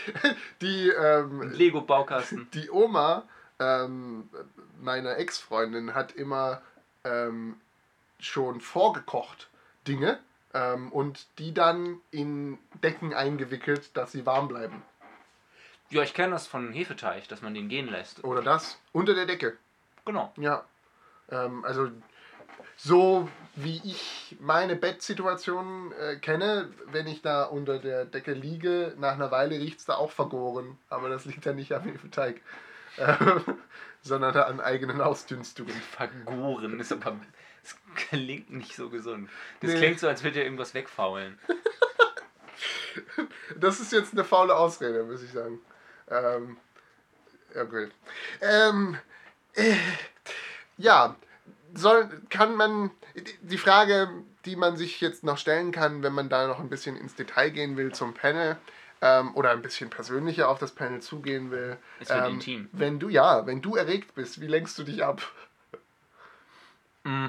die, 0.60 0.88
ähm, 0.88 1.42
Lego-Baukasten. 1.50 2.48
die 2.54 2.70
Oma 2.70 3.24
ähm, 3.58 4.28
meiner 4.80 5.16
Ex-Freundin 5.18 5.94
hat 5.94 6.12
immer 6.12 6.62
ähm, 7.04 7.56
schon 8.22 8.60
vorgekocht 8.60 9.48
Dinge 9.86 10.18
ähm, 10.54 10.90
und 10.92 11.26
die 11.38 11.52
dann 11.52 12.00
in 12.10 12.58
Decken 12.82 13.12
eingewickelt, 13.12 13.96
dass 13.96 14.12
sie 14.12 14.26
warm 14.26 14.48
bleiben. 14.48 14.82
Ja, 15.90 16.02
ich 16.02 16.14
kenne 16.14 16.32
das 16.32 16.46
von 16.46 16.72
Hefeteig, 16.72 17.28
dass 17.28 17.42
man 17.42 17.52
den 17.52 17.68
gehen 17.68 17.88
lässt. 17.88 18.24
Oder 18.24 18.42
das? 18.42 18.78
Unter 18.92 19.14
der 19.14 19.26
Decke. 19.26 19.58
Genau. 20.06 20.32
Ja. 20.36 20.64
Ähm, 21.30 21.64
also 21.64 21.90
so 22.76 23.28
wie 23.54 23.80
ich 23.84 24.36
meine 24.40 24.76
Bettsituation 24.76 25.92
äh, 25.92 26.16
kenne, 26.16 26.70
wenn 26.86 27.06
ich 27.06 27.22
da 27.22 27.44
unter 27.44 27.78
der 27.78 28.06
Decke 28.06 28.32
liege, 28.32 28.94
nach 28.98 29.12
einer 29.12 29.30
Weile 29.30 29.58
riecht 29.58 29.80
es 29.80 29.84
da 29.84 29.96
auch 29.96 30.10
vergoren. 30.10 30.78
Aber 30.88 31.08
das 31.08 31.26
liegt 31.26 31.44
ja 31.44 31.52
nicht 31.52 31.72
am 31.72 31.82
Hefeteig, 31.82 32.40
äh, 32.96 33.14
sondern 34.00 34.36
an 34.36 34.60
eigenen 34.60 35.00
Ausdünstungen. 35.00 35.74
Vergoren 35.74 36.80
ist 36.80 36.92
aber. 36.92 37.20
Das 37.62 37.76
klingt 37.94 38.50
nicht 38.50 38.74
so 38.74 38.90
gesund. 38.90 39.28
Das 39.60 39.70
Nee. 39.70 39.78
klingt 39.78 40.00
so, 40.00 40.08
als 40.08 40.22
würde 40.22 40.40
er 40.40 40.44
irgendwas 40.44 40.74
wegfaulen. 40.74 41.38
Das 43.56 43.80
ist 43.80 43.92
jetzt 43.92 44.12
eine 44.12 44.24
faule 44.24 44.54
Ausrede, 44.54 45.04
muss 45.04 45.22
ich 45.22 45.32
sagen. 45.32 45.58
Ähm, 46.10 46.58
ja, 47.54 47.64
gut. 47.64 47.90
Ähm, 48.42 48.98
äh, 49.54 49.76
ja, 50.76 51.16
soll, 51.74 52.10
kann 52.28 52.54
man, 52.54 52.90
die 53.40 53.56
Frage, 53.56 54.10
die 54.44 54.56
man 54.56 54.76
sich 54.76 55.00
jetzt 55.00 55.24
noch 55.24 55.38
stellen 55.38 55.72
kann, 55.72 56.02
wenn 56.02 56.12
man 56.12 56.28
da 56.28 56.46
noch 56.46 56.60
ein 56.60 56.68
bisschen 56.68 56.96
ins 56.96 57.14
Detail 57.14 57.50
gehen 57.50 57.76
will 57.78 57.92
zum 57.92 58.12
Panel, 58.12 58.58
ähm, 59.02 59.34
oder 59.34 59.50
ein 59.50 59.62
bisschen 59.62 59.90
persönlicher 59.90 60.48
auf 60.48 60.58
das 60.58 60.72
Panel 60.72 61.00
zugehen 61.00 61.50
will. 61.50 61.76
Wird 61.98 62.10
ähm, 62.10 62.34
intim. 62.34 62.68
Wenn 62.72 63.00
du, 63.00 63.08
ja, 63.08 63.46
wenn 63.46 63.60
du 63.60 63.74
erregt 63.74 64.14
bist, 64.14 64.40
wie 64.40 64.46
lenkst 64.46 64.78
du 64.78 64.84
dich 64.84 65.04
ab? 65.04 65.20
Mm. 67.02 67.26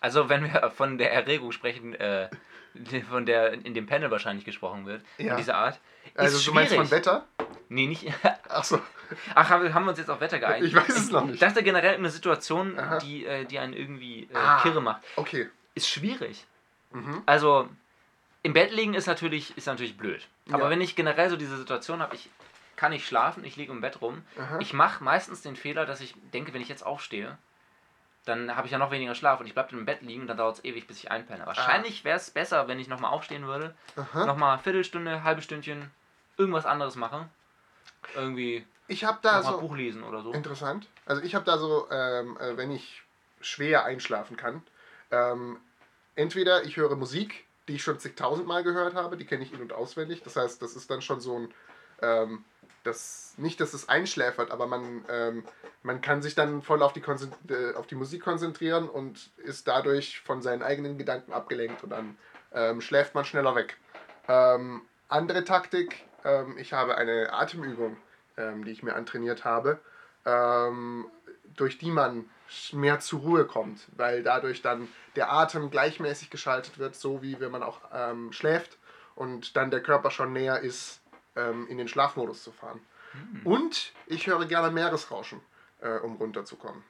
Also, 0.00 0.28
wenn 0.28 0.44
wir 0.44 0.70
von 0.76 0.98
der 0.98 1.12
Erregung 1.12 1.52
sprechen, 1.52 1.94
äh, 1.94 2.28
von 3.10 3.26
der 3.26 3.52
in 3.52 3.74
dem 3.74 3.86
Panel 3.86 4.10
wahrscheinlich 4.10 4.44
gesprochen 4.44 4.86
wird, 4.86 5.02
Ja. 5.18 5.32
in 5.32 5.36
dieser 5.38 5.56
Art. 5.56 5.80
Also 6.14 6.38
du 6.44 6.54
meinst 6.54 6.74
von. 6.74 6.90
Wetter? 6.90 7.26
Nee, 7.68 7.86
nicht. 7.86 8.06
Ach, 8.48 9.50
haben 9.50 9.62
wir 9.62 9.74
haben 9.74 9.84
wir 9.84 9.90
uns 9.90 9.98
jetzt 9.98 10.10
auf 10.10 10.20
Wetter 10.20 10.38
geeinigt? 10.38 10.66
Ich 10.68 10.74
weiß 10.74 10.88
es 10.96 11.10
noch 11.10 11.24
nicht. 11.24 11.34
Ich 11.34 11.40
dachte 11.40 11.62
generell 11.62 11.94
eine 11.94 12.10
Situation, 12.10 12.78
Aha. 12.78 12.98
die, 12.98 13.24
äh, 13.26 13.44
die 13.44 13.58
einen 13.58 13.72
irgendwie 13.72 14.24
äh, 14.24 14.36
Ah. 14.36 14.60
kirre 14.62 14.80
macht. 14.82 15.02
okay. 15.16 15.48
Ist 15.74 15.88
schwierig. 15.88 16.44
Mhm. 16.92 17.22
Also, 17.26 17.68
im 18.42 18.52
Bett 18.52 18.72
liegen 18.72 18.94
ist 18.94 19.06
natürlich, 19.06 19.56
ist 19.56 19.66
natürlich 19.66 19.96
blöd. 19.96 20.26
Aber 20.50 20.64
Ja. 20.64 20.70
wenn 20.70 20.80
ich 20.80 20.96
generell 20.96 21.30
so 21.30 21.36
diese 21.36 21.56
Situation 21.56 22.00
habe, 22.00 22.14
ich 22.16 22.28
kann 22.76 22.90
nicht 22.92 23.06
schlafen, 23.06 23.44
ich 23.44 23.56
liege 23.56 23.70
im 23.72 23.80
Bett 23.80 24.00
rum. 24.00 24.22
Aha. 24.38 24.58
Ich 24.60 24.72
mache 24.72 25.02
meistens 25.04 25.42
den 25.42 25.56
Fehler, 25.56 25.86
dass 25.86 26.00
ich 26.00 26.14
denke, 26.32 26.52
wenn 26.54 26.60
ich 26.62 26.68
jetzt 26.68 26.84
aufstehe, 26.84 27.38
dann 28.28 28.54
habe 28.54 28.66
ich 28.66 28.72
ja 28.72 28.78
noch 28.78 28.90
weniger 28.90 29.14
Schlaf 29.14 29.40
und 29.40 29.46
ich 29.46 29.54
bleibe 29.54 29.74
im 29.76 29.84
Bett 29.84 30.02
liegen 30.02 30.22
und 30.22 30.26
dann 30.28 30.36
dauert 30.36 30.58
es 30.58 30.64
ewig, 30.64 30.86
bis 30.86 30.98
ich 30.98 31.10
einpenne. 31.10 31.46
Wahrscheinlich 31.46 32.04
wäre 32.04 32.16
es 32.18 32.30
besser, 32.30 32.68
wenn 32.68 32.78
ich 32.78 32.88
nochmal 32.88 33.12
aufstehen 33.12 33.46
würde, 33.46 33.74
nochmal 34.14 34.58
Viertelstunde, 34.58 35.24
halbe 35.24 35.42
Stündchen, 35.42 35.90
irgendwas 36.36 36.66
anderes 36.66 36.96
mache. 36.96 37.28
Irgendwie 38.14 38.64
Ich 38.86 39.04
habe 39.04 39.18
da 39.22 39.38
nochmal 39.38 39.52
so... 39.54 39.60
Buch 39.60 39.76
lesen 39.76 40.02
oder 40.02 40.22
so. 40.22 40.32
Interessant. 40.32 40.86
Also 41.06 41.22
ich 41.22 41.34
habe 41.34 41.44
da 41.44 41.58
so, 41.58 41.88
ähm, 41.90 42.36
äh, 42.38 42.56
wenn 42.56 42.70
ich 42.70 43.02
schwer 43.40 43.84
einschlafen 43.84 44.36
kann, 44.36 44.62
ähm, 45.10 45.58
entweder 46.14 46.64
ich 46.64 46.76
höre 46.76 46.96
Musik, 46.96 47.46
die 47.66 47.74
ich 47.74 47.82
schon 47.82 47.98
zigtausendmal 47.98 48.62
gehört 48.62 48.94
habe, 48.94 49.16
die 49.16 49.24
kenne 49.24 49.44
ich 49.44 49.52
in- 49.52 49.60
und 49.60 49.72
auswendig. 49.72 50.22
Das 50.22 50.36
heißt, 50.36 50.62
das 50.62 50.74
ist 50.74 50.90
dann 50.90 51.02
schon 51.02 51.20
so 51.20 51.38
ein, 51.38 51.54
ähm, 52.02 52.44
das, 52.88 53.34
nicht, 53.36 53.60
dass 53.60 53.74
es 53.74 53.88
einschläfert, 53.88 54.50
aber 54.50 54.66
man, 54.66 55.04
ähm, 55.08 55.44
man 55.82 56.00
kann 56.00 56.22
sich 56.22 56.34
dann 56.34 56.62
voll 56.62 56.82
auf 56.82 56.92
die, 56.92 57.02
äh, 57.02 57.74
auf 57.74 57.86
die 57.86 57.94
Musik 57.94 58.22
konzentrieren 58.22 58.88
und 58.88 59.30
ist 59.36 59.68
dadurch 59.68 60.20
von 60.20 60.42
seinen 60.42 60.62
eigenen 60.62 60.98
Gedanken 60.98 61.32
abgelenkt 61.32 61.84
und 61.84 61.90
dann 61.90 62.18
ähm, 62.52 62.80
schläft 62.80 63.14
man 63.14 63.24
schneller 63.24 63.54
weg. 63.54 63.76
Ähm, 64.26 64.82
andere 65.08 65.44
Taktik, 65.44 66.04
ähm, 66.24 66.58
ich 66.58 66.72
habe 66.72 66.96
eine 66.96 67.32
Atemübung, 67.32 67.96
ähm, 68.36 68.64
die 68.64 68.72
ich 68.72 68.82
mir 68.82 68.94
antrainiert 68.94 69.44
habe, 69.44 69.78
ähm, 70.24 71.06
durch 71.56 71.78
die 71.78 71.90
man 71.90 72.28
mehr 72.72 72.98
zur 73.00 73.20
Ruhe 73.20 73.44
kommt, 73.44 73.86
weil 73.96 74.22
dadurch 74.22 74.62
dann 74.62 74.88
der 75.16 75.32
Atem 75.32 75.70
gleichmäßig 75.70 76.30
geschaltet 76.30 76.78
wird, 76.78 76.94
so 76.94 77.20
wie 77.20 77.40
wenn 77.40 77.50
man 77.50 77.62
auch 77.62 77.80
schläft 78.30 78.78
und 79.14 79.54
dann 79.56 79.70
der 79.70 79.82
Körper 79.82 80.10
schon 80.10 80.32
näher 80.32 80.60
ist, 80.60 81.00
ähm, 81.38 81.66
in 81.68 81.78
den 81.78 81.88
Schlafmodus 81.88 82.42
zu 82.42 82.52
fahren. 82.52 82.80
Und 83.44 83.92
ich 84.06 84.26
höre 84.26 84.44
gerne 84.44 84.70
Meeresrauschen, 84.70 85.40
äh, 85.80 85.98
um 85.98 86.16
runterzukommen. 86.16 86.82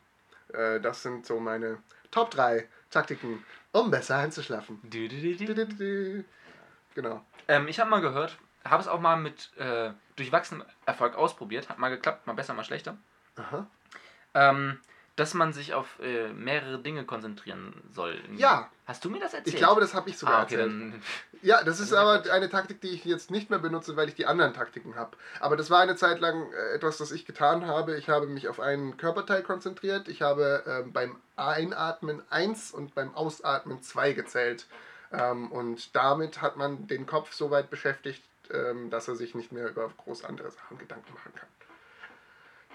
Äh, 0.52 0.80
das 0.80 1.02
sind 1.02 1.26
so 1.26 1.38
meine 1.38 1.78
Top 2.11 2.30
3 2.30 2.68
Taktiken, 2.90 3.44
um 3.72 3.90
besser 3.90 4.16
einzuschlafen. 4.16 4.80
Du, 4.82 5.08
du, 5.08 5.37
du. 5.37 6.24
Genau. 6.94 7.24
Ähm, 7.46 7.68
ich 7.68 7.78
habe 7.78 7.90
mal 7.90 8.00
gehört, 8.00 8.38
habe 8.64 8.82
es 8.82 8.88
auch 8.88 9.00
mal 9.00 9.16
mit 9.16 9.50
äh, 9.58 9.92
durchwachsenem 10.16 10.64
Erfolg 10.87 11.14
ausprobiert, 11.14 11.68
hat 11.68 11.78
mal 11.78 11.90
geklappt, 11.90 12.26
mal 12.26 12.32
besser, 12.32 12.54
mal 12.54 12.64
schlechter, 12.64 12.96
Aha. 13.37 13.66
ähm, 14.34 14.80
dass 15.18 15.35
man 15.35 15.52
sich 15.52 15.74
auf 15.74 15.98
äh, 16.00 16.28
mehrere 16.28 16.78
Dinge 16.78 17.04
konzentrieren 17.04 17.74
soll. 17.92 18.20
Ja. 18.37 18.70
Hast 18.87 19.04
du 19.04 19.11
mir 19.11 19.18
das 19.18 19.35
erzählt? 19.35 19.54
Ich 19.54 19.57
glaube, 19.57 19.81
das 19.81 19.92
habe 19.92 20.09
ich 20.09 20.16
sogar 20.16 20.37
ah, 20.37 20.42
okay, 20.44 20.54
erzählt. 20.54 20.94
Ja, 21.42 21.62
das 21.64 21.81
ist 21.81 21.92
aber 21.92 22.22
eine 22.33 22.48
Taktik, 22.48 22.81
die 22.81 22.88
ich 22.88 23.04
jetzt 23.04 23.31
nicht 23.31 23.50
mehr 23.50 23.59
benutze, 23.59 23.96
weil 23.96 24.09
ich 24.09 24.14
die 24.14 24.26
anderen 24.26 24.54
Taktiken 24.54 24.94
habe. 24.94 25.16
Aber 25.40 25.57
das 25.57 25.70
war 25.70 25.81
eine 25.81 25.96
Zeit 25.96 26.20
lang 26.20 26.52
äh, 26.52 26.74
etwas, 26.74 26.98
das 26.98 27.11
ich 27.11 27.26
getan 27.26 27.66
habe. 27.66 27.96
Ich 27.96 28.09
habe 28.09 28.26
mich 28.26 28.48
auf 28.48 28.61
einen 28.61 28.96
Körperteil 28.96 29.42
konzentriert. 29.42 30.09
Ich 30.09 30.22
habe 30.22 30.62
ähm, 30.66 30.92
beim 30.92 31.16
Einatmen 31.37 32.22
1 32.31 32.70
und 32.70 32.94
beim 32.94 33.14
Ausatmen 33.14 33.83
2 33.83 34.12
gezählt. 34.12 34.66
Ähm, 35.12 35.50
und 35.50 35.96
damit 35.96 36.40
hat 36.42 36.57
man 36.57 36.87
den 36.87 37.07
Kopf 37.07 37.33
so 37.33 37.50
weit 37.50 37.70
beschäftigt, 37.70 38.22
ähm, 38.53 38.88
dass 38.90 39.09
er 39.09 39.16
sich 39.16 39.34
nicht 39.34 39.51
mehr 39.51 39.68
über 39.68 39.90
groß 39.97 40.24
andere 40.24 40.51
Sachen 40.51 40.78
Gedanken 40.78 41.12
machen 41.12 41.32
kann. 41.34 41.49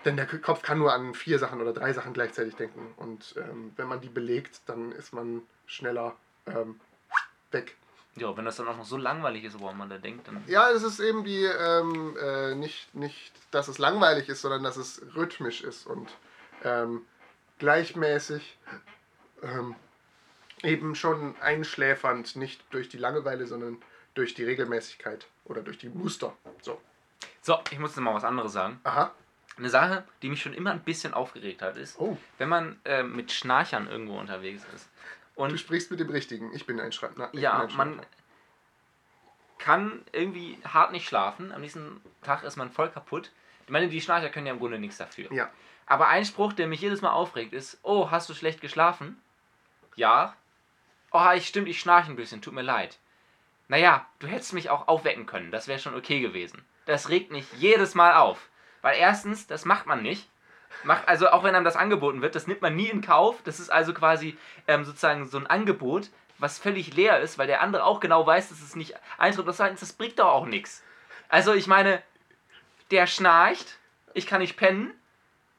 Denn 0.05 0.17
der 0.17 0.25
Kopf 0.25 0.61
kann 0.61 0.79
nur 0.79 0.93
an 0.93 1.13
vier 1.13 1.39
Sachen 1.39 1.61
oder 1.61 1.73
drei 1.73 1.93
Sachen 1.93 2.13
gleichzeitig 2.13 2.55
denken. 2.55 2.93
Und 2.97 3.35
ähm, 3.37 3.71
wenn 3.77 3.87
man 3.87 4.01
die 4.01 4.09
belegt, 4.09 4.61
dann 4.65 4.91
ist 4.91 5.13
man 5.13 5.43
schneller 5.65 6.15
ähm, 6.45 6.79
weg. 7.51 7.75
ja, 8.15 8.35
wenn 8.35 8.45
das 8.45 8.57
dann 8.57 8.67
auch 8.67 8.77
noch 8.77 8.85
so 8.85 8.97
langweilig 8.97 9.45
ist, 9.45 9.59
woran 9.59 9.77
man 9.77 9.89
da 9.89 9.97
denkt, 9.97 10.27
dann. 10.27 10.43
Ja, 10.47 10.69
es 10.71 10.83
ist 10.83 10.99
eben 10.99 11.23
die, 11.23 11.43
ähm, 11.43 12.17
äh, 12.21 12.53
nicht, 12.55 12.93
nicht, 12.93 13.31
dass 13.51 13.67
es 13.67 13.77
langweilig 13.77 14.27
ist, 14.27 14.41
sondern 14.41 14.63
dass 14.63 14.77
es 14.77 15.01
rhythmisch 15.15 15.61
ist 15.61 15.87
und 15.87 16.09
ähm, 16.63 17.01
gleichmäßig 17.59 18.57
ähm, 19.41 19.75
eben 20.63 20.95
schon 20.95 21.35
einschläfernd, 21.41 22.35
nicht 22.35 22.61
durch 22.71 22.89
die 22.89 22.97
Langeweile, 22.97 23.47
sondern 23.47 23.81
durch 24.15 24.33
die 24.33 24.43
Regelmäßigkeit 24.43 25.27
oder 25.45 25.61
durch 25.61 25.77
die 25.77 25.89
Muster. 25.89 26.35
So. 26.61 26.81
So, 27.41 27.59
ich 27.71 27.79
muss 27.79 27.91
jetzt 27.91 27.99
mal 27.99 28.13
was 28.13 28.23
anderes 28.23 28.53
sagen. 28.53 28.79
Aha. 28.83 29.13
Eine 29.57 29.69
Sache, 29.69 30.03
die 30.21 30.29
mich 30.29 30.41
schon 30.41 30.53
immer 30.53 30.71
ein 30.71 30.79
bisschen 30.81 31.13
aufgeregt 31.13 31.61
hat, 31.61 31.77
ist, 31.77 31.99
Oh, 31.99 32.17
wenn 32.37 32.49
man 32.49 32.79
äh, 32.85 33.03
mit 33.03 33.31
Schnarchern 33.31 33.87
irgendwo 33.87 34.17
unterwegs 34.17 34.63
ist. 34.73 34.89
du 35.35 35.43
Und 35.43 35.59
sprichst 35.59 35.91
mit 35.91 35.99
dem 35.99 36.09
Richtigen. 36.09 36.53
Ich 36.53 36.65
bin 36.65 36.79
ein 36.79 36.91
bin 36.91 37.27
ja, 37.33 37.59
ein 37.59 37.75
man 37.75 38.01
kann 39.59 40.03
irgendwie 40.11 40.57
hart 40.65 40.91
nicht 40.91 41.07
schlafen. 41.07 41.51
Am 41.51 41.61
nächsten 41.61 42.01
Tag 42.23 42.43
ist 42.43 42.57
man 42.57 42.71
voll 42.71 42.89
kaputt. 42.89 43.31
Ich 43.65 43.71
meine, 43.71 43.87
die 43.87 44.01
Schnarcher 44.01 44.29
können 44.29 44.47
ja 44.47 44.53
im 44.53 44.59
Grunde 44.59 44.79
nichts 44.79 44.97
dafür. 44.97 45.31
Ja. 45.31 45.49
Aber 45.85 46.07
ein 46.07 46.25
Spruch, 46.25 46.53
der 46.53 46.67
mich 46.67 46.81
jedes 46.81 47.01
Mal 47.01 47.11
aufregt, 47.11 47.53
ist: 47.53 47.77
Oh, 47.83 48.09
hast 48.11 48.29
du 48.29 48.33
schlecht 48.33 48.59
geschlafen? 48.61 49.21
Ja. 49.95 50.35
Oh, 51.11 51.29
ich 51.35 51.47
stimmt, 51.47 51.67
ich 51.67 51.79
schnarche 51.79 52.11
ein 52.11 52.15
bisschen, 52.15 52.41
tut 52.41 52.53
mir 52.53 52.63
leid. 52.63 52.97
Naja, 53.67 54.05
du 54.19 54.27
hättest 54.27 54.53
mich 54.53 54.69
auch 54.69 54.87
aufwecken 54.87 55.25
können, 55.25 55.51
das 55.51 55.67
wäre 55.67 55.79
schon 55.79 55.95
okay 55.95 56.19
gewesen. 56.19 56.65
Das 56.85 57.09
regt 57.09 57.31
mich 57.31 57.45
jedes 57.53 57.95
Mal 57.95 58.15
auf. 58.15 58.49
Weil 58.83 58.97
erstens, 58.99 59.47
das 59.47 59.65
macht 59.65 59.87
man 59.87 60.03
nicht. 60.03 60.29
Macht, 60.83 61.07
also 61.07 61.29
auch 61.29 61.43
wenn 61.43 61.55
einem 61.55 61.65
das 61.65 61.77
angeboten 61.77 62.21
wird, 62.21 62.35
das 62.35 62.45
nimmt 62.47 62.61
man 62.61 62.75
nie 62.75 62.89
in 62.89 63.01
Kauf. 63.01 63.37
Das 63.45 63.59
ist 63.59 63.71
also 63.71 63.93
quasi 63.93 64.37
ähm, 64.67 64.83
sozusagen 64.83 65.27
so 65.27 65.37
ein 65.37 65.47
Angebot, 65.47 66.09
was 66.37 66.59
völlig 66.59 66.93
leer 66.93 67.19
ist, 67.21 67.37
weil 67.37 67.47
der 67.47 67.61
andere 67.61 67.85
auch 67.85 67.99
genau 67.99 68.27
weiß, 68.27 68.49
dass 68.49 68.61
es 68.61 68.75
nicht 68.75 68.93
eintritt. 69.17 69.47
Das, 69.47 69.59
heißt, 69.59 69.81
das 69.81 69.93
bringt 69.93 70.19
doch 70.19 70.27
auch 70.27 70.45
nichts. 70.45 70.83
Also 71.29 71.53
ich 71.53 71.67
meine, 71.67 72.03
der 72.91 73.07
schnarcht, 73.07 73.77
ich 74.13 74.27
kann 74.27 74.41
nicht 74.41 74.57
pennen 74.57 74.91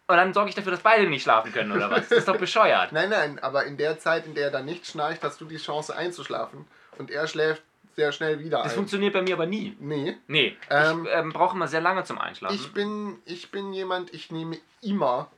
und 0.06 0.16
dann 0.16 0.34
sorge 0.34 0.50
ich 0.50 0.54
dafür, 0.54 0.72
dass 0.72 0.82
beide 0.82 1.08
nicht 1.08 1.22
schlafen 1.22 1.52
können 1.52 1.72
oder 1.72 1.90
was. 1.90 2.08
Das 2.08 2.18
ist 2.18 2.28
doch 2.28 2.36
bescheuert. 2.36 2.92
Nein, 2.92 3.08
nein, 3.08 3.38
aber 3.38 3.64
in 3.64 3.78
der 3.78 3.98
Zeit, 3.98 4.26
in 4.26 4.34
der 4.34 4.44
er 4.46 4.50
dann 4.50 4.66
nicht 4.66 4.86
schnarcht, 4.86 5.24
hast 5.24 5.40
du 5.40 5.46
die 5.46 5.56
Chance 5.56 5.96
einzuschlafen. 5.96 6.66
Und 6.98 7.10
er 7.10 7.26
schläft 7.26 7.62
sehr 7.96 8.12
schnell 8.12 8.38
wieder 8.40 8.58
Das 8.62 8.72
ein. 8.72 8.76
funktioniert 8.76 9.12
bei 9.12 9.22
mir 9.22 9.34
aber 9.34 9.46
nie. 9.46 9.76
Nee. 9.80 10.16
Nee, 10.26 10.56
Ähm, 10.70 11.06
ich 11.06 11.12
ähm, 11.14 11.32
brauche 11.32 11.54
immer 11.56 11.68
sehr 11.68 11.80
lange 11.80 12.04
zum 12.04 12.18
Einschlafen. 12.18 12.54
Ich 12.54 12.72
bin, 12.72 13.18
ich 13.24 13.50
bin 13.50 13.72
jemand, 13.72 14.12
ich 14.12 14.30
nehme 14.30 14.58
immer 14.82 15.30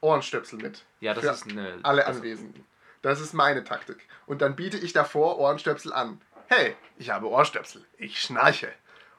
Ohrenstöpsel 0.00 0.58
mit. 0.58 0.84
ja, 1.00 1.14
das 1.14 1.24
für 1.24 1.30
ist 1.30 1.50
eine. 1.50 1.78
Alle 1.82 2.06
Anwesenden. 2.06 2.64
Das 3.02 3.20
ist 3.20 3.32
meine 3.34 3.64
Taktik. 3.64 4.06
Und 4.26 4.42
dann 4.42 4.56
biete 4.56 4.78
ich 4.78 4.92
davor 4.92 5.38
Ohrenstöpsel 5.38 5.92
an. 5.92 6.20
Hey, 6.48 6.76
ich 6.98 7.10
habe 7.10 7.28
Ohrstöpsel. 7.28 7.84
Ich 7.98 8.20
schnarche. 8.20 8.68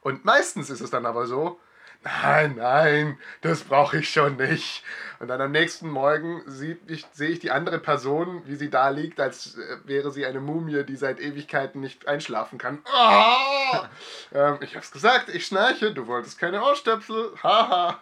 Und 0.01 0.25
meistens 0.25 0.69
ist 0.69 0.81
es 0.81 0.89
dann 0.89 1.05
aber 1.05 1.25
so, 1.27 1.59
nein, 2.03 2.55
nein, 2.57 3.17
das 3.41 3.63
brauche 3.63 3.97
ich 3.97 4.09
schon 4.09 4.37
nicht. 4.37 4.83
Und 5.19 5.27
dann 5.27 5.41
am 5.41 5.51
nächsten 5.51 5.89
Morgen 5.89 6.43
ich, 6.87 7.05
sehe 7.11 7.29
ich 7.29 7.39
die 7.39 7.51
andere 7.51 7.79
Person, 7.79 8.43
wie 8.45 8.55
sie 8.55 8.69
da 8.69 8.89
liegt, 8.89 9.19
als 9.19 9.57
äh, 9.57 9.77
wäre 9.85 10.11
sie 10.11 10.25
eine 10.25 10.39
Mumie, 10.39 10.83
die 10.83 10.95
seit 10.95 11.19
Ewigkeiten 11.19 11.81
nicht 11.81 12.07
einschlafen 12.07 12.57
kann. 12.57 12.83
Ah! 12.85 13.89
ähm, 14.33 14.57
ich 14.61 14.75
hab's 14.75 14.91
gesagt, 14.91 15.29
ich 15.29 15.45
schnarche, 15.45 15.93
du 15.93 16.07
wolltest 16.07 16.39
keine 16.39 16.61
Ohrstöpsel. 16.63 17.33
Haha. 17.41 18.01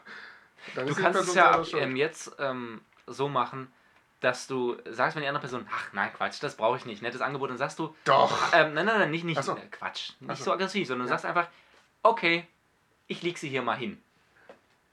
Dann 0.76 0.88
Du 0.88 0.96
kannst 0.96 1.22
es 1.22 1.34
ja 1.34 1.62
ähm, 1.74 1.96
jetzt 1.96 2.32
ähm, 2.40 2.82
so 3.08 3.28
machen, 3.30 3.72
dass 4.20 4.48
du 4.48 4.78
sagst, 4.90 5.16
wenn 5.16 5.24
die 5.24 5.28
andere 5.28 5.42
Person, 5.42 5.68
ach 5.72 5.92
nein, 5.94 6.12
Quatsch, 6.14 6.42
das 6.42 6.56
brauche 6.56 6.78
ich 6.78 6.86
nicht, 6.86 7.02
nettes 7.02 7.22
Angebot, 7.22 7.50
dann 7.50 7.58
sagst 7.58 7.80
du, 7.80 7.96
Doch. 8.06 8.32
ähm, 8.54 8.74
nein, 8.74 8.86
nein, 8.86 9.00
nein, 9.00 9.12
nicht, 9.12 9.24
nicht 9.26 9.44
so. 9.44 9.56
äh, 9.58 9.68
Quatsch, 9.72 10.12
nicht 10.20 10.38
so. 10.38 10.46
so 10.46 10.54
aggressiv, 10.54 10.88
sondern 10.88 11.08
du 11.08 11.12
Ja. 11.12 11.18
sagst 11.18 11.26
einfach, 11.26 11.48
okay, 12.04 12.48
ich 13.12 13.22
leg 13.24 13.38
sie 13.38 13.50
hier 13.50 13.62
mal 13.62 13.78
hin. 13.78 14.02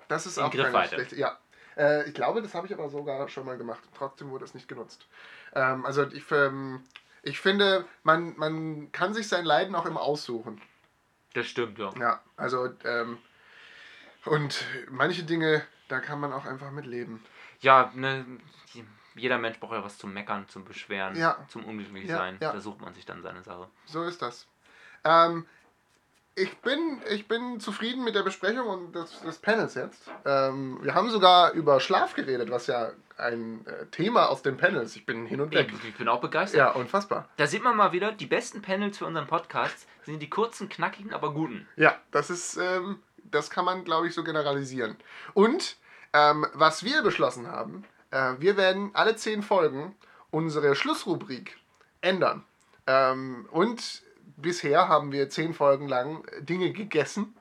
Das 0.09 0.27
ist 0.27 0.37
In 0.39 0.45
auch 0.45 0.51
keine 0.51 0.65
Griffweite. 0.65 0.95
schlechte. 0.97 1.17
Ja. 1.17 1.39
Äh, 1.77 2.09
ich 2.09 2.15
glaube, 2.15 2.43
das 2.43 2.55
habe 2.55 2.67
ich 2.67 2.73
aber 2.75 2.89
sogar 2.89 3.29
schon 3.29 3.47
mal 3.47 3.57
gemacht. 3.57 3.81
Trotzdem 3.97 4.31
wurde 4.31 4.45
es 4.45 4.55
nicht 4.55 4.69
genutzt. 4.69 5.07
Ähm, 5.55 5.87
also 5.87 6.07
ich, 6.11 6.25
ähm, 6.33 6.83
ich 7.23 7.39
finde, 7.41 7.85
man, 8.03 8.37
man 8.37 8.91
kann 8.93 9.15
sich 9.15 9.29
sein 9.29 9.45
Leiden 9.45 9.75
auch 9.75 9.87
immer 9.87 10.01
aussuchen. 10.01 10.61
Das 11.35 11.47
stimmt, 11.47 11.79
ja. 11.79 11.93
Ja, 12.01 12.21
also 12.37 12.69
ähm, 12.85 13.19
und 14.25 14.65
manche 14.91 15.23
Dinge, 15.25 15.63
da 15.89 16.01
kann 16.01 16.19
man 16.21 16.33
auch 16.33 16.45
einfach 16.47 16.71
mit 16.73 16.87
leben. 16.87 17.25
Ja, 17.61 17.93
ne, 17.95 18.25
jeder 19.15 19.39
Mensch 19.39 19.61
braucht 19.61 19.73
ja 19.75 19.85
was 19.85 19.99
zum 19.99 20.13
Meckern, 20.13 20.49
zum 20.49 20.65
Beschweren, 20.65 21.17
Ja. 21.17 21.45
zum 21.49 21.65
unglücklich 21.65 22.09
Ja, 22.09 22.17
sein. 22.17 22.39
ja. 22.41 22.53
Da 22.53 22.61
sucht 22.61 22.81
man 22.81 22.95
sich 22.95 23.05
dann 23.07 23.23
seine 23.23 23.43
Sache. 23.43 23.69
So 23.87 24.03
ist 24.05 24.21
das. 24.23 24.47
Ähm, 25.05 25.47
ich, 26.39 26.57
bin, 26.59 27.01
ich 27.11 27.29
bin 27.29 27.61
zufrieden 27.61 28.05
mit 28.05 28.15
der 28.15 28.23
Besprechung 28.23 28.67
und 28.67 28.95
des, 28.95 29.21
des 29.21 29.39
Panels 29.39 29.75
jetzt. 29.75 30.11
Ähm, 30.25 30.79
wir 30.83 30.95
haben 30.95 31.11
sogar 31.11 31.53
über 31.53 31.81
Schlaf 31.81 32.15
geredet, 32.15 32.51
was 32.51 32.67
ja 32.67 32.93
ein 33.17 33.67
äh, 33.67 33.87
Thema 33.87 34.29
aus 34.29 34.43
den 34.43 34.57
Panels. 34.57 34.97
Ich 34.97 35.05
bin 35.05 35.27
hin 35.27 35.41
und 35.41 35.53
weg. 35.53 35.71
Ich, 35.73 35.89
ich 35.89 35.97
bin 35.97 36.09
auch 36.09 36.21
begeistert. 36.21 36.59
Ja, 36.59 36.71
unfassbar. 36.71 37.29
Da 37.37 37.47
sieht 37.47 37.63
man 37.63 37.77
mal 37.77 37.93
wieder, 37.93 38.13
die 38.13 38.27
besten 38.27 38.63
Panels 38.63 38.99
für 38.99 39.07
unseren 39.07 39.27
Podcast 39.27 39.89
sind 40.05 40.21
die 40.21 40.31
kurzen, 40.31 40.69
knackigen, 40.69 41.13
aber 41.13 41.35
guten. 41.35 41.67
Ja, 41.77 41.97
das 42.11 42.31
ist, 42.31 42.57
ähm, 42.57 43.01
das 43.25 43.51
kann 43.51 43.65
man, 43.65 43.85
glaube 43.85 44.07
ich, 44.07 44.15
so 44.15 44.23
generalisieren. 44.25 44.97
Und 45.35 45.77
ähm, 46.13 46.47
was 46.55 46.85
wir 46.85 47.03
beschlossen 47.03 47.49
haben, 47.49 47.85
äh, 48.11 48.35
wir 48.39 48.57
werden 48.57 48.91
alle 48.95 49.17
zehn 49.17 49.43
Folgen 49.43 49.95
unsere 50.31 50.75
Schlussrubrik 50.75 51.59
ändern. 52.01 52.45
Ähm, 52.87 53.47
und 53.51 54.03
bisher 54.37 54.89
haben 54.89 55.13
wir 55.13 55.29
zehn 55.31 55.55
Folgen 55.55 55.89
lang 55.89 56.25
Dinge 56.41 56.73
gegessen 56.73 57.35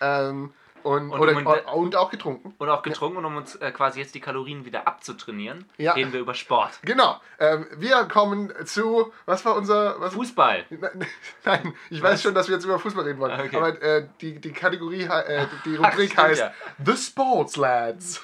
ähm, 0.00 0.52
und, 0.82 1.10
Und 1.10 1.20
oder, 1.20 1.36
um- 1.36 1.46
und 1.82 1.94
auch 1.94 2.10
getrunken. 2.10 2.54
Und 2.56 2.68
auch 2.70 2.82
getrunken, 2.82 3.18
und 3.18 3.24
um 3.26 3.36
uns 3.36 3.54
äh, 3.56 3.70
quasi 3.70 4.00
jetzt 4.00 4.14
die 4.14 4.20
Kalorien 4.20 4.64
wieder 4.64 4.88
abzutrainieren, 4.88 5.66
Ja. 5.76 5.92
reden 5.92 6.12
wir 6.14 6.20
über 6.20 6.32
Sport. 6.34 6.78
Genau. 6.82 7.20
Ähm, 7.38 7.66
wir 7.76 8.04
kommen 8.04 8.50
zu, 8.64 9.12
was 9.26 9.44
war 9.44 9.56
unser... 9.56 10.00
Was, 10.00 10.14
Fußball. 10.14 10.64
Nein, 11.44 11.74
ich 11.90 12.02
Was? 12.02 12.12
weiß 12.12 12.22
schon, 12.22 12.34
dass 12.34 12.48
wir 12.48 12.54
jetzt 12.54 12.64
über 12.64 12.78
Fußball 12.78 13.04
reden 13.04 13.18
wollen. 13.20 13.32
Ah, 13.32 13.44
okay. 13.44 13.56
Aber 13.56 13.82
äh, 13.82 14.06
die, 14.22 14.40
die 14.40 14.52
Kategorie, 14.52 15.02
äh, 15.02 15.46
die 15.66 15.78
Ach, 15.82 15.92
Rubrik 15.92 16.12
stimmt 16.12 16.16
heißt 16.28 16.40
ja. 16.40 16.54
The 16.82 16.96
Sports 16.96 17.56
Lads. 17.56 18.22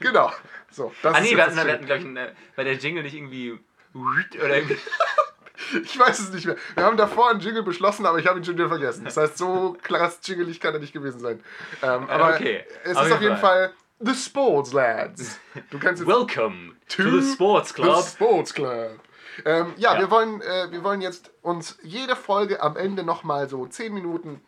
Genau. 0.00 0.30
So, 0.70 0.92
das 1.02 1.14
Ah 1.14 1.18
ist 1.18 1.24
nee, 1.24 1.36
wir 1.36 1.44
hatten, 1.44 1.58
hatten 1.58 1.86
glaube 1.86 2.02
ich, 2.02 2.16
äh, 2.16 2.34
bei 2.56 2.64
der 2.64 2.74
Jingle 2.74 3.02
nicht 3.02 3.14
irgendwie 3.14 3.58
oder 3.94 4.56
irgendwie. 4.56 4.76
Ich 5.82 5.98
weiß 5.98 6.18
es 6.18 6.32
nicht 6.32 6.46
mehr. 6.46 6.56
Wir 6.74 6.84
haben 6.84 6.96
davor 6.96 7.30
einen 7.30 7.40
Jingle 7.40 7.62
beschlossen, 7.62 8.06
aber 8.06 8.18
ich 8.18 8.26
habe 8.26 8.38
ihn 8.38 8.44
schon 8.44 8.54
wieder 8.54 8.68
vergessen. 8.68 9.04
Das 9.04 9.16
heißt, 9.16 9.38
so 9.38 9.76
krass 9.82 10.20
jingelig 10.22 10.60
kann 10.60 10.74
er 10.74 10.80
nicht 10.80 10.92
gewesen 10.92 11.20
sein. 11.20 11.42
Ähm, 11.82 12.08
aber 12.08 12.34
okay. 12.34 12.64
es 12.84 12.96
Auf 12.96 13.06
ist 13.06 13.12
auf 13.12 13.20
jeden 13.20 13.36
Fall 13.36 13.72
The 14.00 14.14
Sports 14.14 14.72
Lads. 14.72 15.38
Du 15.70 15.78
kannst 15.78 16.06
Welcome 16.06 16.72
to, 16.88 17.02
To 17.02 17.20
the 17.20 17.32
Sports 17.32 17.68
The 17.68 17.82
Club. 17.82 18.04
Sports 18.04 18.54
Club. 18.54 18.98
Ähm, 19.44 19.72
ja, 19.76 19.94
Ja. 19.94 20.00
Wir, 20.00 20.10
wollen, 20.10 20.40
äh, 20.42 20.70
wir 20.70 20.82
wollen 20.84 21.00
jetzt 21.00 21.30
uns 21.42 21.78
jede 21.82 22.16
Folge 22.16 22.62
am 22.62 22.76
Ende 22.76 23.04
nochmal 23.04 23.48
so 23.48 23.66
10 23.66 23.94
Minuten 23.94 24.40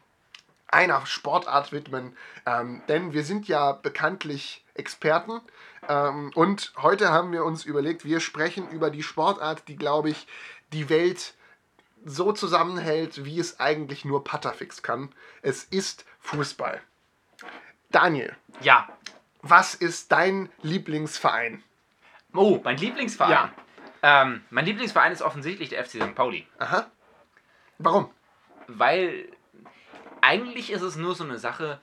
einer 0.66 1.06
Sportart 1.06 1.72
widmen. 1.72 2.16
Ähm, 2.46 2.82
denn 2.88 3.12
wir 3.12 3.24
sind 3.24 3.46
ja 3.48 3.72
bekanntlich 3.72 4.64
Experten. 4.74 5.40
Ähm, 5.88 6.30
und 6.34 6.72
heute 6.76 7.10
haben 7.10 7.32
wir 7.32 7.44
uns 7.44 7.64
überlegt, 7.64 8.04
wir 8.04 8.20
sprechen 8.20 8.68
über 8.70 8.90
die 8.90 9.02
Sportart, 9.02 9.68
die, 9.68 9.76
glaube 9.76 10.10
ich, 10.10 10.26
die 10.72 10.88
Welt 10.88 11.34
so 12.04 12.32
zusammenhält, 12.32 13.24
wie 13.24 13.38
es 13.38 13.60
eigentlich 13.60 14.04
nur 14.04 14.24
Patterfix 14.24 14.82
kann. 14.82 15.10
Es 15.42 15.64
ist 15.64 16.04
Fußball. 16.20 16.80
Daniel, 17.90 18.34
Ja. 18.60 18.88
was 19.42 19.74
ist 19.74 20.10
dein 20.12 20.50
Lieblingsverein? 20.62 21.62
Oh, 22.34 22.60
mein 22.64 22.76
Lieblingsverein. 22.76 23.30
Ja. 23.30 23.52
Ähm, 24.02 24.44
mein 24.50 24.64
Lieblingsverein 24.66 25.12
ist 25.12 25.22
offensichtlich 25.22 25.68
der 25.70 25.84
FC 25.84 26.02
St. 26.02 26.14
Pauli. 26.14 26.46
Aha. 26.58 26.90
Warum? 27.78 28.10
Weil 28.66 29.28
eigentlich 30.20 30.70
ist 30.70 30.82
es 30.82 30.96
nur 30.96 31.14
so 31.14 31.24
eine 31.24 31.38
Sache. 31.38 31.80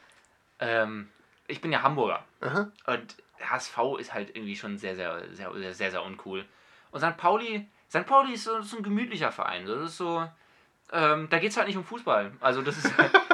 Ähm, 0.59 1.09
ich 1.47 1.61
bin 1.61 1.71
ja 1.71 1.81
Hamburger. 1.81 2.23
Aha. 2.41 2.71
Und 2.85 3.15
HSV 3.49 3.77
ist 3.99 4.13
halt 4.13 4.35
irgendwie 4.35 4.55
schon 4.55 4.77
sehr, 4.77 4.95
sehr, 4.95 5.21
sehr, 5.33 5.51
sehr, 5.53 5.73
sehr, 5.73 5.91
sehr 5.91 6.03
uncool. 6.03 6.45
Und 6.91 6.99
St. 7.01 7.17
Pauli, 7.17 7.67
St. 7.89 8.05
Pauli 8.05 8.33
ist 8.33 8.43
so, 8.45 8.61
so 8.61 8.77
ein 8.77 8.83
gemütlicher 8.83 9.31
Verein. 9.31 9.65
Das 9.65 9.79
ist 9.81 9.97
so, 9.97 10.27
ähm, 10.91 11.27
da 11.29 11.39
geht 11.39 11.51
es 11.51 11.57
halt 11.57 11.67
nicht 11.67 11.77
um 11.77 11.83
Fußball. 11.85 12.31
Also 12.41 12.61
das 12.61 12.77
ist, 12.77 12.93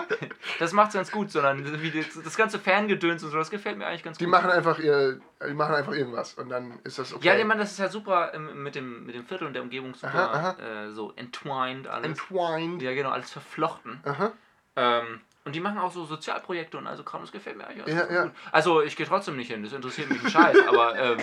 das 0.60 0.74
macht 0.74 0.90
es 0.90 0.94
ganz 0.94 1.12
gut, 1.12 1.32
sondern 1.32 1.64
das, 1.64 2.24
das 2.24 2.38
ganze 2.38 2.60
Fangedöns 2.60 3.24
und 3.24 3.32
so, 3.32 3.38
das 3.38 3.50
gefällt 3.50 3.78
mir 3.78 3.88
eigentlich 3.88 4.04
ganz 4.04 4.18
Die 4.18 4.26
gut. 4.26 4.32
machen 4.32 4.50
einfach 4.52 4.80
ihr, 4.80 5.20
die 5.48 5.54
machen 5.54 5.74
einfach 5.76 5.94
irgendwas 5.94 6.36
und 6.36 6.50
dann 6.50 6.80
ist 6.84 7.00
das 7.00 7.14
okay. 7.14 7.28
ja, 7.28 7.36
ich 7.36 7.46
meine, 7.46 7.62
das 7.62 7.72
ist 7.72 7.80
ja 7.80 7.90
super 7.90 8.38
mit, 8.38 8.76
dem, 8.76 9.06
mit 9.06 9.16
dem 9.16 9.26
Viertel 9.26 9.48
und 9.48 9.54
der 9.54 9.64
Umgebung 9.64 9.94
super 9.96 10.34
Aha, 10.34 10.52
Äh, 10.86 10.92
so 10.92 11.14
entwined 11.16 11.88
alles. 11.88 12.06
Entwined. 12.08 12.82
ja, 12.82 12.94
genau, 12.94 13.10
alles 13.10 13.32
verflochten. 13.32 14.00
Aha. 14.06 14.32
Ähm, 14.76 15.22
und 15.48 15.54
die 15.54 15.60
machen 15.60 15.80
auch 15.80 15.92
so 15.92 16.06
Sozialprojekte 16.06 16.78
und 16.78 16.86
also 16.86 17.04
Kram, 17.04 17.22
das 17.22 17.32
gefällt 17.32 17.58
mir 17.58 17.66
eigentlich 17.68 17.84
alles 17.86 17.96
Ja, 18.10 18.14
ja. 18.14 18.24
gut. 18.26 18.34
Also 18.52 18.82
ich 18.84 18.96
gehe 18.96 19.06
trotzdem 19.08 19.36
nicht 19.38 19.50
hin, 19.50 19.64
das 19.64 19.74
interessiert 19.74 20.10
mich 20.12 20.24
ein 20.24 20.30
Scheiß, 20.30 20.58
aber 20.68 20.96
ähm, 21.00 21.18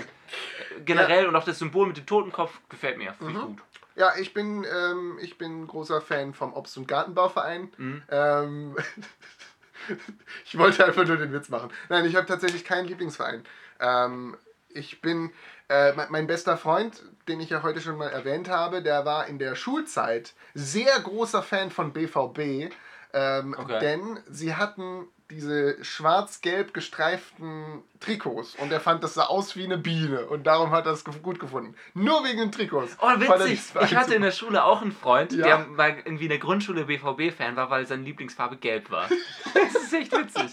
generell 0.85 1.27
und 1.27 1.37
auch 1.37 1.45
das 1.45 1.59
Symbol 1.59 1.87
mit 1.87 1.97
dem 1.99 2.07
Totenkopf 2.07 2.59
gefällt 2.69 2.99
mir, 2.99 3.13
finde 3.15 3.39
Mhm. 3.39 3.47
gut. 3.47 3.59
Ja, 3.97 4.13
ich 4.19 4.35
bin, 4.35 4.65
ähm, 4.65 5.19
ich 5.23 5.39
bin 5.39 5.67
großer 5.69 6.01
Fan 6.01 6.35
vom 6.35 6.53
Obst- 6.53 6.77
und 6.77 6.89
Gartenbauverein. 6.89 7.73
Mhm. 7.77 8.03
Ähm, 8.11 8.77
ich 10.45 10.59
wollte 10.59 10.85
einfach 10.85 11.07
nur 11.07 11.17
den 11.17 11.33
Witz 11.33 11.49
machen. 11.49 11.71
Nein, 11.89 12.05
ich 12.07 12.17
habe 12.17 12.27
tatsächlich 12.27 12.65
keinen 12.65 12.87
Lieblingsverein. 12.89 13.45
Ähm, 13.81 14.37
ich 14.69 15.01
bin, 15.01 15.31
äh, 15.69 15.93
mein 16.09 16.27
bester 16.27 16.57
Freund, 16.57 17.03
den 17.29 17.41
ich 17.41 17.51
ja 17.51 17.63
heute 17.63 17.81
schon 17.81 17.97
mal 17.97 18.09
erwähnt 18.09 18.49
habe, 18.49 18.83
der 18.83 19.05
war 19.05 19.27
in 19.27 19.39
der 19.39 19.55
Schulzeit 19.55 20.33
sehr 20.55 20.99
großer 21.01 21.43
Fan 21.43 21.71
von 21.71 21.93
BVB. 21.93 22.73
Ähm, 23.15 23.55
Okay. 23.57 23.79
Denn 23.79 24.19
sie 24.29 24.55
hatten 24.55 25.07
diese 25.35 25.83
schwarz-gelb 25.85 26.73
gestreiften 26.75 27.83
Trikots 28.01 28.55
und 28.57 28.71
er 28.73 28.81
fand, 28.81 29.03
das 29.03 29.15
sah 29.15 29.25
aus 29.25 29.57
wie 29.57 29.65
eine 29.65 29.79
Biene 29.79 30.27
und 30.27 30.47
darum 30.47 30.71
hat 30.71 30.87
er 30.87 30.93
es 30.93 31.05
gut 31.05 31.41
gefunden. 31.41 31.75
Nur 31.95 32.23
wegen 32.25 32.39
den 32.39 32.53
Trikots. 32.53 32.97
Oh, 33.01 33.09
witzig. 33.19 33.61
Ich 33.83 33.97
hatte 33.97 34.15
in 34.15 34.23
der 34.23 34.31
Schule 34.31 34.65
auch 34.65 34.83
einen 34.83 34.93
Freund, 34.93 35.33
Ja. 35.33 35.45
der 35.47 35.59
mal 35.67 35.97
irgendwie 36.05 36.25
in 36.25 36.31
der 36.31 36.39
Grundschule 36.39 36.85
BVB-Fan 36.85 37.57
war, 37.57 37.71
weil 37.71 37.87
seine 37.87 38.03
Lieblingsfarbe 38.03 38.57
gelb 38.57 38.91
war. 38.91 39.09
Das 39.55 39.83
ist 39.83 39.93
echt 39.93 40.13
witzig. 40.13 40.53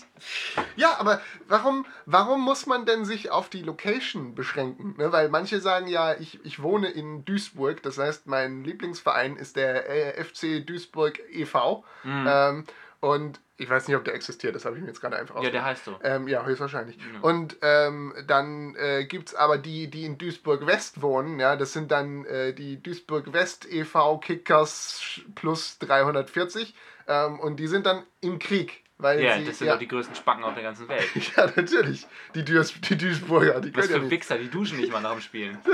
Ja, 0.76 0.98
aber 1.00 1.22
warum, 1.48 1.86
warum 2.06 2.42
muss 2.42 2.66
man 2.66 2.86
denn 2.86 3.04
sich 3.06 3.32
auf 3.32 3.50
die 3.50 3.62
Location 3.64 4.36
beschränken? 4.36 4.96
Ne? 4.98 5.12
Weil 5.12 5.30
manche 5.30 5.60
sagen 5.60 5.88
ja, 5.88 6.14
ich, 6.14 6.44
ich 6.46 6.62
wohne 6.62 6.90
in 6.90 7.26
Duisburg, 7.26 7.82
das 7.84 7.98
heißt, 7.98 8.28
mein 8.28 8.64
Lieblingsverein 8.64 9.36
ist 9.38 9.56
der 9.56 9.84
FC 10.24 10.66
Duisburg 10.66 11.20
e.V. 11.32 11.84
Mhm. 12.04 12.26
Ähm, 12.28 12.64
und 13.02 13.42
ich 13.58 13.70
weiß 13.70 13.88
nicht, 13.88 13.98
ob 13.98 14.06
der 14.06 14.14
existiert, 14.14 14.56
das 14.56 14.64
habe 14.64 14.76
ich 14.76 14.82
mir 14.82 14.88
jetzt 14.88 15.02
gerade 15.02 15.18
einfach 15.18 15.42
Ja, 15.42 15.50
der 15.50 15.66
heißt 15.66 15.86
so. 15.86 16.00
Ähm, 16.04 16.28
ja, 16.28 16.46
höchstwahrscheinlich. 16.46 16.98
Ja. 16.98 17.20
Und 17.22 17.58
ähm, 17.62 18.14
dann 18.28 18.76
äh, 18.76 19.06
gibt 19.06 19.30
es 19.30 19.36
aber 19.36 19.58
die, 19.58 19.90
die 19.90 20.06
in 20.06 20.18
Duisburg-West 20.18 21.02
wohnen, 21.02 21.40
ja, 21.40 21.56
das 21.56 21.74
sind 21.74 21.92
dann 21.92 22.26
äh, 22.26 22.54
die 22.54 22.82
Duisburg-West 22.82 23.68
e.V. 23.72 24.20
Kickers 24.20 25.22
plus 25.36 25.80
340 25.80 26.76
ähm, 27.08 27.40
und 27.40 27.60
die 27.60 27.68
sind 27.68 27.86
dann 27.86 28.04
im 28.22 28.40
Krieg. 28.40 28.84
Weil 29.02 29.22
Ja, 29.22 29.38
sie, 29.38 29.46
das 29.46 29.58
sind 29.58 29.68
ja, 29.68 29.74
doch 29.74 29.80
die 29.80 29.88
größten 29.88 30.16
Spacken 30.16 30.44
auf 30.44 30.54
der 30.54 30.64
ganzen 30.64 30.88
Welt. 30.88 31.04
ja, 31.36 31.50
natürlich. 31.56 32.06
Die, 32.36 32.46
Duis, 32.46 32.74
die 32.88 32.98
Duisburger, 32.98 33.60
die 33.60 33.76
Was 33.76 33.90
ja 33.90 33.96
für 33.96 34.02
nicht. 34.02 34.12
Wichser, 34.12 34.38
die 34.38 34.50
duschen 34.50 34.80
nicht 34.80 34.92
mal 34.92 35.02
nach 35.02 35.14
dem 35.14 35.22
Spielen. 35.22 35.58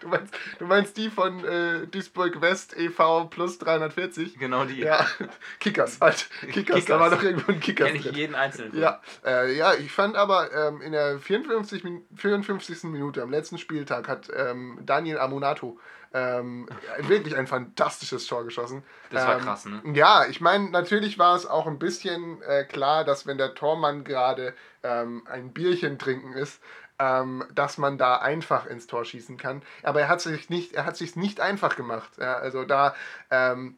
Du 0.00 0.06
meinst, 0.06 0.34
du 0.60 0.64
meinst 0.64 0.96
die 0.96 1.10
von 1.10 1.44
äh, 1.44 1.86
Duisburg-West 1.88 2.76
e.V. 2.78 3.24
plus 3.24 3.58
340? 3.58 4.38
Genau 4.38 4.64
die. 4.64 4.78
Ja, 4.80 5.04
Kickers, 5.58 5.98
halt. 6.00 6.28
Kickers, 6.40 6.54
da 6.86 6.94
Kickers. 6.94 7.00
war 7.00 7.10
doch 7.10 7.22
irgendwo 7.22 7.50
ein 7.50 7.58
Kickers 7.58 7.88
Kenne 7.88 7.98
ich 7.98 8.12
jeden 8.12 8.36
einzelnen. 8.36 8.78
Ja, 8.78 9.02
äh, 9.26 9.52
ja, 9.56 9.74
ich 9.74 9.90
fand 9.90 10.14
aber 10.14 10.52
ähm, 10.54 10.80
in 10.82 10.92
der 10.92 11.18
54, 11.18 11.82
Min 11.82 12.02
54. 12.14 12.84
Minute 12.84 13.22
am 13.22 13.30
letzten 13.30 13.58
Spieltag 13.58 14.08
hat 14.08 14.30
ähm, 14.34 14.78
Daniel 14.82 15.18
Amunato 15.18 15.78
ähm, 16.14 16.68
wirklich 17.00 17.36
ein 17.36 17.46
fantastisches 17.46 18.26
Tor 18.26 18.44
geschossen. 18.44 18.82
Das 19.10 19.26
war 19.26 19.36
ähm, 19.36 19.44
krass, 19.44 19.64
ne? 19.66 19.82
Ja, 19.92 20.26
ich 20.26 20.40
meine, 20.40 20.70
natürlich 20.70 21.18
war 21.18 21.36
es 21.36 21.46
auch 21.46 21.66
ein 21.66 21.78
bisschen 21.78 22.42
äh, 22.42 22.64
klar, 22.64 23.04
dass 23.04 23.26
wenn 23.26 23.38
der 23.38 23.54
Tormann 23.54 24.04
gerade 24.04 24.54
ähm, 24.82 25.22
ein 25.30 25.52
Bierchen 25.52 25.98
trinken 25.98 26.32
ist, 26.32 26.62
ähm, 26.98 27.44
dass 27.54 27.78
man 27.78 27.98
da 27.98 28.16
einfach 28.16 28.66
ins 28.66 28.86
Tor 28.86 29.04
schießen 29.04 29.36
kann. 29.36 29.62
Aber 29.82 30.00
er 30.00 30.08
hat 30.08 30.20
sich 30.20 30.50
nicht, 30.50 30.72
er 30.72 30.84
hat 30.84 30.96
sich 30.96 31.16
nicht 31.16 31.40
einfach 31.40 31.76
gemacht. 31.76 32.10
Ja, 32.18 32.34
also 32.34 32.64
da 32.64 32.94
ähm, 33.30 33.76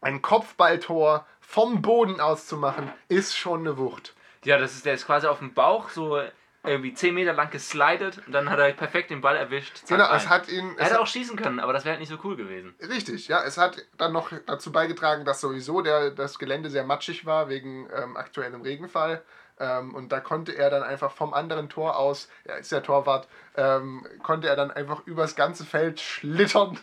ein 0.00 0.22
Kopfballtor 0.22 1.26
vom 1.40 1.82
Boden 1.82 2.20
aus 2.20 2.46
zu 2.46 2.56
machen, 2.56 2.92
ist 3.08 3.36
schon 3.36 3.60
eine 3.60 3.78
Wucht. 3.78 4.14
Ja, 4.44 4.58
das 4.58 4.74
ist, 4.74 4.86
der 4.86 4.94
ist 4.94 5.06
quasi 5.06 5.26
auf 5.26 5.40
dem 5.40 5.54
Bauch 5.54 5.88
so 5.90 6.20
irgendwie 6.68 6.94
10 6.94 7.14
Meter 7.14 7.32
lang 7.32 7.50
geslidet 7.50 8.20
und 8.26 8.32
dann 8.32 8.48
hat 8.50 8.58
er 8.58 8.72
perfekt 8.72 9.10
den 9.10 9.20
Ball 9.20 9.36
erwischt. 9.36 9.76
zack, 9.78 9.88
Genau, 9.88 10.04
rein. 10.04 10.16
es 10.16 10.28
hat 10.28 10.48
ihn. 10.48 10.74
er 10.78 10.86
hätte 10.86 11.00
auch 11.00 11.06
schießen 11.06 11.36
können, 11.36 11.60
aber 11.60 11.72
das 11.72 11.84
wäre 11.84 11.92
halt 11.92 12.00
nicht 12.00 12.08
so 12.10 12.18
cool 12.24 12.36
gewesen. 12.36 12.74
Richtig, 12.80 13.28
ja. 13.28 13.42
Es 13.42 13.58
hat 13.58 13.84
dann 13.96 14.12
noch 14.12 14.30
dazu 14.46 14.72
beigetragen, 14.72 15.24
dass 15.24 15.40
sowieso 15.40 15.80
der, 15.82 16.10
das 16.10 16.38
Gelände 16.38 16.70
sehr 16.70 16.84
matschig 16.84 17.26
war 17.26 17.48
wegen 17.48 17.88
ähm, 17.94 18.16
aktuellem 18.16 18.62
Regenfall. 18.62 19.22
Ähm, 19.60 19.94
und 19.94 20.12
da 20.12 20.20
konnte 20.20 20.52
er 20.56 20.70
dann 20.70 20.82
einfach 20.84 21.10
vom 21.10 21.34
anderen 21.34 21.68
Tor 21.68 21.96
aus, 21.96 22.28
er 22.44 22.58
ist 22.58 22.70
ja 22.70 22.80
Torwart, 22.80 23.26
ähm, 23.56 24.06
konnte 24.22 24.48
er 24.48 24.54
dann 24.54 24.70
einfach 24.70 25.04
übers 25.06 25.34
ganze 25.34 25.64
Feld 25.64 26.00
schlittern 26.00 26.78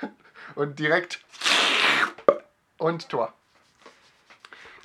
und 0.54 0.78
direkt 0.78 1.20
und 2.78 3.08
Tor. 3.08 3.34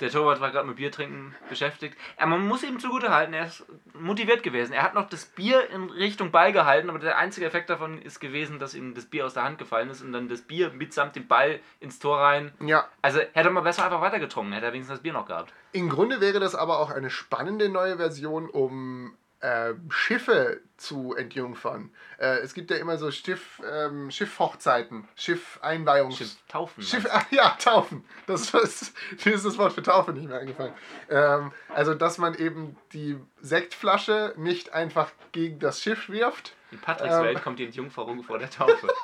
Der 0.02 0.10
Torwart 0.10 0.40
war 0.40 0.50
gerade 0.50 0.66
mit 0.66 0.76
Bier 0.76 0.90
trinken 0.90 1.32
beschäftigt. 1.48 1.96
Aber 2.16 2.32
man 2.32 2.48
muss 2.48 2.64
ihm 2.64 2.80
zugute 2.80 3.10
halten, 3.14 3.34
er 3.34 3.46
ist 3.46 3.64
motiviert 3.94 4.42
gewesen. 4.42 4.72
Er 4.72 4.82
hat 4.82 4.94
noch 4.94 5.08
das 5.08 5.26
Bier 5.26 5.70
in 5.70 5.90
Richtung 5.90 6.32
Ball 6.32 6.52
gehalten, 6.52 6.90
aber 6.90 6.98
der 6.98 7.18
einzige 7.18 7.46
Effekt 7.46 7.70
davon 7.70 8.02
ist 8.02 8.18
gewesen, 8.18 8.58
dass 8.58 8.74
ihm 8.74 8.94
das 8.94 9.06
Bier 9.06 9.24
aus 9.24 9.34
der 9.34 9.44
Hand 9.44 9.58
gefallen 9.58 9.90
ist 9.90 10.02
und 10.02 10.12
dann 10.12 10.28
das 10.28 10.42
Bier 10.42 10.70
mitsamt 10.70 11.14
dem 11.14 11.28
Ball 11.28 11.60
ins 11.78 12.00
Tor 12.00 12.18
rein. 12.18 12.52
Ja, 12.58 12.88
Also 13.00 13.20
hätte 13.32 13.50
man 13.50 13.62
besser 13.62 13.84
einfach 13.84 14.00
weitergetrunken, 14.00 14.52
hätte 14.52 14.66
er 14.66 14.72
wenigstens 14.72 14.96
das 14.98 15.02
Bier 15.04 15.12
noch 15.12 15.26
gehabt. 15.26 15.52
im 15.70 15.88
Grunde 15.88 16.20
wäre 16.20 16.40
das 16.40 16.56
aber 16.56 16.80
auch 16.80 16.90
eine 16.90 17.08
spannende 17.08 17.68
neue 17.68 17.96
Version, 17.96 18.50
um 18.50 19.16
äh, 19.42 19.74
Schiffe 19.90 20.60
zu 20.76 21.14
entjungfern. 21.14 21.90
Äh, 22.18 22.38
es 22.38 22.54
gibt 22.54 22.70
ja 22.70 22.76
immer 22.76 22.96
so 22.96 23.10
Schiff, 23.10 23.60
ähm, 23.70 24.10
Schiffhochzeiten, 24.10 25.06
Schiffeinweihungs... 25.16 26.16
Schiff 26.16 26.36
taufen. 26.48 26.82
Schiff, 26.82 27.04
meinst 27.04 27.26
ach 27.26 27.26
ja, 27.32 27.56
Taufen. 27.58 28.04
Das 28.26 28.54
ist, 28.54 28.94
mir 29.24 29.34
ist 29.34 29.44
das 29.44 29.58
Wort 29.58 29.72
für 29.72 29.82
Taufe 29.82 30.12
nicht 30.12 30.28
mehr 30.28 30.38
eingefallen. 30.38 30.72
Ähm, 31.10 31.52
also, 31.68 31.94
dass 31.94 32.18
man 32.18 32.34
eben 32.34 32.76
die 32.92 33.16
Sektflasche 33.40 34.34
nicht 34.36 34.72
einfach 34.72 35.10
gegen 35.32 35.58
das 35.58 35.82
Schiff 35.82 36.08
wirft. 36.08 36.54
In 36.70 36.80
Patricks 36.80 37.14
ähm, 37.14 37.24
Welt 37.24 37.42
kommt 37.42 37.58
die 37.58 37.64
Entjungferung 37.64 38.22
vor 38.22 38.38
der 38.38 38.50
Taufe. 38.50 38.88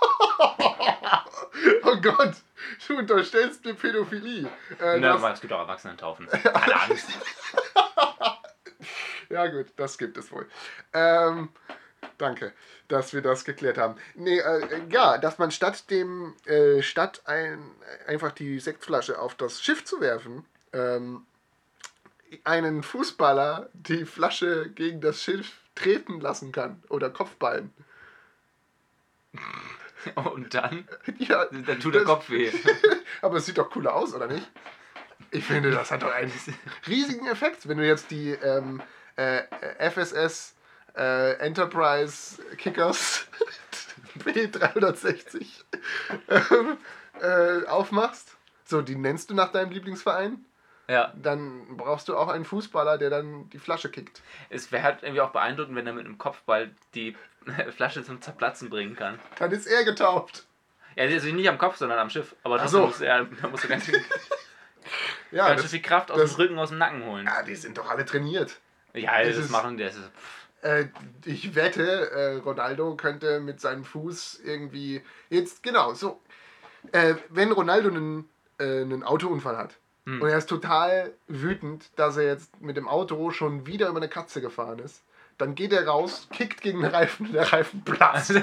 Oh 1.82 1.96
Gott, 2.00 2.34
du 2.86 2.98
unterstellst 2.98 3.64
mir 3.64 3.74
Pädophilie. 3.74 4.46
Äh, 4.80 5.00
Na, 5.00 5.12
das, 5.12 5.16
aber 5.16 5.32
es 5.32 5.40
gibt 5.40 5.52
auch 5.52 5.60
Erwachsenen-Taufen. 5.60 6.28
Keine 6.42 6.82
Angst. 6.82 7.08
Ja 9.30 9.46
gut, 9.46 9.66
das 9.76 9.98
gibt 9.98 10.16
es 10.16 10.30
wohl. 10.32 10.46
Ähm, 10.92 11.48
danke, 12.18 12.52
dass 12.88 13.12
wir 13.12 13.22
das 13.22 13.44
geklärt 13.44 13.78
haben. 13.78 13.96
Nee, 14.14 14.38
äh, 14.38 14.80
ja, 14.90 15.18
dass 15.18 15.38
man 15.38 15.50
statt 15.50 15.90
dem, 15.90 16.34
äh, 16.46 16.82
statt 16.82 17.22
ein, 17.26 17.58
einfach 18.06 18.32
die 18.32 18.58
Sektflasche 18.60 19.18
auf 19.18 19.34
das 19.34 19.62
Schiff 19.62 19.84
zu 19.84 20.00
werfen, 20.00 20.44
ähm, 20.72 21.26
einen 22.44 22.82
Fußballer 22.82 23.70
die 23.72 24.04
Flasche 24.04 24.68
gegen 24.70 25.00
das 25.00 25.22
Schiff 25.22 25.58
treten 25.74 26.20
lassen 26.20 26.52
kann 26.52 26.82
oder 26.88 27.08
Kopfballen. 27.10 27.72
Und 30.14 30.54
dann, 30.54 30.88
Ja, 31.18 31.44
dann 31.46 31.80
tut 31.80 31.94
der 31.94 32.02
das- 32.02 32.10
Kopf 32.10 32.30
weh. 32.30 32.50
Aber 33.22 33.36
es 33.38 33.46
sieht 33.46 33.58
doch 33.58 33.70
cooler 33.70 33.94
aus, 33.94 34.14
oder 34.14 34.26
nicht? 34.26 34.48
Ich 35.30 35.44
finde, 35.44 35.70
das 35.70 35.90
hat 35.90 36.02
doch 36.02 36.12
einen 36.12 36.32
riesigen 36.86 37.26
Effekt, 37.26 37.68
wenn 37.68 37.78
du 37.78 37.86
jetzt 37.86 38.10
die 38.10 38.30
ähm, 38.30 38.80
äh, 39.18 39.90
FSS 39.90 40.54
äh, 40.96 41.34
Enterprise 41.38 42.42
Kickers 42.56 43.26
B360 44.24 45.46
ähm, 46.28 46.76
äh, 47.20 47.66
aufmachst. 47.66 48.36
So, 48.64 48.82
die 48.82 48.96
nennst 48.96 49.30
du 49.30 49.34
nach 49.34 49.50
deinem 49.52 49.70
Lieblingsverein. 49.70 50.44
Ja, 50.88 51.12
Dann 51.16 51.76
brauchst 51.76 52.08
du 52.08 52.16
auch 52.16 52.28
einen 52.28 52.46
Fußballer, 52.46 52.96
der 52.96 53.10
dann 53.10 53.50
die 53.50 53.58
Flasche 53.58 53.90
kickt. 53.90 54.22
es 54.48 54.72
wäre 54.72 54.82
halt 54.82 55.02
irgendwie 55.02 55.20
auch 55.20 55.30
beeindruckend, 55.32 55.76
wenn 55.76 55.86
er 55.86 55.92
mit 55.92 56.06
einem 56.06 56.16
Kopfball 56.16 56.70
die 56.94 57.14
Flasche 57.76 58.02
zum 58.04 58.22
Zerplatzen 58.22 58.70
bringen 58.70 58.96
kann. 58.96 59.18
Dann 59.38 59.52
ist 59.52 59.66
er 59.66 59.84
getauft. 59.84 60.46
Ja, 60.96 61.04
also 61.04 61.28
nicht 61.28 61.48
am 61.48 61.58
Kopf, 61.58 61.76
sondern 61.76 61.98
am 61.98 62.08
Schiff. 62.10 62.34
Aber 62.42 62.56
das 62.58 62.70
so. 62.70 62.86
muss 62.86 63.00
er, 63.02 63.24
da 63.24 63.48
musst 63.48 63.64
du 63.64 63.68
ganz 63.68 63.84
viel, 63.86 64.02
Ja, 65.30 65.48
ganz 65.48 65.62
das, 65.62 65.70
viel 65.70 65.82
Kraft 65.82 66.10
aus 66.10 66.18
das- 66.18 66.30
dem 66.32 66.36
Rücken, 66.40 66.58
aus 66.58 66.70
dem 66.70 66.78
Nacken 66.78 67.04
holen. 67.04 67.26
ja, 67.26 67.42
die 67.42 67.54
sind 67.54 67.76
doch 67.76 67.88
alle 67.90 68.04
trainiert. 68.06 68.58
Ja, 69.02 69.18
das 69.22 69.36
das, 69.36 69.44
ist- 69.46 69.50
machen, 69.50 69.76
das 69.78 69.96
ist, 69.96 70.10
Äh, 70.62 70.86
ich 71.24 71.54
wette, 71.54 72.10
äh, 72.10 72.36
Ronaldo 72.38 72.96
könnte 72.96 73.38
mit 73.40 73.60
seinem 73.60 73.84
Fuß 73.84 74.40
irgendwie. 74.44 75.02
Jetzt, 75.30 75.62
genau, 75.62 75.94
so. 75.94 76.20
Äh, 76.92 77.14
wenn 77.28 77.52
Ronaldo 77.52 77.88
einen, 77.90 78.28
äh, 78.58 78.80
einen 78.82 79.02
Autounfall 79.04 79.56
hat 79.56 79.76
Hm. 80.06 80.20
und 80.22 80.28
er 80.28 80.38
ist 80.38 80.48
total 80.48 81.12
wütend, 81.28 81.90
dass 81.96 82.16
er 82.16 82.24
jetzt 82.24 82.60
mit 82.60 82.76
dem 82.76 82.88
Auto 82.88 83.30
schon 83.30 83.66
wieder 83.66 83.88
über 83.88 83.98
eine 83.98 84.08
Katze 84.08 84.40
gefahren 84.40 84.78
ist, 84.80 85.02
dann 85.38 85.54
geht 85.54 85.72
er 85.72 85.86
raus, 85.86 86.26
kickt 86.32 86.60
gegen 86.62 86.82
den 86.82 86.90
Reifen 86.90 87.26
und 87.26 87.32
der 87.34 87.52
Reifen 87.52 87.84
platzt. 87.84 88.32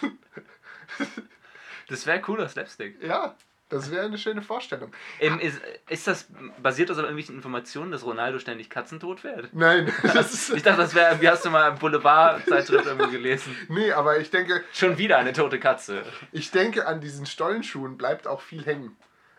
das 1.88 2.06
wäre 2.06 2.20
cooler 2.20 2.48
Slapstick. 2.48 3.02
ja, 3.02 3.34
das 3.68 3.90
wäre 3.90 4.04
eine 4.06 4.16
schöne 4.18 4.42
Vorstellung. 4.42 4.92
Ähm, 5.20 5.40
ist, 5.40 5.60
ist 5.88 6.06
das 6.06 6.28
basiert 6.62 6.88
das 6.90 6.98
auf 6.98 7.04
irgendwelchen 7.04 7.34
Informationen, 7.34 7.90
dass 7.90 8.04
Ronaldo 8.04 8.38
ständig 8.38 8.70
katzentot 8.70 9.24
wird? 9.24 9.52
Nein. 9.52 9.92
Ich 10.54 10.62
dachte, 10.62 10.82
das 10.82 10.94
wäre, 10.94 11.20
wie 11.20 11.28
hast 11.28 11.44
du 11.44 11.50
mal 11.50 11.68
im 11.70 11.78
Boulevard-Zeitschrift 11.78 12.86
irgendwo 12.86 13.08
gelesen? 13.10 13.56
Nee, 13.68 13.92
aber 13.92 14.18
ich 14.18 14.30
denke, 14.30 14.62
Schon 14.72 14.98
wieder 14.98 15.18
eine 15.18 15.32
tote 15.32 15.58
Katze. 15.58 16.02
Ich 16.32 16.50
denke, 16.50 16.86
an 16.86 17.00
diesen 17.00 17.26
Stollenschuhen 17.26 17.96
bleibt 17.96 18.26
auch 18.26 18.40
viel 18.40 18.64
hängen. 18.64 18.96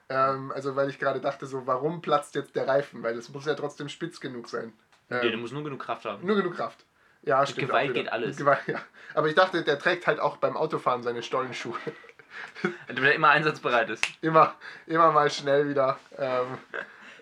Ähm, 0.10 0.52
also, 0.54 0.76
weil 0.76 0.90
ich 0.90 1.00
gerade 1.00 1.20
dachte, 1.20 1.46
so, 1.46 1.66
warum 1.68 2.02
platzt 2.02 2.36
jetzt 2.36 2.56
der 2.56 2.68
Reifen? 2.68 3.04
Weil 3.04 3.18
es 3.18 3.30
muss 3.30 3.46
ja 3.46 3.56
trotzdem 3.56 3.90
spitz 3.90 4.20
genug 4.20 4.48
sein. 4.50 4.74
Nee, 5.10 5.18
Ähm, 5.18 5.30
der 5.30 5.38
muss 5.38 5.52
nur 5.52 5.64
genug 5.64 5.80
Kraft 5.82 6.06
haben. 6.06 6.26
nur 6.26 6.36
genug 6.36 6.56
Kraft. 6.56 6.86
Ja, 7.24 7.46
stimmt. 7.46 7.68
Gewalt 7.68 7.94
geht 7.94 8.10
alles. 8.12 8.30
Mit 8.30 8.38
Gewalt, 8.38 8.68
ja. 8.68 8.80
Aber 9.14 9.28
ich 9.28 9.36
dachte, 9.36 9.64
der 9.64 9.80
trägt 9.80 10.08
halt 10.08 10.20
auch 10.20 10.38
beim 10.38 10.56
Autofahren 10.56 11.04
seine 11.04 11.24
Stollenschuhe. 11.24 11.76
Damit 12.88 13.04
er 13.04 13.16
immer 13.16 13.30
einsatzbereit 13.30 13.90
ist. 13.90 14.06
immer, 14.22 14.56
immer 14.86 15.12
mal 15.12 15.30
schnell 15.30 15.70
wieder. 15.70 16.00
Ähm, 16.18 16.58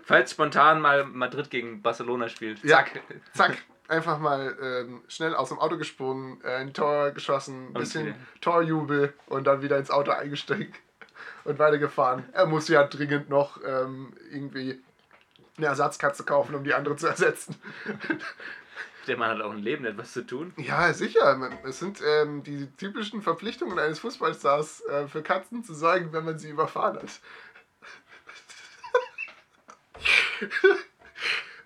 Falls 0.06 0.32
spontan 0.32 0.82
mal 0.82 1.04
Madrid 1.06 1.50
gegen 1.50 1.82
Barcelona 1.82 2.30
spielt. 2.30 2.64
Ja. 2.64 2.78
Zack. 2.78 3.02
zack, 3.34 3.58
einfach 3.88 4.20
mal 4.20 4.56
ähm, 4.62 5.02
schnell 5.08 5.34
aus 5.34 5.50
dem 5.50 5.58
Auto 5.58 5.78
gesprungen, 5.78 6.40
äh, 6.44 6.58
ein 6.58 6.74
Tor 6.74 7.10
geschossen, 7.12 7.70
ein 7.70 7.74
bisschen 7.74 8.06
wieder. 8.08 8.18
Torjubel 8.40 9.14
und 9.26 9.48
dann 9.48 9.64
wieder 9.64 9.78
ins 9.78 9.90
Auto 9.90 10.12
eingestiegen 10.12 10.74
und 11.44 11.58
weitergefahren. 11.58 12.24
Er 12.34 12.46
muss 12.46 12.68
ja 12.68 12.84
dringend 12.84 13.30
noch 13.30 13.60
ähm, 13.66 14.14
irgendwie 14.32 14.80
eine 15.58 15.68
Ersatzkatze 15.68 16.24
kaufen, 16.24 16.54
um 16.54 16.64
die 16.64 16.74
andere 16.74 16.96
zu 16.98 17.08
ersetzen. 17.08 17.56
Der 19.08 19.18
Mann 19.18 19.30
hat 19.30 19.42
auch 19.42 19.52
ein 19.52 19.60
Leben, 19.60 19.86
etwas 19.86 20.14
zu 20.14 20.26
tun. 20.26 20.54
Ja, 20.58 20.92
sicher. 20.94 21.52
Es 21.64 21.80
sind 21.80 22.02
ähm, 22.06 22.44
die 22.44 22.68
typischen 22.78 23.22
Verpflichtungen 23.22 23.78
eines 23.78 24.00
Fußballstars 24.00 24.82
äh, 24.86 25.08
für 25.08 25.22
Katzen 25.22 25.64
zu 25.64 25.74
sorgen, 25.74 26.12
wenn 26.12 26.26
man 26.26 26.40
sie 26.40 26.50
überfahren 26.50 26.98
hat. 26.98 27.20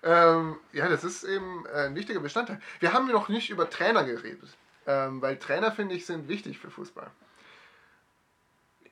ähm, 0.02 0.56
ja, 0.72 0.88
das 0.88 1.04
ist 1.04 1.24
eben 1.24 1.66
ein 1.68 1.94
wichtiger 1.94 2.20
Bestandteil. 2.20 2.60
Wir 2.80 2.92
haben 2.92 3.08
noch 3.08 3.28
nicht 3.28 3.50
über 3.50 3.70
Trainer 3.70 4.04
geredet, 4.04 4.56
ähm, 4.86 5.22
weil 5.22 5.38
Trainer, 5.38 5.72
finde 5.72 5.94
ich, 5.94 6.06
sind 6.06 6.28
wichtig 6.28 6.58
für 6.58 6.70
Fußball. 6.70 7.10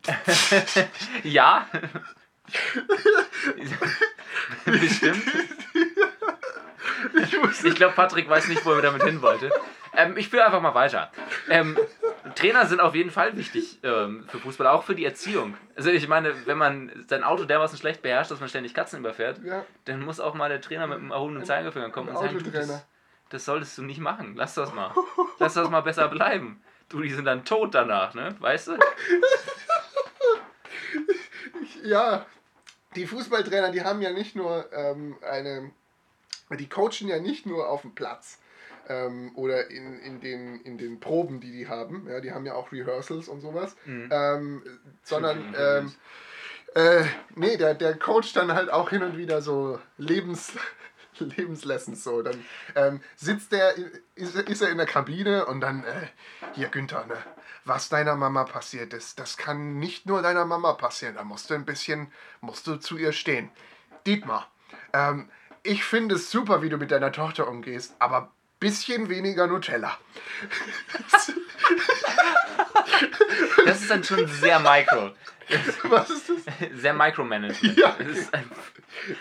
ja. 1.22 1.68
Bestimmt. 4.64 5.22
Ich, 7.64 7.74
glaube, 7.74 7.94
Patrick 7.94 8.28
weiß 8.28 8.48
nicht, 8.48 8.64
wo 8.64 8.72
er 8.72 8.82
damit 8.82 9.02
hin 9.02 9.22
wollte. 9.22 9.50
Ähm, 9.96 10.16
ich 10.16 10.28
führe 10.28 10.44
einfach 10.44 10.60
mal 10.60 10.74
weiter. 10.74 11.10
Ähm, 11.48 11.76
Trainer 12.34 12.66
sind 12.66 12.80
auf 12.80 12.94
jeden 12.94 13.10
Fall 13.10 13.36
wichtig 13.36 13.78
ähm, 13.82 14.24
für 14.28 14.38
Fußball, 14.38 14.66
auch 14.66 14.84
für 14.84 14.94
die 14.94 15.04
Erziehung. 15.04 15.56
Also 15.76 15.90
ich 15.90 16.06
meine, 16.08 16.34
wenn 16.46 16.58
man 16.58 16.92
sein 17.08 17.24
Auto 17.24 17.44
dermaßen 17.44 17.78
schlecht 17.78 18.02
beherrscht, 18.02 18.30
dass 18.30 18.40
man 18.40 18.48
ständig 18.48 18.74
Katzen 18.74 19.00
überfährt, 19.00 19.40
Ja. 19.44 19.64
dann 19.86 20.02
muss 20.04 20.20
auch 20.20 20.34
mal 20.34 20.48
der 20.48 20.60
Trainer 20.60 20.86
mit 20.86 20.98
einem 20.98 21.10
erhobenen 21.10 21.44
Zeigefinger 21.44 21.90
kommen 21.90 22.08
und 22.10 22.18
sagen, 22.18 22.38
du, 22.38 22.50
das, 22.50 22.86
das 23.30 23.44
solltest 23.44 23.76
du 23.78 23.82
nicht 23.82 24.00
machen. 24.00 24.34
Lass 24.36 24.54
das 24.54 24.72
mal. 24.74 24.94
Lass 25.38 25.54
das 25.54 25.68
mal 25.70 25.80
besser 25.80 26.08
bleiben. 26.08 26.62
Du, 26.88 27.00
die 27.00 27.10
sind 27.10 27.24
dann 27.24 27.44
tot 27.44 27.74
danach, 27.74 28.14
ne? 28.14 28.34
Weißt 28.40 28.68
du? 28.68 28.78
Ja, 31.84 32.26
die 32.96 33.06
Fußballtrainer, 33.06 33.70
die 33.70 33.82
haben 33.82 34.02
ja 34.02 34.10
nicht 34.10 34.34
nur 34.36 34.70
ähm, 34.72 35.16
eine. 35.22 35.70
Die 36.58 36.68
coachen 36.68 37.08
ja 37.08 37.18
nicht 37.18 37.46
nur 37.46 37.68
auf 37.68 37.82
dem 37.82 37.94
Platz 37.94 38.38
ähm, 38.88 39.32
oder 39.34 39.70
in, 39.70 39.98
in, 40.00 40.20
den, 40.20 40.60
in 40.62 40.78
den 40.78 41.00
Proben, 41.00 41.40
die 41.40 41.52
die 41.52 41.68
haben. 41.68 42.06
Ja, 42.08 42.20
die 42.20 42.32
haben 42.32 42.46
ja 42.46 42.54
auch 42.54 42.72
Rehearsals 42.72 43.28
und 43.28 43.40
sowas. 43.40 43.76
Mhm. 43.84 44.08
Ähm, 44.10 44.62
sondern. 45.02 45.54
Ähm, 45.58 45.92
äh, 46.74 47.04
nee, 47.34 47.56
der, 47.56 47.74
der 47.74 47.98
coacht 47.98 48.36
dann 48.36 48.52
halt 48.52 48.70
auch 48.70 48.90
hin 48.90 49.02
und 49.02 49.16
wieder 49.16 49.42
so 49.42 49.78
Lebens. 49.96 50.52
Lebenslessons 51.18 52.04
so. 52.04 52.22
Dann 52.22 52.44
ähm, 52.76 53.00
sitzt 53.16 53.50
der, 53.50 53.74
ist, 54.14 54.36
ist 54.36 54.62
er 54.62 54.70
in 54.70 54.76
der 54.76 54.86
Kabine 54.86 55.46
und 55.46 55.60
dann, 55.60 55.82
äh, 55.82 56.06
hier 56.54 56.68
Günther, 56.68 57.06
ne, 57.06 57.16
was 57.64 57.88
deiner 57.88 58.16
Mama 58.16 58.44
passiert 58.44 58.94
ist, 58.94 59.18
das 59.18 59.36
kann 59.36 59.78
nicht 59.78 60.06
nur 60.06 60.22
deiner 60.22 60.44
Mama 60.44 60.74
passieren. 60.74 61.16
Da 61.16 61.24
musst 61.24 61.50
du 61.50 61.54
ein 61.54 61.64
bisschen, 61.64 62.12
musst 62.40 62.66
du 62.66 62.76
zu 62.76 62.96
ihr 62.96 63.12
stehen. 63.12 63.50
Dietmar, 64.06 64.48
ähm, 64.92 65.28
ich 65.62 65.84
finde 65.84 66.16
es 66.16 66.30
super, 66.30 66.62
wie 66.62 66.68
du 66.68 66.76
mit 66.76 66.90
deiner 66.90 67.12
Tochter 67.12 67.48
umgehst, 67.48 67.94
aber 67.98 68.32
bisschen 68.60 69.08
weniger 69.08 69.46
Nutella. 69.46 69.96
Das 73.64 73.80
ist 73.82 73.90
dann 73.90 74.02
schon 74.04 74.26
sehr 74.26 74.58
micro. 74.58 75.12
Was 75.84 76.10
ist 76.10 76.28
das? 76.28 76.80
Sehr 76.80 76.92
Micromanagement. 76.92 77.78
Ja. 77.78 77.96
Das 77.98 78.08
ist 78.08 78.32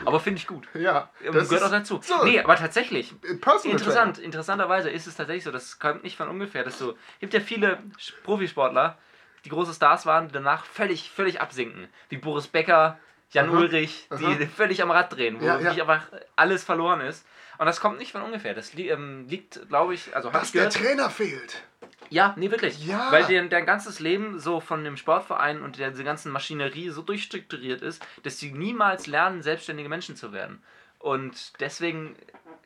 aber 0.03 0.19
finde 0.19 0.39
ich 0.39 0.47
gut. 0.47 0.67
Ja, 0.73 1.09
Das 1.23 1.35
das 1.35 1.49
gehört 1.49 1.65
auch 1.65 1.71
dazu. 1.71 1.99
So, 2.03 2.23
Nee, 2.23 2.39
aber 2.39 2.55
tatsächlich, 2.55 3.13
Personal 3.39 3.77
interessant, 3.77 4.17
interessanterweise 4.17 4.89
ist 4.89 5.07
es 5.07 5.15
tatsächlich 5.15 5.43
so, 5.43 5.51
das 5.51 5.79
kommt 5.79 6.03
nicht 6.03 6.17
von 6.17 6.27
ungefähr, 6.27 6.63
dass 6.63 6.79
so, 6.79 6.97
gibt 7.19 7.33
ja 7.33 7.39
viele 7.39 7.79
Profisportler, 8.23 8.97
die 9.45 9.49
große 9.49 9.73
Stars 9.73 10.05
waren, 10.05 10.27
die 10.27 10.33
danach 10.33 10.65
völlig, 10.65 11.11
völlig 11.11 11.39
absinken. 11.39 11.87
Wie 12.09 12.17
Boris 12.17 12.47
Becker, 12.47 12.97
Jan 13.31 13.49
Aha, 13.49 13.57
Ulrich, 13.57 14.07
die 14.19 14.25
aha. 14.25 14.37
völlig 14.55 14.81
am 14.81 14.91
Rad 14.91 15.13
drehen, 15.15 15.39
wo 15.41 15.45
Ja, 15.45 15.55
ja. 15.57 15.63
wirklich 15.63 15.81
einfach 15.81 16.03
alles 16.35 16.63
verloren 16.63 17.01
ist. 17.01 17.25
Und 17.57 17.65
das 17.65 17.79
kommt 17.81 17.97
nicht 17.97 18.11
von 18.11 18.21
ungefähr. 18.21 18.53
Das 18.53 18.73
li 18.73 18.89
ähm, 18.89 19.27
liegt, 19.27 19.67
glaube 19.67 19.93
ich, 19.95 20.15
also 20.15 20.29
Dass 20.29 20.51
der 20.51 20.67
gehört. 20.69 20.75
Trainer 20.75 21.09
fehlt. 21.09 21.63
Ja, 22.09 22.33
nee, 22.37 22.51
wirklich. 22.51 22.85
Ja. 22.85 23.11
Weil 23.11 23.25
deren, 23.25 23.49
deren 23.49 23.65
ganzes 23.65 23.99
Leben 23.99 24.39
so 24.39 24.59
von 24.59 24.83
dem 24.83 24.95
Sportverein 24.95 25.61
und 25.61 25.77
der, 25.79 25.89
dieser 25.91 26.03
ganzen 26.03 26.31
Maschinerie 26.31 26.89
so 26.89 27.01
durchstrukturiert 27.01 27.81
ist, 27.81 28.05
dass 28.23 28.37
sie 28.39 28.51
niemals 28.51 29.07
lernen, 29.07 29.41
selbstständige 29.41 29.89
Menschen 29.89 30.15
zu 30.15 30.31
werden. 30.31 30.61
Und 30.99 31.59
deswegen 31.59 32.15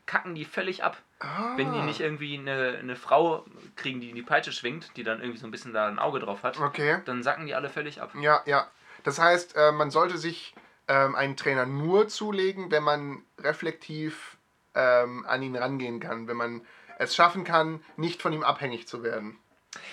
kacken 0.05 0.35
die 0.35 0.45
völlig 0.45 0.83
ab. 0.83 0.97
Ah. 1.19 1.53
Wenn 1.55 1.71
die 1.71 1.79
nicht 1.81 2.01
irgendwie 2.01 2.37
eine, 2.37 2.77
eine 2.79 2.95
Frau 2.95 3.45
kriegen, 3.77 4.01
die 4.01 4.09
in 4.09 4.15
die 4.15 4.21
Peitsche 4.23 4.51
schwingt, 4.51 4.91
die 4.97 5.03
dann 5.03 5.21
irgendwie 5.21 5.39
so 5.39 5.47
ein 5.47 5.51
bisschen 5.51 5.73
da 5.73 5.87
ein 5.87 5.99
Auge 5.99 6.19
drauf 6.19 6.43
hat, 6.43 6.59
Okay. 6.59 6.99
dann 7.05 7.23
sacken 7.23 7.45
die 7.45 7.55
alle 7.55 7.69
völlig 7.69 8.01
ab. 8.01 8.11
Ja, 8.19 8.41
ja. 8.45 8.67
Das 9.03 9.19
heißt, 9.19 9.55
äh, 9.55 9.71
man 9.71 9.91
sollte 9.91 10.17
sich 10.17 10.53
ähm, 10.87 11.15
einen 11.15 11.37
Trainer 11.37 11.65
nur 11.65 12.07
zulegen, 12.07 12.71
wenn 12.71 12.83
man 12.83 13.23
reflektiv 13.39 14.37
ähm, 14.75 15.25
an 15.27 15.41
ihn 15.41 15.55
rangehen 15.55 15.99
kann, 15.99 16.27
wenn 16.27 16.37
man 16.37 16.65
es 16.97 17.15
schaffen 17.15 17.43
kann, 17.43 17.83
nicht 17.97 18.21
von 18.21 18.33
ihm 18.33 18.43
abhängig 18.43 18.87
zu 18.87 19.03
werden. 19.03 19.39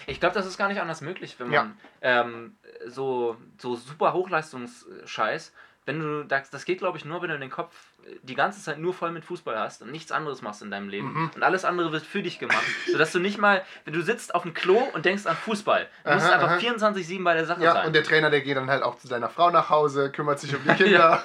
Ich 0.07 0.19
glaube, 0.21 0.35
das 0.35 0.47
ist 0.47 0.59
gar 0.59 0.69
nicht 0.69 0.81
anders 0.81 1.01
möglich, 1.01 1.39
wenn 1.39 1.53
Ja. 1.53 1.63
man 1.65 1.79
ähm, 2.03 2.57
so, 2.87 3.37
so 3.59 3.77
super 3.77 4.13
Hochleistungsscheiß, 4.13 5.53
wenn 5.89 5.99
du, 6.01 6.25
das, 6.25 6.51
das 6.51 6.65
geht 6.65 6.79
glaube 6.79 6.99
ich 6.99 7.05
nur, 7.05 7.21
wenn 7.23 7.31
du 7.31 7.39
den 7.39 7.51
Kopf 7.51 7.75
die 8.23 8.35
ganze 8.35 8.63
Zeit 8.63 8.79
nur 8.79 8.95
voll 8.95 9.11
mit 9.11 9.25
Fußball 9.25 9.59
hast 9.59 9.83
und 9.83 9.91
nichts 9.91 10.13
anderes 10.13 10.41
machst 10.43 10.63
in 10.63 10.71
deinem 10.71 10.89
Leben 10.89 11.13
Mhm. 11.15 11.31
und 11.35 11.43
alles 11.43 11.65
andere 11.65 11.91
wird 11.93 12.05
für 12.05 12.23
dich 12.23 12.39
gemacht, 12.39 12.63
sodass 12.93 13.11
du 13.13 13.19
nicht 13.19 13.39
mal, 13.39 13.65
wenn 13.85 13.95
du 13.95 14.03
sitzt 14.03 14.35
auf 14.35 14.43
dem 14.43 14.55
Klo 14.55 14.79
und 14.93 15.05
denkst 15.05 15.27
an 15.27 15.35
Fußball, 15.37 15.89
du 16.05 16.13
musst 16.13 16.27
Aha, 16.27 16.35
einfach 16.35 16.51
aha. 16.51 16.59
24-7 16.59 17.25
bei 17.25 17.35
der 17.35 17.47
Sache 17.47 17.63
Ja, 17.65 17.73
sein. 17.73 17.87
und 17.87 17.93
der 17.95 18.05
Trainer, 18.05 18.31
der 18.31 18.43
geht 18.43 18.57
dann 18.57 18.71
halt 18.71 18.83
auch 18.83 18.97
zu 18.99 19.09
seiner 19.09 19.29
Frau 19.29 19.51
nach 19.51 19.69
Hause, 19.71 20.11
kümmert 20.13 20.39
sich 20.41 20.55
um 20.55 20.63
die 20.63 20.75
Kinder, 20.85 21.23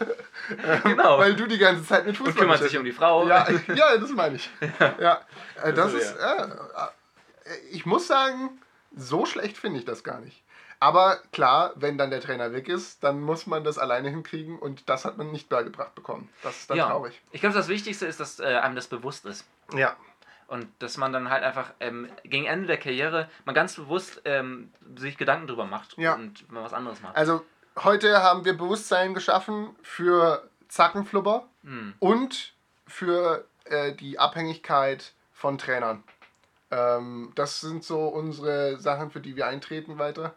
ähm, 0.65 0.81
Genau. 0.83 1.19
weil 1.19 1.35
du 1.35 1.45
die 1.47 1.57
ganze 1.57 1.83
Zeit 1.85 2.05
mit 2.05 2.17
und 2.19 2.25
Fußball 2.25 2.43
kümmert 2.43 2.63
sich 2.63 2.77
um 2.77 2.83
die 2.85 2.91
Frau. 2.93 3.27
Ja, 3.27 3.47
ja, 3.75 3.97
das 3.97 4.09
meine 4.11 4.37
ich. 4.37 4.49
Ja, 4.99 5.21
äh, 5.63 5.73
das 5.73 5.85
Also, 5.93 5.97
ist. 5.97 6.15
Äh, 6.15 6.43
äh, 6.43 7.57
ich 7.71 7.85
muss 7.85 8.07
sagen, 8.07 8.49
so 8.95 9.25
schlecht 9.25 9.57
finde 9.57 9.79
ich 9.79 9.85
das 9.85 10.03
gar 10.03 10.19
nicht. 10.21 10.42
Aber 10.83 11.19
klar, 11.31 11.71
wenn 11.75 11.97
dann 11.97 12.09
der 12.09 12.19
Trainer 12.19 12.51
weg 12.51 12.67
ist, 12.67 13.03
dann 13.05 13.21
muss 13.21 13.47
man 13.47 13.63
das 13.63 13.77
alleine 13.77 14.09
hinkriegen 14.09 14.59
und 14.59 14.89
das 14.89 15.05
hat 15.05 15.17
man 15.17 15.31
nicht 15.31 15.47
beigebracht 15.47 15.95
bekommen. 15.95 16.27
Das 16.41 16.57
ist 16.57 16.69
dann 16.69 16.75
Ja. 16.77 16.87
traurig. 16.87 17.21
Ich 17.31 17.39
glaube, 17.39 17.55
das 17.55 17.69
Wichtigste 17.69 18.05
ist, 18.05 18.19
dass 18.19 18.41
äh, 18.41 18.43
einem 18.57 18.75
das 18.75 18.87
bewusst 18.87 19.25
ist. 19.25 19.45
Ja, 19.73 19.95
Und 20.47 20.67
dass 20.79 20.97
man 20.97 21.13
dann 21.13 21.29
halt 21.29 21.41
einfach 21.43 21.71
ähm, 21.79 22.09
gegen 22.25 22.45
Ende 22.45 22.67
der 22.67 22.77
Karriere 22.77 23.29
mal 23.45 23.53
ganz 23.53 23.75
bewusst 23.75 24.21
ähm, 24.25 24.73
sich 24.97 25.17
Gedanken 25.17 25.47
drüber 25.47 25.65
macht 25.65 25.97
Ja. 25.97 26.15
und 26.15 26.51
mal 26.51 26.63
was 26.63 26.73
anderes 26.73 27.01
macht. 27.01 27.15
also 27.15 27.45
heute 27.81 28.21
haben 28.21 28.43
wir 28.43 28.57
Bewusstsein 28.57 29.13
geschaffen 29.13 29.73
für 29.83 30.49
Zackenflubber 30.67 31.47
Hm. 31.63 31.93
und 31.99 32.53
für 32.87 33.45
äh, 33.65 33.93
die 33.93 34.19
Abhängigkeit 34.19 35.13
von 35.31 35.57
Trainern. 35.57 36.03
Ähm, 36.71 37.31
das 37.35 37.61
sind 37.61 37.85
so 37.85 38.05
unsere 38.07 38.77
Sachen, 38.81 39.11
für 39.11 39.21
die 39.21 39.37
wir 39.37 39.47
eintreten 39.47 39.97
weiter. 39.97 40.33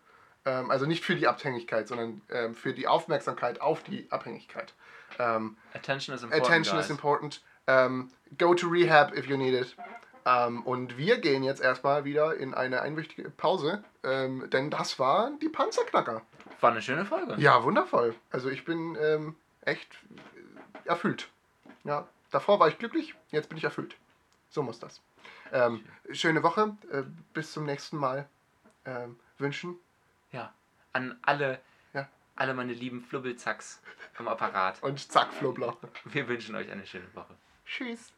Ähm, 0.47 0.71
also 0.71 0.87
nicht 0.87 1.05
für 1.05 1.17
die 1.17 1.27
Abhängigkeit, 1.27 1.89
sondern 1.89 2.23
ähm, 2.31 2.55
für 2.55 2.73
die 2.73 2.89
Aufmerksamkeit 2.89 3.61
auf 3.61 3.83
die 3.83 4.07
Abhängigkeit. 4.11 4.73
Ähm, 5.19 5.57
Attention 5.75 6.15
is 6.15 6.23
important. 6.23 6.47
attention 6.47 6.77
guys. 6.77 6.87
is 6.87 6.91
important. 6.91 7.43
Ähm, 7.67 8.11
go 8.39 8.55
to 8.55 8.69
rehab 8.69 9.15
if 9.15 9.27
you 9.27 9.37
need 9.37 9.55
it. 9.55 9.77
Ähm, 10.25 10.63
und 10.63 10.97
wir 10.97 11.19
gehen 11.19 11.43
jetzt 11.43 11.61
erstmal 11.61 12.05
wieder 12.05 12.37
in 12.37 12.55
eine 12.55 12.81
einwöchige 12.81 13.31
Pause, 13.31 13.85
denn 14.03 14.71
das 14.71 14.99
waren 14.99 15.39
die 15.41 15.49
Panzerknacker. 15.49 16.23
War 16.61 16.71
eine 16.71 16.83
schöne 16.83 17.05
Folge. 17.05 17.35
Ja, 17.39 17.63
wundervoll. 17.63 18.15
Also 18.31 18.49
ich 18.49 18.65
bin 18.65 18.97
echt 19.63 19.93
äh, 20.85 20.89
erfüllt. 20.89 21.29
Ja, 21.85 22.09
davor 22.31 22.59
war 22.59 22.69
ich 22.69 22.79
glücklich, 22.79 23.15
jetzt 23.31 23.49
bin 23.49 23.59
ich 23.59 23.65
erfüllt. 23.65 23.97
So 24.49 24.63
muss 24.63 24.79
das. 24.79 25.01
Ähm, 25.53 25.85
schöne 26.11 26.43
Woche, 26.43 26.77
äh, 26.91 27.03
bis 27.35 27.53
zum 27.53 27.65
nächsten 27.65 27.97
Mal. 27.97 28.29
Ähm, 28.85 29.17
wünschen. 29.39 29.79
An 30.97 31.19
alle, 31.21 31.61
Ja. 31.93 32.09
alle 32.37 32.55
meine 32.55 32.73
lieben 32.73 33.03
Flubbelzacks 33.03 33.83
am 34.17 34.29
Apparat. 34.29 34.83
Und 34.83 34.99
zack, 34.99 35.31
Flobler. 35.35 35.77
Wir 36.05 36.27
wünschen 36.27 36.55
euch 36.55 36.71
eine 36.71 36.87
schöne 36.87 37.15
Woche. 37.15 37.37
Tschüss. 37.67 38.15